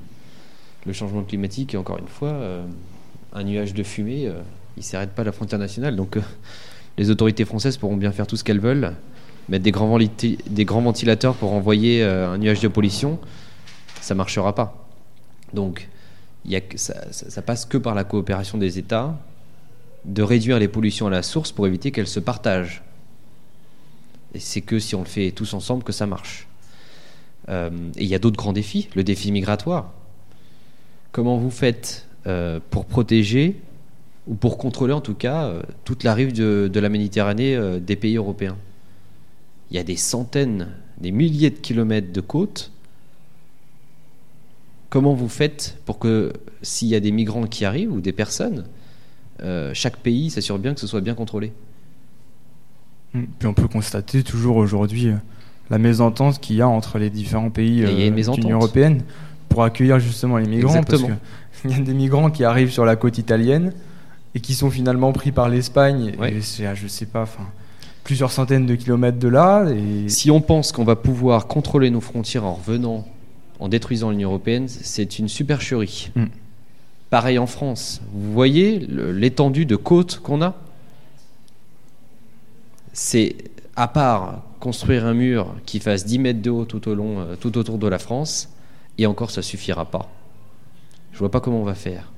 Le 0.87 0.93
changement 0.93 1.23
climatique, 1.23 1.75
et 1.75 1.77
encore 1.79 1.99
une 1.99 2.09
fois, 2.09 2.39
un 3.33 3.43
nuage 3.43 3.75
de 3.75 3.83
fumée, 3.83 4.31
il 4.79 4.83
ne 4.83 4.85
s'arrête 4.85 5.11
pas 5.11 5.23
à 5.23 5.25
la 5.25 5.33
frontière 5.33 5.59
nationale. 5.59 5.97
Donc 5.97 6.19
les 6.99 7.11
autorités 7.11 7.45
françaises 7.45 7.77
pourront 7.77 7.97
bien 7.97 8.13
faire 8.13 8.27
tout 8.27 8.37
ce 8.37 8.45
qu'elles 8.45 8.61
veulent, 8.61 8.95
mettre 9.49 9.65
des 9.65 9.73
grands, 9.73 10.83
ventilateurs 10.83 11.35
pour 11.35 11.53
envoyer 11.53 12.03
euh, 12.03 12.31
un 12.31 12.39
nuage 12.39 12.61
de 12.61 12.69
pollution, 12.69 13.19
ça 14.01 14.15
ne 14.15 14.19
marchera 14.19 14.55
pas. 14.55 14.89
Donc, 15.53 15.89
ça, 16.77 16.95
ça, 17.11 17.43
passe 17.43 17.67
que 17.67 17.77
par 17.77 17.95
la 17.95 18.05
coopération 18.05 18.57
des 18.57 18.79
États 18.79 19.19
de 20.05 20.23
réduire 20.23 20.59
les 20.59 20.69
pollutions 20.69 21.09
à 21.09 21.11
la 21.11 21.23
source 21.23 21.53
pour 21.53 21.67
éviter 21.67 21.91
qu'elles 21.91 22.07
se 22.07 22.21
partagent. 22.21 22.83
Et 24.35 24.39
c'est 24.39 24.61
que 24.61 24.79
si 24.79 24.95
on 24.95 25.01
le 25.01 25.07
fait 25.07 25.33
tous 25.33 25.55
ensemble 25.55 25.83
que 25.83 25.93
ça 25.93 26.07
marche. 26.07 26.47
Euh, 27.49 27.71
et 27.97 28.05
il 28.05 28.09
y 28.09 28.15
a 28.15 28.19
d'autres 28.19 28.37
grands 28.37 28.53
défis, 28.53 28.89
le 28.95 29.03
défi 29.05 29.33
migratoire. 29.33 29.93
Comment 31.13 31.39
vous 31.39 31.51
faites 31.51 32.07
euh, 32.27 32.61
pour 32.71 32.85
protéger 32.85 33.61
ou 34.29 34.35
pour 34.35 34.59
contrôler 34.59 34.93
en 34.93 35.01
tout 35.01 35.15
cas 35.15 35.53
toute 35.85 36.05
la 36.05 36.15
rive 36.15 36.33
de, 36.33 36.71
de 36.73 36.81
la 36.81 36.89
Méditerranée 36.89 37.59
des 37.81 37.97
pays 37.97 38.17
européens 38.17 38.57
il 39.71 39.77
y 39.77 39.81
a 39.81 39.83
des 39.83 39.97
centaines, 39.97 40.69
des 41.01 41.11
milliers 41.11 41.51
de 41.51 41.59
kilomètres 41.59 42.13
de 42.13 42.21
côtes. 42.21 42.73
Comment 44.91 45.15
vous 45.15 45.29
faites 45.29 45.77
pour 45.85 45.99
que 45.99 46.33
s'il 46.63 46.89
y 46.89 46.95
a 46.95 47.01
des 47.01 47.11
migrants 47.11 47.47
qui 47.47 47.65
arrivent 47.65 47.93
ou 47.93 48.01
des 48.01 48.13
personnes, 48.13 48.65
euh, 49.43 49.73
chaque 49.75 49.99
pays 49.99 50.31
s'assure 50.31 50.59
bien 50.59 50.73
que 50.73 50.81
ce 50.81 50.87
soit 50.87 51.03
bien 51.03 51.15
contrôlé? 51.15 51.53
Hum, 53.15 53.27
Puis 53.39 53.47
on 53.47 53.55
peut 53.55 53.69
constater 53.69 54.23
toujours 54.23 54.57
aujourd'hui 54.57 55.09
euh, 55.09 55.17
la 55.69 55.79
mésentente 55.79 56.41
qu'il 56.41 56.57
y 56.57 56.63
a 56.63 56.69
entre 56.69 56.99
les 56.99 57.11
différents 57.11 57.51
pays 57.51 57.85
euh, 57.85 57.89
de 57.89 58.41
l'Union 58.41 58.57
européenne 58.57 59.03
pour 59.51 59.63
accueillir 59.63 59.99
justement 60.01 60.39
les 60.39 60.49
migrants. 60.49 60.77
Exactement. 60.77 61.09
Parce 61.09 61.61
qu'il 61.63 61.71
y 61.79 61.81
a 61.83 61.85
des 61.85 61.95
migrants 61.95 62.31
qui 62.31 62.45
arrivent 62.45 62.73
sur 62.73 62.87
la 62.87 62.97
côte 62.97 63.19
italienne 63.19 63.75
et 64.35 64.41
qui 64.41 64.55
sont 64.55 64.71
finalement 64.71 65.13
pris 65.13 65.33
par 65.33 65.49
l'Espagne. 65.49 66.15
Et 66.23 66.41
c'est, 66.41 66.75
je 66.75 66.87
sais 66.87 67.07
pas, 67.07 67.23
enfin 67.23 67.47
plusieurs 68.09 68.33
centaines 68.33 68.65
de 68.65 68.75
kilomètres 68.75 69.19
de 69.19 69.29
là. 69.29 69.67
Et... 69.71 70.09
Si 70.09 70.31
on 70.31 70.41
pense 70.41 70.73
qu'on 70.73 70.85
va 70.85 70.97
pouvoir 70.97 71.47
contrôler 71.47 71.91
nos 71.91 72.01
frontières 72.01 72.45
en 72.45 72.55
revenant, 72.55 73.07
en 73.61 73.69
détruisant 73.69 74.11
l'Union 74.11 74.31
européenne, 74.31 74.67
c'est 74.67 75.19
une 75.19 75.29
supercherie. 75.29 76.11
Mm. 76.17 76.25
Pareil 77.11 77.39
en 77.39 77.47
France. 77.47 78.01
Vous 78.15 78.33
voyez 78.33 78.79
l'étendue 78.79 79.67
de 79.67 79.77
côtes 79.77 80.21
qu'on 80.21 80.41
a? 80.41 80.55
C'est 82.95 83.37
à 83.77 83.89
part 83.89 84.43
construire 84.59 85.05
un 85.05 85.13
mur 85.13 85.55
qui 85.67 85.79
fasse 85.79 86.07
10 86.07 86.19
mètres 86.19 86.41
de 86.41 86.51
haut 86.51 86.65
tout, 86.65 86.89
au 86.89 86.95
long, 86.95 87.21
euh, 87.21 87.37
tout 87.39 87.59
autour 87.59 87.77
de 87.77 87.87
la 87.87 87.99
France, 87.99 88.49
et 88.97 89.05
encore 89.05 89.31
ça 89.31 89.43
suffira 89.43 89.85
pas. 89.85 90.11
Je 91.13 91.19
vois 91.19 91.31
pas 91.31 91.41
comment 91.41 91.61
on 91.61 91.65
va 91.65 91.75
faire. 91.75 92.11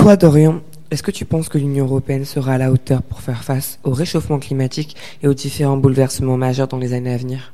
Toi, 0.00 0.16
Dorian, 0.16 0.62
est-ce 0.90 1.02
que 1.02 1.10
tu 1.10 1.26
penses 1.26 1.50
que 1.50 1.58
l'Union 1.58 1.84
européenne 1.84 2.24
sera 2.24 2.54
à 2.54 2.58
la 2.58 2.72
hauteur 2.72 3.02
pour 3.02 3.20
faire 3.20 3.44
face 3.44 3.78
au 3.84 3.90
réchauffement 3.90 4.38
climatique 4.38 4.96
et 5.22 5.28
aux 5.28 5.34
différents 5.34 5.76
bouleversements 5.76 6.38
majeurs 6.38 6.68
dans 6.68 6.78
les 6.78 6.94
années 6.94 7.12
à 7.12 7.18
venir? 7.18 7.52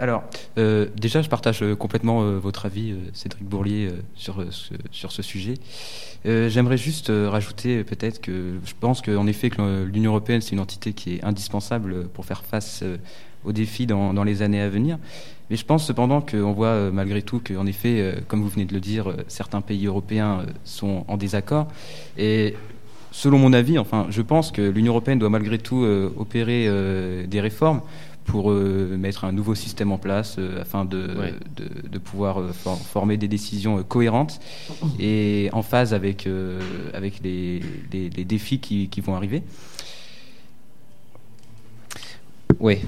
Alors, 0.00 0.24
euh, 0.58 0.88
déjà, 0.96 1.22
je 1.22 1.28
partage 1.28 1.62
euh, 1.62 1.76
complètement 1.76 2.22
euh, 2.22 2.38
votre 2.40 2.66
avis, 2.66 2.96
Cédric 3.12 3.44
Bourlier, 3.44 3.90
sur, 4.16 4.44
ce, 4.50 4.74
sur 4.90 5.12
ce 5.12 5.22
sujet. 5.22 5.54
J'aimerais 6.24 6.78
juste 6.78 7.12
rajouter 7.12 7.84
peut-être 7.84 8.20
que 8.20 8.54
je 8.64 8.72
pense 8.80 9.00
qu'en 9.00 9.28
effet, 9.28 9.48
que 9.48 9.84
l'Union 9.84 10.10
européenne, 10.10 10.40
c'est 10.40 10.52
une 10.52 10.60
entité 10.60 10.92
qui 10.92 11.14
est 11.14 11.24
indispensable 11.24 12.08
pour 12.08 12.24
faire 12.24 12.42
face 12.42 12.82
aux 13.44 13.52
défis 13.52 13.86
dans, 13.86 14.12
dans, 14.14 14.24
les 14.24 14.42
années 14.42 14.60
à 14.60 14.68
venir. 14.68 14.98
Mais 15.52 15.58
je 15.58 15.66
pense 15.66 15.84
cependant 15.86 16.22
qu'on 16.22 16.52
voit 16.52 16.90
malgré 16.90 17.20
tout 17.20 17.38
qu'en 17.46 17.66
effet, 17.66 18.16
comme 18.26 18.40
vous 18.40 18.48
venez 18.48 18.64
de 18.64 18.72
le 18.72 18.80
dire, 18.80 19.14
certains 19.28 19.60
pays 19.60 19.86
européens 19.86 20.46
sont 20.64 21.04
en 21.08 21.18
désaccord. 21.18 21.68
Et 22.16 22.56
selon 23.10 23.38
mon 23.38 23.52
avis, 23.52 23.78
enfin, 23.78 24.06
je 24.08 24.22
pense 24.22 24.50
que 24.50 24.62
l'Union 24.62 24.92
européenne 24.92 25.18
doit 25.18 25.28
malgré 25.28 25.58
tout 25.58 25.84
opérer 26.16 26.70
des 27.26 27.40
réformes 27.42 27.82
pour 28.24 28.50
euh, 28.50 28.96
mettre 28.98 29.24
un 29.24 29.32
nouveau 29.32 29.54
système 29.54 29.92
en 29.92 29.98
place 29.98 30.36
euh, 30.38 30.60
afin 30.60 30.84
de, 30.84 31.08
de, 31.90 31.98
pouvoir 31.98 32.40
euh, 32.40 32.52
former 32.52 33.16
des 33.16 33.28
décisions 33.28 33.82
cohérentes 33.82 34.40
et 34.98 35.48
en 35.52 35.62
phase 35.62 35.94
avec, 35.94 36.28
avec 36.94 37.20
les, 37.22 37.60
les, 37.92 38.24
défis 38.24 38.58
qui, 38.58 38.88
qui, 38.88 39.00
vont 39.00 39.14
arriver. 39.14 39.42
Oui, 42.62 42.78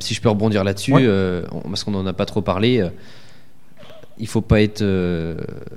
si 0.00 0.12
je 0.12 0.20
peux 0.20 0.28
rebondir 0.28 0.62
là-dessus, 0.64 0.92
parce 0.92 1.84
qu'on 1.84 1.92
n'en 1.92 2.04
a 2.04 2.12
pas 2.12 2.26
trop 2.26 2.42
parlé, 2.42 2.86
il 4.18 4.22
ne 4.24 4.28
faut 4.28 4.42
pas 4.42 4.60
être 4.60 4.82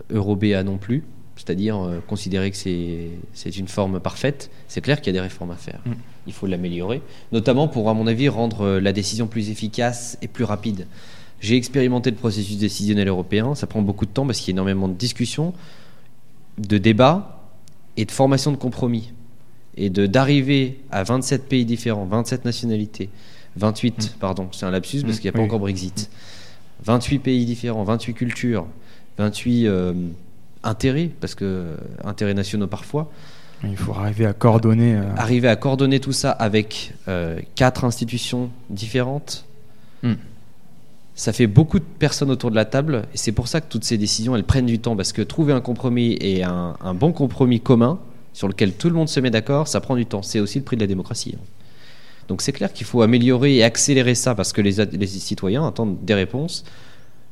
eurobéa 0.09 0.63
non 0.63 0.77
plus 0.77 1.03
c'est-à-dire 1.37 1.77
euh, 1.77 1.99
considérer 2.05 2.51
que 2.51 2.57
c'est 2.57 3.57
une 3.57 3.67
forme 3.67 3.99
parfaite, 3.99 4.49
c'est 4.67 4.81
clair 4.81 4.99
qu'il 4.99 5.07
y 5.07 5.17
a 5.17 5.19
des 5.19 5.21
réformes 5.21 5.51
à 5.51 5.55
faire. 5.55 5.79
Mm. 5.85 5.91
Il 6.25 6.33
faut 6.33 6.47
l'améliorer, 6.47 7.01
notamment 7.31 7.67
pour, 7.67 7.89
à 7.89 7.93
mon 7.93 8.07
avis, 8.07 8.27
rendre 8.27 8.61
euh, 8.61 8.79
la 8.81 8.91
décision 8.91 9.27
plus 9.27 9.49
efficace 9.49 10.17
et 10.21 10.27
plus 10.27 10.43
rapide. 10.43 10.87
J'ai 11.39 11.55
expérimenté 11.55 12.09
le 12.09 12.17
processus 12.17 12.57
décisionnel 12.57 13.07
européen, 13.07 13.55
ça 13.55 13.67
prend 13.67 13.81
beaucoup 13.81 14.05
de 14.05 14.11
temps 14.11 14.25
parce 14.25 14.39
qu'il 14.39 14.47
y 14.47 14.51
a 14.51 14.55
énormément 14.55 14.87
de 14.87 14.95
discussions, 14.95 15.53
de 16.57 16.77
débats 16.77 17.51
et 17.95 18.05
de 18.05 18.11
formation 18.11 18.51
de 18.51 18.57
compromis. 18.57 19.13
Et 19.77 19.89
d'arriver 19.89 20.79
à 20.91 21.03
27 21.03 21.47
pays 21.47 21.65
différents, 21.65 22.05
27 22.05 22.45
nationalités, 22.45 23.09
28, 23.57 24.15
mm. 24.15 24.19
pardon, 24.19 24.49
c'est 24.51 24.65
un 24.65 24.71
lapsus 24.71 25.01
parce 25.01 25.17
mm. 25.17 25.19
qu'il 25.19 25.31
n'y 25.31 25.35
a 25.35 25.39
pas 25.39 25.43
encore 25.43 25.59
Brexit, 25.59 26.09
28 26.83 27.19
pays 27.19 27.45
différents, 27.45 27.83
28 27.83 28.13
cultures, 28.13 28.65
28 29.17 29.67
intérêts, 30.63 31.09
parce 31.19 31.35
que 31.35 31.77
intérêts 32.03 32.33
nationaux 32.33 32.67
parfois. 32.67 33.11
Il 33.63 33.77
faut 33.77 33.93
arriver 33.93 34.25
à 34.25 34.33
coordonner. 34.33 34.95
Euh, 34.95 35.15
arriver 35.15 35.47
à 35.47 35.55
coordonner 35.55 35.99
tout 35.99 36.11
ça 36.11 36.31
avec 36.31 36.93
euh, 37.07 37.39
quatre 37.55 37.85
institutions 37.85 38.51
différentes. 38.69 39.45
Hmm. 40.03 40.13
Ça 41.15 41.33
fait 41.33 41.47
beaucoup 41.47 41.79
de 41.79 41.85
personnes 41.97 42.29
autour 42.29 42.51
de 42.51 42.55
la 42.55 42.65
table 42.65 43.03
et 43.13 43.17
c'est 43.17 43.31
pour 43.31 43.47
ça 43.47 43.59
que 43.59 43.65
toutes 43.67 43.83
ces 43.83 43.97
décisions 43.97 44.35
elles 44.35 44.43
prennent 44.43 44.67
du 44.67 44.77
temps 44.77 44.95
parce 44.95 45.13
que 45.13 45.23
trouver 45.23 45.51
un 45.51 45.61
compromis 45.61 46.15
et 46.21 46.43
un, 46.43 46.75
bon 46.93 47.11
compromis 47.11 47.59
commun 47.59 47.97
sur 48.37 48.47
lequel 48.47 48.73
tout 48.73 48.87
le 48.87 48.93
monde 48.93 49.09
se 49.09 49.19
met 49.19 49.31
d'accord, 49.31 49.67
ça 49.67 49.81
prend 49.81 49.95
du 49.95 50.05
temps. 50.05 50.21
C'est 50.21 50.39
aussi 50.39 50.59
le 50.59 50.63
prix 50.63 50.75
de 50.75 50.81
la 50.81 50.85
démocratie. 50.87 51.33
Hein. 51.35 51.43
Donc 52.27 52.43
c'est 52.43 52.51
clair 52.51 52.71
qu'il 52.71 52.85
faut 52.85 53.01
améliorer 53.01 53.55
et 53.55 53.63
accélérer 53.63 54.13
ça 54.13 54.35
parce 54.35 54.53
que 54.53 54.61
les, 54.61 54.73
les 54.85 55.07
citoyens 55.07 55.65
attendent 55.65 56.05
des 56.05 56.13
réponses 56.13 56.63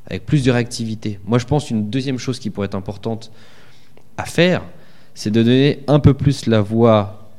avec 0.08 0.26
plus 0.26 0.44
de 0.44 0.50
réactivité. 0.50 1.20
Moi, 1.26 1.38
je 1.38 1.46
pense 1.46 1.70
une 1.70 1.92
deuxième 1.92 2.18
chose 2.18 2.40
qui 2.40 2.50
pourrait 2.50 2.66
être 2.66 2.74
importante 2.74 3.32
à 4.18 4.26
faire, 4.26 4.64
c'est 5.14 5.30
de 5.30 5.44
donner 5.44 5.84
un 5.86 6.00
peu 6.00 6.16
plus 6.16 6.48
la 6.48 6.62
voix 6.62 7.30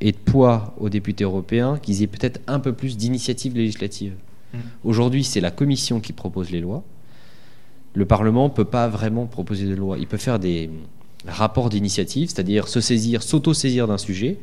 et 0.00 0.12
de 0.12 0.18
poids 0.18 0.76
aux 0.78 0.88
députés 0.88 1.24
européens, 1.24 1.80
qu'ils 1.82 2.04
aient 2.04 2.06
peut-être 2.06 2.40
un 2.46 2.60
peu 2.60 2.74
plus 2.74 2.96
d'initiatives 2.96 3.56
législatives. 3.56 4.14
Mmh. 4.54 4.58
Aujourd'hui, 4.84 5.24
c'est 5.24 5.40
la 5.40 5.50
Commission 5.50 5.98
qui 5.98 6.12
propose 6.12 6.52
les 6.52 6.60
lois. 6.60 6.84
Le 7.92 8.04
Parlement 8.04 8.44
ne 8.44 8.52
peut 8.52 8.64
pas 8.64 8.86
vraiment 8.86 9.26
proposer 9.26 9.66
des 9.66 9.74
lois. 9.74 9.98
Il 9.98 10.06
peut 10.06 10.16
faire 10.16 10.38
des 10.38 10.70
rapports 11.26 11.70
d'initiative, 11.70 12.28
c'est-à-dire 12.28 12.68
se 12.68 12.80
saisir, 12.80 13.22
s'auto-saisir 13.22 13.86
d'un 13.86 13.98
sujet, 13.98 14.38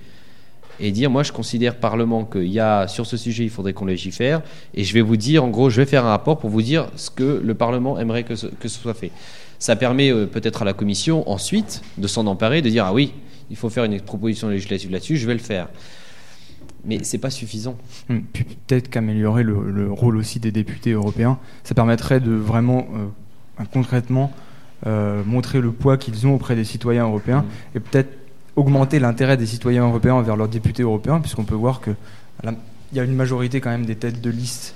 et 0.80 0.92
dire 0.92 1.10
moi 1.10 1.24
je 1.24 1.32
considère 1.32 1.76
Parlement 1.76 2.26
qu'il 2.26 2.48
y 2.48 2.60
a 2.60 2.88
sur 2.88 3.06
ce 3.06 3.18
sujet 3.18 3.44
il 3.44 3.50
faudrait 3.50 3.74
qu'on 3.74 3.86
légifère 3.86 4.42
et 4.74 4.84
je 4.84 4.94
vais 4.94 5.02
vous 5.02 5.18
dire 5.18 5.44
en 5.44 5.50
gros 5.50 5.70
je 5.70 5.82
vais 5.82 5.86
faire 5.86 6.06
un 6.06 6.10
rapport 6.10 6.40
pour 6.40 6.50
vous 6.50 6.62
dire 6.62 6.88
ce 6.96 7.10
que 7.10 7.42
le 7.44 7.54
Parlement 7.54 8.00
aimerait 8.00 8.24
que 8.24 8.36
ce, 8.36 8.48
que 8.48 8.68
soit 8.68 8.94
fait. 8.94 9.12
Ça 9.60 9.76
permet 9.76 10.12
euh, 10.12 10.26
peut-être 10.26 10.64
à 10.64 10.66
la 10.66 10.74
Commission 10.74 11.30
ensuite 11.30 11.82
de 11.98 12.08
s'en 12.08 12.28
emparer, 12.28 12.62
de 12.62 12.70
dire 12.70 12.86
ah 12.86 12.94
oui 12.94 13.14
il 13.50 13.56
faut 13.56 13.70
faire 13.70 13.84
une 13.84 14.00
proposition 14.02 14.50
législative 14.50 14.92
là-dessus, 14.92 15.18
je 15.18 15.28
vais 15.28 15.34
le 15.34 15.40
faire. 15.40 15.68
Mais 16.86 17.00
c'est 17.04 17.18
pas 17.18 17.30
suffisant. 17.30 17.78
Hmm. 18.10 18.22
Peut-être 18.34 18.90
qu'améliorer 18.90 19.44
le, 19.44 19.92
rôle 19.92 20.18
aussi 20.18 20.40
des 20.40 20.52
députés 20.52 20.92
européens, 20.92 21.40
ça 21.64 21.76
permettrait 21.76 22.20
de 22.20 22.32
vraiment 22.32 22.88
euh, 22.96 23.64
concrètement 23.72 24.32
montrer 24.86 25.62
le 25.62 25.72
poids 25.72 25.98
qu'ils 25.98 26.28
ont 26.28 26.36
auprès 26.36 26.56
des 26.56 26.66
citoyens 26.66 27.06
européens 27.06 27.46
et 27.74 27.80
peut-être 27.80 28.10
augmenter 28.56 29.00
l'intérêt 29.00 29.38
des 29.38 29.46
citoyens 29.46 29.86
européens 29.88 30.16
envers 30.16 30.36
leurs 30.36 30.48
députés 30.48 30.84
européens, 30.84 31.20
puisqu'on 31.20 31.44
peut 31.44 31.56
voir 31.56 31.82
qu'il 31.82 31.96
y 32.94 33.00
a 33.00 33.04
une 33.04 33.16
majorité 33.16 33.62
quand 33.62 33.70
même 33.70 33.86
des 33.86 33.96
têtes 33.96 34.22
de 34.22 34.30
liste 34.30 34.76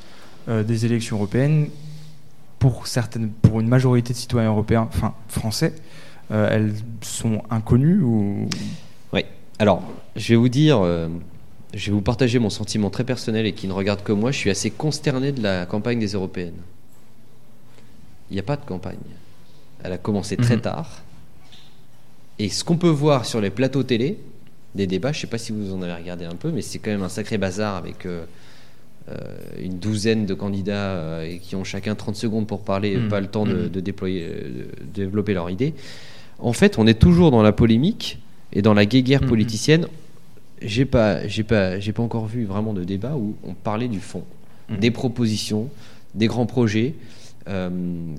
euh, 0.49 0.63
des 0.63 0.85
élections 0.85 1.17
européennes. 1.17 1.69
Pour, 2.59 2.87
certaines, 2.87 3.31
une 3.53 3.67
majorité 3.67 4.13
de 4.13 4.17
citoyens 4.17 4.49
européens, 4.49 4.87
enfin 4.89 5.13
français, 5.27 5.73
euh, 6.31 6.49
elles 6.51 6.73
sont 7.01 7.43
inconnues 7.51 8.01
ou... 8.01 8.49
Oui. 9.13 9.25
Alors, 9.59 9.83
je 10.15 10.29
vais 10.29 10.35
vous 10.37 10.49
dire, 10.49 10.79
euh, 10.79 11.07
je 11.73 11.87
vais 11.87 11.91
vous 11.91 12.01
partager 12.01 12.39
mon 12.39 12.49
sentiment 12.49 12.89
très 12.89 13.03
personnel 13.03 13.45
et 13.45 13.53
qui 13.53 13.67
ne 13.67 13.73
regarde 13.73 14.01
que 14.01 14.11
moi. 14.11 14.31
Je 14.31 14.37
suis 14.37 14.49
assez 14.49 14.71
consterné 14.71 15.31
de 15.31 15.43
la 15.43 15.67
campagne 15.67 15.99
des 15.99 16.13
européennes. 16.13 16.61
Il 18.31 18.33
n'y 18.33 18.39
a 18.39 18.43
pas 18.43 18.57
de 18.57 18.65
campagne. 18.65 18.97
Elle 19.84 19.91
a 19.93 19.97
commencé 19.97 20.38
très 20.38 20.55
Mhm. 20.55 20.61
tard. 20.61 21.01
Et 22.39 22.49
ce 22.49 22.63
qu'on 22.63 22.78
peut 22.78 22.88
voir 22.89 23.25
sur 23.25 23.41
les 23.41 23.49
plateaux 23.49 23.84
télé, 23.84 24.17
des 24.75 24.86
débats, 24.88 25.11
je 25.11 25.17
ne 25.17 25.21
sais 25.21 25.28
pas 25.28 25.38
si 25.38 25.51
vous 25.51 25.73
en 25.73 25.82
avez 25.82 25.93
regardé 25.93 26.25
un 26.25 26.36
peu, 26.36 26.51
mais 26.51 26.61
c'est 26.61 26.78
quand 26.80 26.91
même 26.91 27.01
un 27.03 27.09
sacré 27.09 27.38
bazar 27.38 27.75
avec 27.75 28.05
euh, 28.05 28.25
euh, 29.09 29.15
une 29.61 29.80
douzaine 29.80 30.25
de 30.25 30.34
candidats 30.34 30.73
euh, 30.91 31.23
et 31.25 31.39
qui 31.39 31.55
ont 31.55 31.63
chacun 31.63 31.95
30 31.95 32.15
secondes 32.15 32.45
pour 32.45 32.61
parler, 32.61 32.97
Mhm. 32.97 33.07
pas 33.07 33.19
le 33.21 33.28
temps 33.28 33.45
de, 33.45 33.53
Mhm. 33.63 33.69
de 33.69 33.80
déployer, 33.80 34.28
de 34.28 34.67
développer 34.93 35.34
leur 35.34 35.49
idée. 35.49 35.73
En 36.39 36.53
fait, 36.53 36.78
on 36.78 36.86
est 36.86 36.99
toujours 36.99 37.32
dans 37.32 37.41
la 37.41 37.51
polémique 37.53 38.19
et 38.53 38.61
dans 38.61 38.73
la 38.75 38.86
guéguerre 38.86 39.21
Mhm. 39.23 39.30
politicienne. 39.30 39.88
J'ai 40.61 40.86
pas, 40.86 41.25
j'ai 41.28 41.43
pas, 41.43 41.80
j'ai 41.80 41.93
pas 41.93 42.03
encore 42.03 42.25
vu 42.28 42.45
vraiment 42.45 42.73
de 42.73 42.84
débat 42.84 43.15
où 43.15 43.36
on 43.43 43.53
parlait 43.53 43.88
du 43.88 43.99
fond, 43.99 44.23
des 44.69 44.91
propositions, 44.91 45.69
des 46.15 46.28
grands 46.28 46.45
projets 46.47 46.93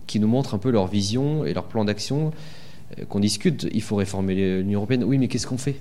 qui 0.07 0.21
nous 0.21 0.29
montrent 0.29 0.55
un 0.55 0.59
peu 0.59 0.71
leur 0.71 0.87
vision 0.87 1.45
et 1.45 1.53
leur 1.53 1.65
plan 1.65 1.85
d'action. 1.85 2.33
euh, 2.99 3.05
qu'on 3.05 3.21
discute. 3.21 3.69
Il 3.73 3.83
faut 3.83 3.97
réformer 3.97 4.35
l'Union 4.35 4.81
européenne. 4.81 5.05
Oui, 5.05 5.19
mais 5.19 5.29
qu'est-ce 5.29 5.47
qu'on 5.47 5.59
fait? 5.59 5.77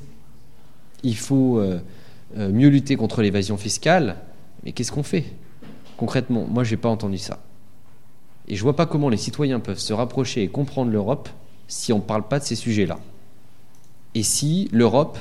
Il 1.04 1.16
faut 1.16 1.58
euh, 1.60 1.80
euh, 2.38 2.52
mieux 2.52 2.70
lutter 2.70 2.96
contre 2.96 3.22
l'évasion 3.22 3.58
fiscale. 3.58 4.18
Mais 4.64 4.72
qu'est-ce 4.72 4.92
qu'on 4.92 5.04
fait? 5.04 5.26
Concrètement 5.96 6.46
Moi, 6.50 6.64
j'ai 6.64 6.78
pas 6.78 6.90
entendu 6.90 7.18
ça. 7.18 7.40
Et 8.48 8.56
je 8.56 8.64
vois 8.64 8.76
pas 8.76 8.86
comment 8.86 9.10
les 9.10 9.18
citoyens 9.18 9.60
peuvent 9.60 9.80
se 9.80 9.94
rapprocher 9.94 10.44
et 10.44 10.48
comprendre 10.48 10.92
l'Europe 10.92 11.30
si 11.68 11.92
on 11.92 11.98
ne 11.98 12.02
parle 12.02 12.28
pas 12.28 12.40
de 12.40 12.46
ces 12.46 12.56
sujets-là. 12.56 13.00
Et 14.16 14.24
si 14.24 14.70
l'Europe, 14.72 15.18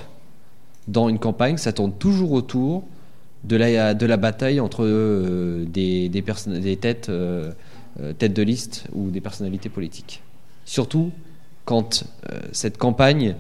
dans 0.89 1.09
une 1.09 1.19
campagne, 1.19 1.57
ça 1.57 1.73
toujours 1.73 2.33
autour 2.33 2.85
de 3.45 3.57
la, 3.57 4.17
bataille 4.17 4.61
entre 4.61 4.85
euh, 4.85 5.65
des, 5.67 6.11
têtes, 6.81 7.09
euh, 7.09 7.51
euh, 7.51 7.53
têtes 8.19 8.35
de 8.35 8.43
liste 8.43 8.87
ou 8.93 9.11
des 9.11 9.21
personnalités 9.21 9.69
politiques. 9.69 10.23
Surtout 10.65 11.13
quand 11.65 12.05
euh, 12.33 12.41
cette 12.53 12.79
campagne, 12.79 13.35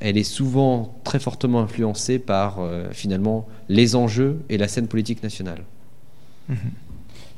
elle 0.00 0.16
est 0.16 0.24
souvent 0.24 0.94
très 1.04 1.18
fortement 1.18 1.60
influencée 1.60 2.18
par 2.18 2.60
euh, 2.60 2.88
finalement 2.92 3.46
les 3.68 3.96
enjeux 3.96 4.40
et 4.48 4.56
la 4.56 4.68
scène 4.68 4.86
politique 4.88 5.22
nationale. 5.22 5.64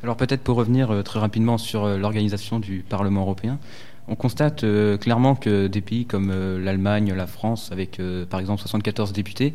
Alors 0.02 0.16
peut-être 0.16 0.42
pour 0.42 0.56
revenir 0.56 0.90
euh, 0.90 1.02
très 1.02 1.18
rapidement 1.18 1.58
sur 1.58 1.84
euh, 1.84 1.96
l'organisation 1.96 2.58
du 2.58 2.84
Parlement 2.88 3.22
européen, 3.22 3.58
on 4.08 4.16
constate 4.16 4.64
euh, 4.64 4.96
clairement 4.96 5.34
que 5.34 5.66
des 5.66 5.80
pays 5.80 6.06
comme 6.06 6.30
euh, 6.30 6.62
l'Allemagne, 6.62 7.12
la 7.14 7.26
France, 7.26 7.70
avec 7.72 8.00
euh, 8.00 8.26
par 8.26 8.40
exemple 8.40 8.60
74 8.60 9.12
députés, 9.12 9.54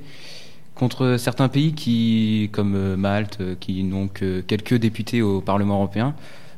contre 0.75 1.17
certains 1.17 1.49
pays 1.49 1.73
qui, 1.73 2.49
comme 2.53 2.75
euh, 2.75 2.95
Malte, 2.95 3.37
euh, 3.41 3.55
qui 3.59 3.83
n'ont 3.83 4.07
que 4.07 4.41
quelques 4.41 4.75
députés 4.75 5.21
au 5.21 5.41
Parlement 5.41 5.75
européen, 5.75 6.15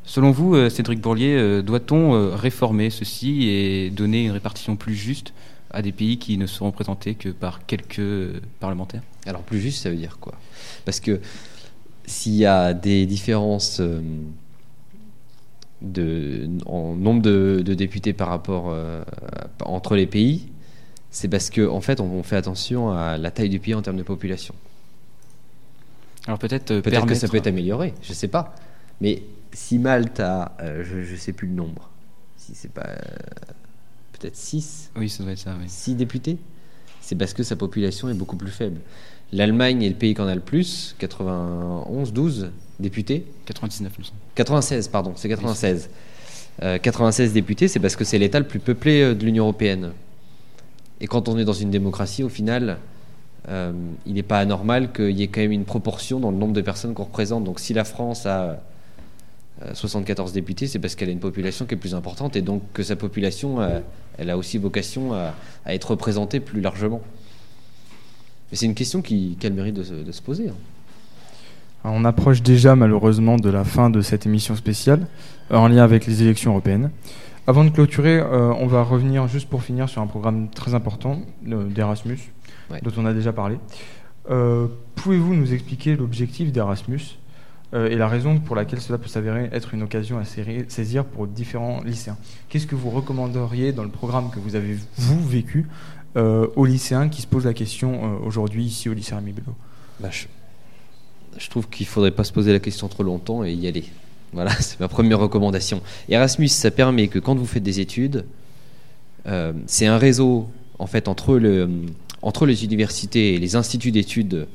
selon 0.10 0.32
vous, 0.32 0.56
euh, 0.56 0.70
Cédric 0.70 1.00
Bourlier, 1.00 1.36
euh, 1.36 1.62
doit-on 1.62 2.16
euh, 2.16 2.36
réformer 2.36 2.90
ceci 2.90 3.48
et 3.48 3.92
donner 3.92 4.26
une 4.26 4.32
répartition 4.32 4.76
plus 4.76 4.96
juste 4.96 5.34
à 5.70 5.84
des 5.84 5.92
pays 5.92 6.18
qui 6.18 6.38
ne 6.40 6.48
seront 6.48 6.72
représentés 6.72 7.14
que 7.14 7.30
par 7.30 7.66
quelques 7.68 8.02
parlementaires? 8.60 9.04
Alors 9.28 9.44
plus 9.44 9.60
juste, 9.60 9.84
ça 9.84 9.92
veut 9.92 9.96
dire 9.96 10.18
quoi? 10.20 10.34
Parce 10.84 11.00
que 11.00 11.22
s'il 12.06 12.34
y 12.34 12.48
a 12.48 12.74
des 12.74 13.06
différences 13.06 13.80
de, 15.84 16.50
en 16.66 16.96
nombre 16.96 17.22
de, 17.22 17.62
de 17.64 17.74
députés 17.76 18.14
par 18.14 18.30
rapport 18.30 18.70
euh, 18.70 19.04
entre 19.64 19.96
les 19.96 20.08
pays, 20.08 20.48
c'est 21.12 21.28
parce 21.28 21.52
qu'en 21.52 21.76
en 21.76 21.82
fait, 21.82 22.00
on 22.00 22.24
fait 22.24 22.36
attention 22.36 22.90
à 22.90 23.20
la 23.20 23.30
taille 23.30 23.50
du 23.50 23.60
pays 23.60 23.76
en 23.76 23.84
termes 23.84 23.98
de 23.98 24.04
population. 24.04 24.56
Alors 26.26 26.40
peut-être 26.40 26.80
Peut-être 26.80 27.06
que 27.06 27.14
ça 27.14 27.28
peut 27.28 27.38
être 27.38 27.48
amélioré, 27.48 27.94
je 28.02 28.14
sais 28.14 28.28
pas. 28.28 28.56
Mais 29.02 29.22
si 29.54 29.80
Malte 29.80 30.20
a, 30.20 30.56
euh, 30.62 30.84
je, 30.84 31.12
ne 31.12 31.18
sais 31.18 31.34
plus 31.34 31.48
le 31.48 31.54
nombre, 31.54 31.90
si 32.38 32.54
c'est 32.54 32.72
pas 32.72 32.88
euh, 32.88 32.98
peut-être 34.14 34.36
6 34.36 34.92
Oui, 34.96 35.10
ça 35.10 35.24
doit 35.24 35.34
être 35.34 35.40
ça, 35.40 35.56
oui. 35.60 35.66
6 35.68 35.96
députés, 35.96 36.38
c'est 37.02 37.16
parce 37.16 37.34
que 37.34 37.44
sa 37.44 37.56
population 37.56 38.10
est 38.10 38.14
beaucoup 38.14 38.36
plus 38.36 38.52
faible. 38.52 38.80
L'Allemagne 39.32 39.84
est 39.84 39.90
le 39.90 39.96
pays 39.96 40.16
qui 40.16 40.22
en 40.22 40.28
a 40.28 40.36
le 40.36 40.42
plus, 40.42 40.96
91, 41.00 42.14
12 42.14 42.52
députés. 42.80 43.26
99, 43.46 43.92
il 43.96 44.00
me 44.00 44.06
semble. 44.06 44.20
96, 44.36 44.88
pardon, 44.88 45.14
c'est 45.16 45.30
96. 45.30 45.90
Euh, 46.62 46.78
96 46.78 47.34
députés, 47.34 47.68
c'est 47.68 47.80
parce 47.80 47.96
que 47.96 48.04
c'est 48.04 48.18
l'État 48.18 48.40
le 48.40 48.48
plus 48.48 48.60
peuplé 48.60 49.02
euh, 49.02 49.16
de 49.16 49.24
l'Union 49.26 49.44
européenne. 49.44 49.92
Et 51.00 51.08
quand 51.08 51.30
on 51.30 51.38
est 51.38 51.46
dans 51.46 51.54
une 51.54 51.70
démocratie, 51.70 52.24
au 52.24 52.30
final, 52.30 52.78
il 54.06 54.14
n'est 54.14 54.22
pas 54.22 54.38
anormal 54.38 54.92
qu'il 54.92 55.18
y 55.18 55.24
ait 55.24 55.28
quand 55.28 55.42
même 55.42 55.52
une 55.52 55.66
proportion 55.66 56.20
dans 56.20 56.30
le 56.30 56.38
nombre 56.38 56.54
de 56.54 56.62
personnes 56.62 56.94
qu'on 56.94 57.06
représente. 57.06 57.46
Donc 57.46 57.60
si 57.60 57.74
la 57.74 57.84
France 57.84 58.28
a 58.28 58.62
74 59.74 60.32
députés, 60.34 60.68
c'est 60.68 60.80
parce 60.80 60.96
qu'elle 60.96 61.10
a 61.10 61.12
une 61.12 61.20
population 61.20 61.66
qui 61.66 61.74
est 61.74 61.78
plus 61.78 61.96
importante 61.96 62.36
et 62.36 62.42
donc 62.42 62.64
que 62.74 62.84
sa 62.84 62.96
population, 62.96 63.62
euh, 63.62 63.80
elle 64.18 64.30
a 64.30 64.38
aussi 64.38 64.58
vocation 64.58 65.14
à, 65.14 65.34
à 65.66 65.74
être 65.74 65.92
représentée 65.92 66.40
plus 66.40 66.62
largement. 66.62 67.02
Mais 68.52 68.58
c'est 68.58 68.66
une 68.66 68.76
question 68.76 69.02
qui, 69.02 69.38
qui 69.40 69.46
a 69.46 69.50
le 69.50 69.56
mérite 69.56 69.76
de 69.76 69.84
se, 69.84 69.94
de 69.94 70.12
se 70.12 70.22
poser. 70.22 70.50
hein. 70.50 70.56
Alors, 71.84 71.96
On 71.98 72.04
approche 72.06 72.42
déjà 72.42 72.76
malheureusement 72.76 73.38
de 73.38 73.50
la 73.50 73.64
fin 73.64 73.90
de 73.90 74.02
cette 74.02 74.26
émission 74.26 74.56
spéciale 74.56 75.08
euh, 75.52 75.56
en 75.58 75.68
lien 75.68 75.84
avec 75.84 76.06
les 76.08 76.22
élections 76.24 76.52
européennes. 76.52 76.92
Avant 77.48 77.64
de 77.66 77.70
clôturer, 77.70 78.20
euh, 78.20 78.54
on 78.60 78.68
va 78.68 78.84
revenir 78.84 79.28
juste 79.28 79.50
pour 79.50 79.64
finir 79.64 79.90
sur 79.90 80.02
un 80.02 80.08
programme 80.08 80.50
très 80.50 80.74
important 80.74 81.22
euh, 81.48 81.66
d'Erasmus, 81.66 82.20
Ouais. 82.72 82.80
dont 82.84 82.92
on 82.98 83.06
a 83.08 83.14
déjà 83.14 83.34
parlé. 83.34 83.58
Euh, 84.30 84.68
Pouvez-vous 84.96 85.34
nous 85.34 85.54
expliquer 85.54 85.96
l'objectif 85.96 86.52
d'Erasmus? 86.52 87.00
euh, 87.00 87.29
et 87.72 87.96
la 87.96 88.08
raison 88.08 88.40
pour 88.40 88.56
laquelle 88.56 88.82
cela 88.82 88.98
peut 88.98 89.08
s'avérer 89.08 89.50
être 89.52 89.76
une 89.76 89.84
occasion 89.84 90.18
à 90.18 90.24
saisir 90.26 91.06
pour 91.06 91.28
différents 91.28 91.82
lycéens 91.84 92.18
Qu'est-ce 92.50 92.66
que 92.66 92.76
vous 92.76 92.90
recommanderiez 92.90 93.74
dans 93.74 93.84
le 93.84 93.90
programme 93.90 94.32
que 94.32 94.40
vous 94.40 94.56
avez 94.56 94.76
vous 94.98 95.28
vécu 95.28 95.68
euh, 96.18 96.48
aux 96.56 96.66
lycéens 96.66 97.08
qui 97.08 97.22
se 97.22 97.28
posent 97.28 97.46
la 97.46 97.54
question 97.54 97.94
euh, 97.94 98.26
aujourd'hui 98.26 98.66
ici 98.66 98.90
au 98.90 98.94
lycée 98.94 99.14
Rémi 99.14 99.36
Bah, 100.00 100.10
je, 100.12 101.50
trouve 101.50 101.70
qu'il 101.70 101.86
faudrait 101.86 102.10
pas 102.10 102.24
se 102.24 102.34
poser 102.34 102.52
la 102.52 102.60
question 102.60 102.88
trop 102.88 103.04
longtemps 103.04 103.44
et 103.44 103.54
y 103.54 103.68
aller. 103.68 103.86
Voilà, 104.34 104.52
c'est 104.60 104.80
ma 104.80 104.88
première 104.88 105.20
recommandation. 105.20 105.82
Erasmus, 106.10 106.48
ça 106.48 106.72
permet 106.72 107.10
que 107.10 107.20
quand 107.20 107.36
vous 107.36 107.46
faites 107.46 107.62
des 107.62 107.80
études, 107.80 108.26
euh, 109.28 109.54
c'est 109.68 109.86
un 109.86 110.00
réseau 110.00 110.50
en 110.80 110.88
fait 110.88 111.08
entre, 111.08 111.38
le, 111.38 111.70
entre 112.24 112.48
les 112.48 112.64
universités 112.64 113.36
et 113.36 113.38
les 113.38 113.56
instituts 113.56 113.92
d'études 113.92 114.48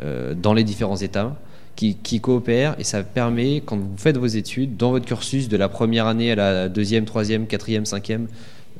euh, 0.00 0.34
dans 0.34 0.52
les 0.52 0.64
différents 0.64 0.96
États 0.96 1.38
qui, 1.78 1.94
qui 1.94 2.20
coopèrent 2.20 2.74
et 2.80 2.82
ça 2.82 3.04
permet 3.04 3.62
quand 3.64 3.76
vous 3.76 3.96
faites 3.96 4.16
vos 4.16 4.26
études 4.26 4.76
dans 4.76 4.90
votre 4.90 5.06
cursus 5.06 5.48
de 5.48 5.56
la 5.56 5.68
première 5.68 6.08
année 6.08 6.32
à 6.32 6.34
la 6.34 6.68
deuxième, 6.68 7.04
troisième, 7.04 7.46
quatrième, 7.46 7.86
cinquième, 7.86 8.26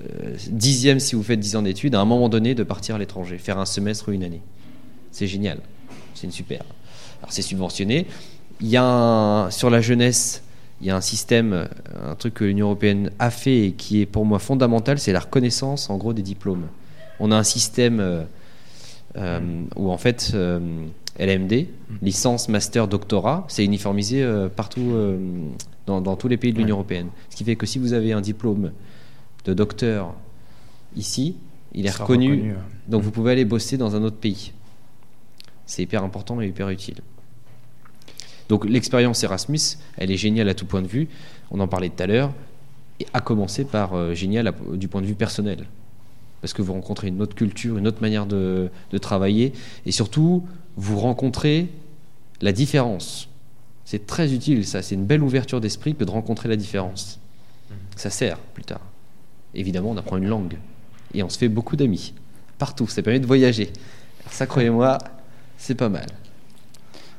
euh, 0.01 0.35
dixième 0.51 0.99
si 0.99 1.15
vous 1.15 1.23
faites 1.23 1.39
dix 1.39 1.55
ans 1.55 1.63
d'études, 1.63 1.95
à 1.95 2.01
un 2.01 2.05
moment 2.05 2.29
donné 2.29 2.57
de 2.57 2.65
partir 2.65 2.97
à 2.97 2.99
l'étranger, 2.99 3.39
faire 3.39 3.57
un 3.61 3.67
semestre 3.67 4.09
ou 4.09 4.13
une 4.13 4.25
année. 4.25 4.41
C'est 5.13 5.29
génial, 5.29 5.61
c'est 6.15 6.27
une 6.27 6.33
super. 6.33 6.63
Alors 7.21 7.31
c'est 7.31 7.43
subventionné. 7.43 8.07
Il 8.61 8.67
y 8.67 8.77
a 8.77 8.83
un- 8.83 9.51
sur 9.53 9.71
la 9.71 9.81
jeunesse, 9.81 10.43
il 10.81 10.89
y 10.89 10.91
a 10.91 10.97
un 10.97 11.01
système, 11.01 11.69
un 12.05 12.17
truc 12.17 12.35
que 12.35 12.45
l'Union 12.45 12.67
européenne 12.67 13.13
a 13.21 13.31
fait 13.31 13.67
et 13.67 13.73
qui 13.75 14.01
est 14.01 14.07
pour 14.07 14.25
moi 14.25 14.41
fondamental, 14.41 14.99
c'est 14.99 15.13
la 15.13 15.21
reconnaissance 15.21 15.89
en 15.89 15.99
gros 15.99 16.15
des 16.15 16.23
diplômes. 16.23 16.67
On 17.21 17.31
a 17.31 17.37
un 17.37 17.45
système 17.45 18.01
euh, 18.01 18.25
euh, 19.17 19.39
où 19.77 19.93
en 19.93 19.99
fait 19.99 20.33
LMD, 21.19 21.67
licence, 22.03 22.49
master, 22.49 22.87
doctorat, 22.89 23.45
c'est 23.49 23.65
uniformisé 23.65 24.23
euh, 24.23 24.49
partout 24.49 24.91
euh, 24.93 25.19
dans, 25.87 26.01
dans 26.01 26.17
tous 26.17 26.29
les 26.29 26.37
pays 26.37 26.53
de 26.53 26.59
l'Union 26.59 26.77
européenne. 26.77 27.09
Ce 27.31 27.37
qui 27.37 27.45
fait 27.45 27.57
que 27.57 27.67
si 27.67 27.79
vous 27.79 27.93
avez 27.93 28.13
un 28.13 28.21
diplôme 28.21 28.73
de 29.45 29.55
docteur 29.55 30.15
ici, 30.97 31.37
il 31.75 31.87
est 31.87 31.91
reconnu, 31.91 32.33
reconnu, 32.33 32.55
donc 32.89 33.03
vous 33.03 33.11
pouvez 33.11 33.33
aller 33.33 33.45
bosser 33.45 33.77
dans 33.77 33.97
un 33.97 34.03
autre 34.03 34.17
pays. 34.17 34.53
C'est 35.67 35.83
hyper 35.83 36.03
important 36.05 36.41
et 36.41 36.47
hyper 36.47 36.69
utile. 36.71 36.99
Donc 38.49 38.65
l'expérience 38.65 39.23
Erasmus, 39.23 39.59
elle 39.97 40.11
est 40.11 40.17
géniale 40.17 40.49
à 40.49 40.55
tout 40.55 40.65
point 40.67 40.81
de 40.83 40.87
vue. 40.87 41.09
On 41.51 41.61
en 41.61 41.69
parlait 41.69 41.91
tout 41.91 42.03
à 42.03 42.07
l'heure, 42.07 42.33
et 43.01 43.07
à 43.13 43.21
commencer 43.21 43.65
par 43.65 43.95
euh, 43.95 44.15
génial 44.15 44.49
à- 44.49 44.55
du 44.75 44.89
point 44.89 45.01
de 45.03 45.07
vue 45.07 45.15
personnel, 45.15 45.67
parce 46.41 46.53
que 46.53 46.63
vous 46.63 46.73
rencontrez 46.73 47.09
une 47.09 47.21
autre 47.21 47.35
culture, 47.35 47.77
une 47.79 47.87
autre 47.87 48.01
manière 48.01 48.27
de, 48.27 48.71
de 48.91 48.99
travailler, 48.99 49.53
et 49.85 49.93
surtout 49.93 50.45
vous 50.79 50.99
rencontrez 50.99 51.67
la 52.41 52.53
différence. 52.53 53.29
C'est 53.85 54.07
très 54.07 54.33
utile, 54.33 54.65
ça. 54.65 54.81
C'est 54.81 54.95
une 54.95 55.05
belle 55.05 55.23
ouverture 55.23 55.61
d'esprit 55.61 55.95
que 55.95 56.05
de 56.05 56.11
rencontrer 56.11 56.49
la 56.49 56.57
différence. 56.57 57.19
Ça 57.97 58.11
sert 58.11 58.39
plus 58.39 58.65
tard. 58.65 58.81
Évidemment, 59.55 59.91
on 59.91 59.97
apprend 59.97 60.19
une 60.19 60.29
langue 60.29 60.57
et 61.15 61.23
on 61.23 61.29
se 61.29 61.37
fait 61.37 61.49
beaucoup 61.49 61.75
d'amis 61.75 62.15
partout. 62.59 62.87
Ça 62.87 63.03
permet 63.03 63.19
de 63.19 63.27
voyager. 63.27 63.73
Alors 64.21 64.33
ça, 64.33 64.47
croyez-moi, 64.47 64.99
c'est 65.57 65.75
pas 65.75 65.89
mal. 65.89 66.07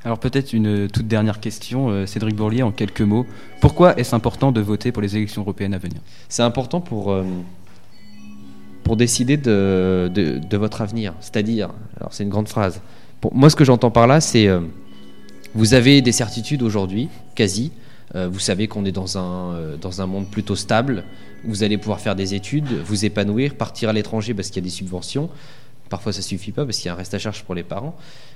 Alors 0.06 0.20
peut-être 0.20 0.54
une 0.54 0.88
toute 0.88 1.08
dernière 1.08 1.42
question, 1.42 1.90
euh, 1.90 2.06
Cédric 2.06 2.36
Bourlier, 2.36 2.64
en 2.64 2.72
quelques 2.72 3.02
mots. 3.02 3.26
Pourquoi 3.60 4.00
est-ce 4.00 4.16
important 4.16 4.54
de 4.54 4.62
voter 4.62 4.94
pour 4.94 5.02
les 5.02 5.18
élections 5.18 5.42
européennes 5.42 5.74
à 5.74 5.80
venir? 5.80 6.00
C'est 6.30 6.44
important 6.44 6.80
pour, 6.80 7.12
euh, 7.12 7.26
pour 8.84 8.96
décider 8.96 9.36
de, 9.36 10.10
de, 10.14 10.38
de 10.38 10.58
votre 10.58 10.80
avenir. 10.82 11.14
C'est-à-dire, 11.20 11.72
alors 11.98 12.14
c'est 12.14 12.24
une 12.24 12.30
grande 12.30 12.48
phrase. 12.48 12.80
Moi, 13.34 13.50
ce 13.50 13.56
que 13.56 13.66
j'entends 13.66 13.92
par 13.92 14.08
là, 14.08 14.22
c'est 14.22 14.48
euh, 14.48 14.62
vous 15.54 15.74
avez 15.74 16.02
des 16.02 16.12
certitudes 16.12 16.62
aujourd'hui, 16.64 17.10
quasi, 17.36 17.72
Euh, 18.16 18.28
vous 18.28 18.40
savez 18.40 18.68
qu'on 18.68 18.86
est 18.86 18.92
dans 18.92 19.20
un, 19.20 19.54
euh, 19.54 19.78
dans 19.78 20.02
un 20.02 20.08
monde 20.08 20.26
plutôt 20.32 20.56
stable. 20.56 21.04
Vous 21.44 21.62
allez 21.62 21.78
pouvoir 21.78 22.00
faire 22.00 22.16
des 22.16 22.34
études, 22.34 22.66
vous 22.84 23.06
épanouir, 23.06 23.54
partir 23.54 23.90
à 23.90 23.94
l'étranger 23.94 24.34
parce 24.34 24.48
qu'il 24.48 24.64
y 24.64 24.66
a 24.66 24.68
des 24.68 24.72
subventions. 24.72 25.30
Parfois, 25.90 26.12
ça 26.12 26.24
suffit 26.24 26.52
pas 26.52 26.66
parce 26.66 26.78
qu'il 26.78 26.88
y 26.88 26.90
a 26.90 26.94
un 26.94 26.96
reste 26.96 27.14
à 27.14 27.20
charge 27.20 27.44
pour 27.44 27.54
les 27.54 27.62
parents. 27.62 27.96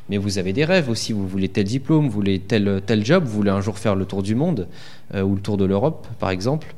Mais 0.10 0.20
vous 0.20 0.38
avez 0.38 0.54
des 0.54 0.64
rêves 0.64 0.90
aussi. 0.90 1.12
Vous 1.12 1.28
voulez 1.28 1.50
tel 1.50 1.64
diplôme, 1.64 2.06
vous 2.06 2.12
voulez 2.12 2.38
tel, 2.40 2.84
tel 2.86 3.04
job, 3.04 3.24
vous 3.26 3.32
voulez 3.32 3.50
un 3.50 3.62
jour 3.62 3.80
faire 3.80 3.96
le 3.96 4.06
tour 4.06 4.22
du 4.22 4.36
monde 4.36 4.68
ou 5.12 5.34
le 5.34 5.42
tour 5.42 5.58
de 5.58 5.66
l'Europe, 5.66 6.06
par 6.20 6.30
exemple. 6.30 6.76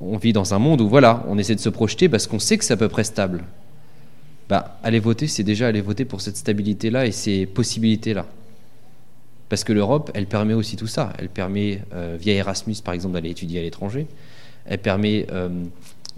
On 0.00 0.16
vit 0.16 0.32
dans 0.32 0.52
un 0.52 0.58
monde 0.58 0.80
où 0.80 0.88
voilà, 0.88 1.24
on 1.28 1.38
essaie 1.38 1.54
de 1.54 1.60
se 1.60 1.68
projeter 1.68 2.08
parce 2.08 2.26
qu'on 2.26 2.40
sait 2.40 2.58
que 2.58 2.64
c'est 2.64 2.74
à 2.74 2.76
peu 2.76 2.88
près 2.88 3.04
stable. 3.04 3.44
Bah, 4.50 4.80
aller 4.82 4.98
voter, 4.98 5.28
c'est 5.28 5.44
déjà 5.44 5.68
aller 5.68 5.80
voter 5.80 6.04
pour 6.04 6.20
cette 6.20 6.36
stabilité-là 6.36 7.06
et 7.06 7.12
ces 7.12 7.46
possibilités-là. 7.46 8.26
Parce 9.48 9.62
que 9.62 9.72
l'Europe, 9.72 10.10
elle 10.12 10.26
permet 10.26 10.54
aussi 10.54 10.74
tout 10.74 10.88
ça. 10.88 11.12
Elle 11.20 11.28
permet, 11.28 11.82
euh, 11.94 12.16
via 12.20 12.34
Erasmus 12.34 12.74
par 12.84 12.92
exemple, 12.92 13.14
d'aller 13.14 13.30
étudier 13.30 13.60
à 13.60 13.62
l'étranger. 13.62 14.08
Elle 14.66 14.80
permet 14.80 15.28
euh, 15.30 15.48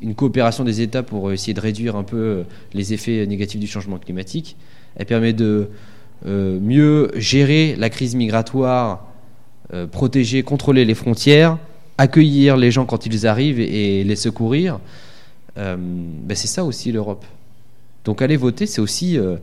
une 0.01 0.15
coopération 0.15 0.65
des 0.65 0.81
États 0.81 1.03
pour 1.03 1.31
essayer 1.31 1.53
de 1.53 1.61
réduire 1.61 1.95
un 1.95 2.05
peu 2.05 2.17
euh, 2.17 2.43
les 2.73 2.95
effets 2.95 3.27
négatifs 3.27 3.61
du 3.61 3.67
changement 3.67 3.99
climatique. 3.99 4.57
Elle 4.97 5.07
permet 5.07 5.35
de 5.35 5.69
mieux 6.25 7.11
gérer 7.17 7.75
la 7.77 7.91
crise 7.91 8.15
migratoire, 8.15 9.09
protéger, 9.91 10.45
contrôler 10.45 10.85
les 10.85 10.95
frontières, 10.95 11.59
accueillir 11.99 12.57
les 12.57 12.71
gens 12.71 12.85
quand 12.87 13.07
ils 13.07 13.27
arrivent 13.27 13.59
et, 13.59 14.05
les 14.05 14.15
secourir. 14.15 14.79
Ben 15.57 16.35
c'est 16.35 16.47
ça 16.47 16.63
aussi 16.63 16.93
l'Europe. 16.93 17.25
Donc 18.05 18.23
aller 18.23 18.37
voter, 18.37 18.67
c'est 18.67 18.81
aussi 18.81 19.19
euh, 19.19 19.37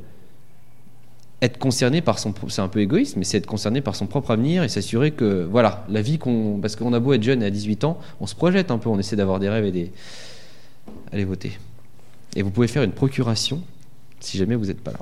être 1.41 1.57
concerné 1.57 2.01
par 2.01 2.19
son, 2.19 2.33
c'est 2.49 2.61
un 2.61 2.67
peu 2.67 2.79
égoïste, 2.79 3.15
mais 3.15 3.23
c'est 3.23 3.37
être 3.37 3.45
concerné 3.45 3.81
par 3.81 3.95
son 3.95 4.07
propre 4.07 4.31
avenir 4.31 4.63
et 4.63 4.69
s'assurer 4.69 5.11
que, 5.11 5.47
voilà, 5.49 5.85
la 5.89 6.01
vie 6.01 6.17
qu'on, 6.17 6.59
parce 6.61 6.75
qu'on 6.75 6.93
a 6.93 6.99
beau 6.99 7.13
être 7.13 7.23
jeune 7.23 7.41
et 7.41 7.45
à 7.45 7.49
18 7.49 7.83
ans, 7.85 7.99
on 8.19 8.27
se 8.27 8.35
projette 8.35 8.71
un 8.71 8.77
peu, 8.77 8.89
on 8.89 8.99
essaie 8.99 9.15
d'avoir 9.15 9.39
des 9.39 9.49
rêves 9.49 9.65
et 9.65 9.71
des, 9.71 9.91
allez 11.11 11.25
voter. 11.25 11.57
Et 12.35 12.41
vous 12.41 12.51
pouvez 12.51 12.67
faire 12.67 12.83
une 12.83 12.91
procuration 12.91 13.61
si 14.19 14.37
jamais 14.37 14.55
vous 14.55 14.65
n'êtes 14.65 14.81
pas 14.81 14.91
là. 14.91 14.99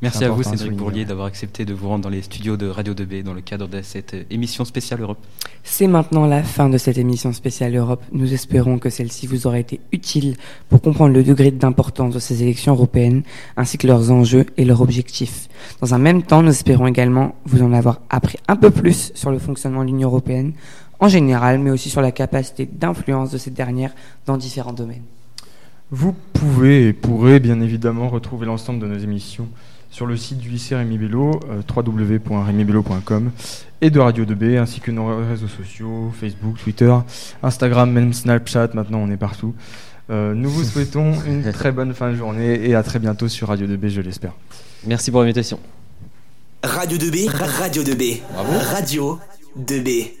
Merci 0.00 0.18
C'est 0.18 0.24
à 0.26 0.30
vous, 0.30 0.44
Cédric 0.44 0.74
Bourlier, 0.74 1.04
d'avoir 1.04 1.26
accepté 1.26 1.64
de 1.64 1.74
vous 1.74 1.88
rendre 1.88 2.04
dans 2.04 2.08
les 2.08 2.22
studios 2.22 2.56
de 2.56 2.68
Radio 2.68 2.94
2B 2.94 3.24
dans 3.24 3.34
le 3.34 3.40
cadre 3.40 3.66
de 3.66 3.82
cette 3.82 4.14
euh, 4.14 4.22
émission 4.30 4.64
spéciale 4.64 5.00
Europe. 5.00 5.18
C'est 5.64 5.88
maintenant 5.88 6.24
la 6.24 6.44
fin 6.44 6.68
de 6.68 6.78
cette 6.78 6.98
émission 6.98 7.32
spéciale 7.32 7.74
Europe. 7.74 8.04
Nous 8.12 8.32
espérons 8.32 8.78
que 8.78 8.90
celle-ci 8.90 9.26
vous 9.26 9.48
aura 9.48 9.58
été 9.58 9.80
utile 9.90 10.36
pour 10.68 10.82
comprendre 10.82 11.14
le 11.14 11.24
degré 11.24 11.50
d'importance 11.50 12.14
de 12.14 12.20
ces 12.20 12.44
élections 12.44 12.74
européennes, 12.74 13.24
ainsi 13.56 13.76
que 13.76 13.88
leurs 13.88 14.12
enjeux 14.12 14.46
et 14.56 14.64
leurs 14.64 14.82
objectifs. 14.82 15.48
Dans 15.80 15.92
un 15.94 15.98
même 15.98 16.22
temps, 16.22 16.44
nous 16.44 16.50
espérons 16.50 16.86
également 16.86 17.34
vous 17.44 17.62
en 17.62 17.72
avoir 17.72 18.00
appris 18.08 18.38
un 18.46 18.54
peu 18.54 18.70
plus 18.70 19.10
sur 19.16 19.32
le 19.32 19.40
fonctionnement 19.40 19.80
de 19.82 19.86
l'Union 19.88 20.10
européenne 20.10 20.52
en 21.00 21.08
général, 21.08 21.58
mais 21.58 21.70
aussi 21.70 21.90
sur 21.90 22.02
la 22.02 22.12
capacité 22.12 22.68
d'influence 22.70 23.32
de 23.32 23.38
cette 23.38 23.54
dernière 23.54 23.90
dans 24.26 24.36
différents 24.36 24.72
domaines. 24.72 25.02
Vous 25.90 26.14
pouvez 26.32 26.88
et 26.88 26.92
pourrez 26.92 27.40
bien 27.40 27.60
évidemment 27.60 28.08
retrouver 28.08 28.46
l'ensemble 28.46 28.78
de 28.78 28.86
nos 28.86 28.98
émissions 28.98 29.48
sur 29.90 30.06
le 30.06 30.16
site 30.16 30.38
du 30.38 30.48
lycée 30.50 30.76
Rémi 30.76 30.98
Bello, 30.98 31.40
euh, 31.50 31.62
www.remibello.com 31.74 33.30
et 33.80 33.90
de 33.90 34.00
Radio 34.00 34.24
2B, 34.24 34.58
ainsi 34.58 34.80
que 34.80 34.90
nos 34.90 35.06
réseaux 35.26 35.48
sociaux, 35.48 36.12
Facebook, 36.18 36.56
Twitter, 36.62 36.94
Instagram, 37.42 37.90
même 37.90 38.12
Snapchat, 38.12 38.70
maintenant 38.74 38.98
on 38.98 39.10
est 39.10 39.16
partout. 39.16 39.54
Euh, 40.10 40.34
nous 40.34 40.50
vous 40.50 40.64
souhaitons 40.70 41.14
une 41.26 41.50
très 41.52 41.72
bonne 41.72 41.94
fin 41.94 42.10
de 42.10 42.16
journée 42.16 42.68
et 42.68 42.74
à 42.74 42.82
très 42.82 42.98
bientôt 42.98 43.28
sur 43.28 43.48
Radio 43.48 43.66
2B, 43.66 43.88
je 43.88 44.00
l'espère. 44.00 44.32
Merci 44.86 45.10
pour 45.10 45.20
l'invitation. 45.20 45.58
Radio 46.62 46.98
2B, 46.98 47.28
Radio 47.30 47.82
2B, 47.82 48.20
Bravo. 48.32 48.52
Radio 48.58 49.18
2B. 49.58 50.17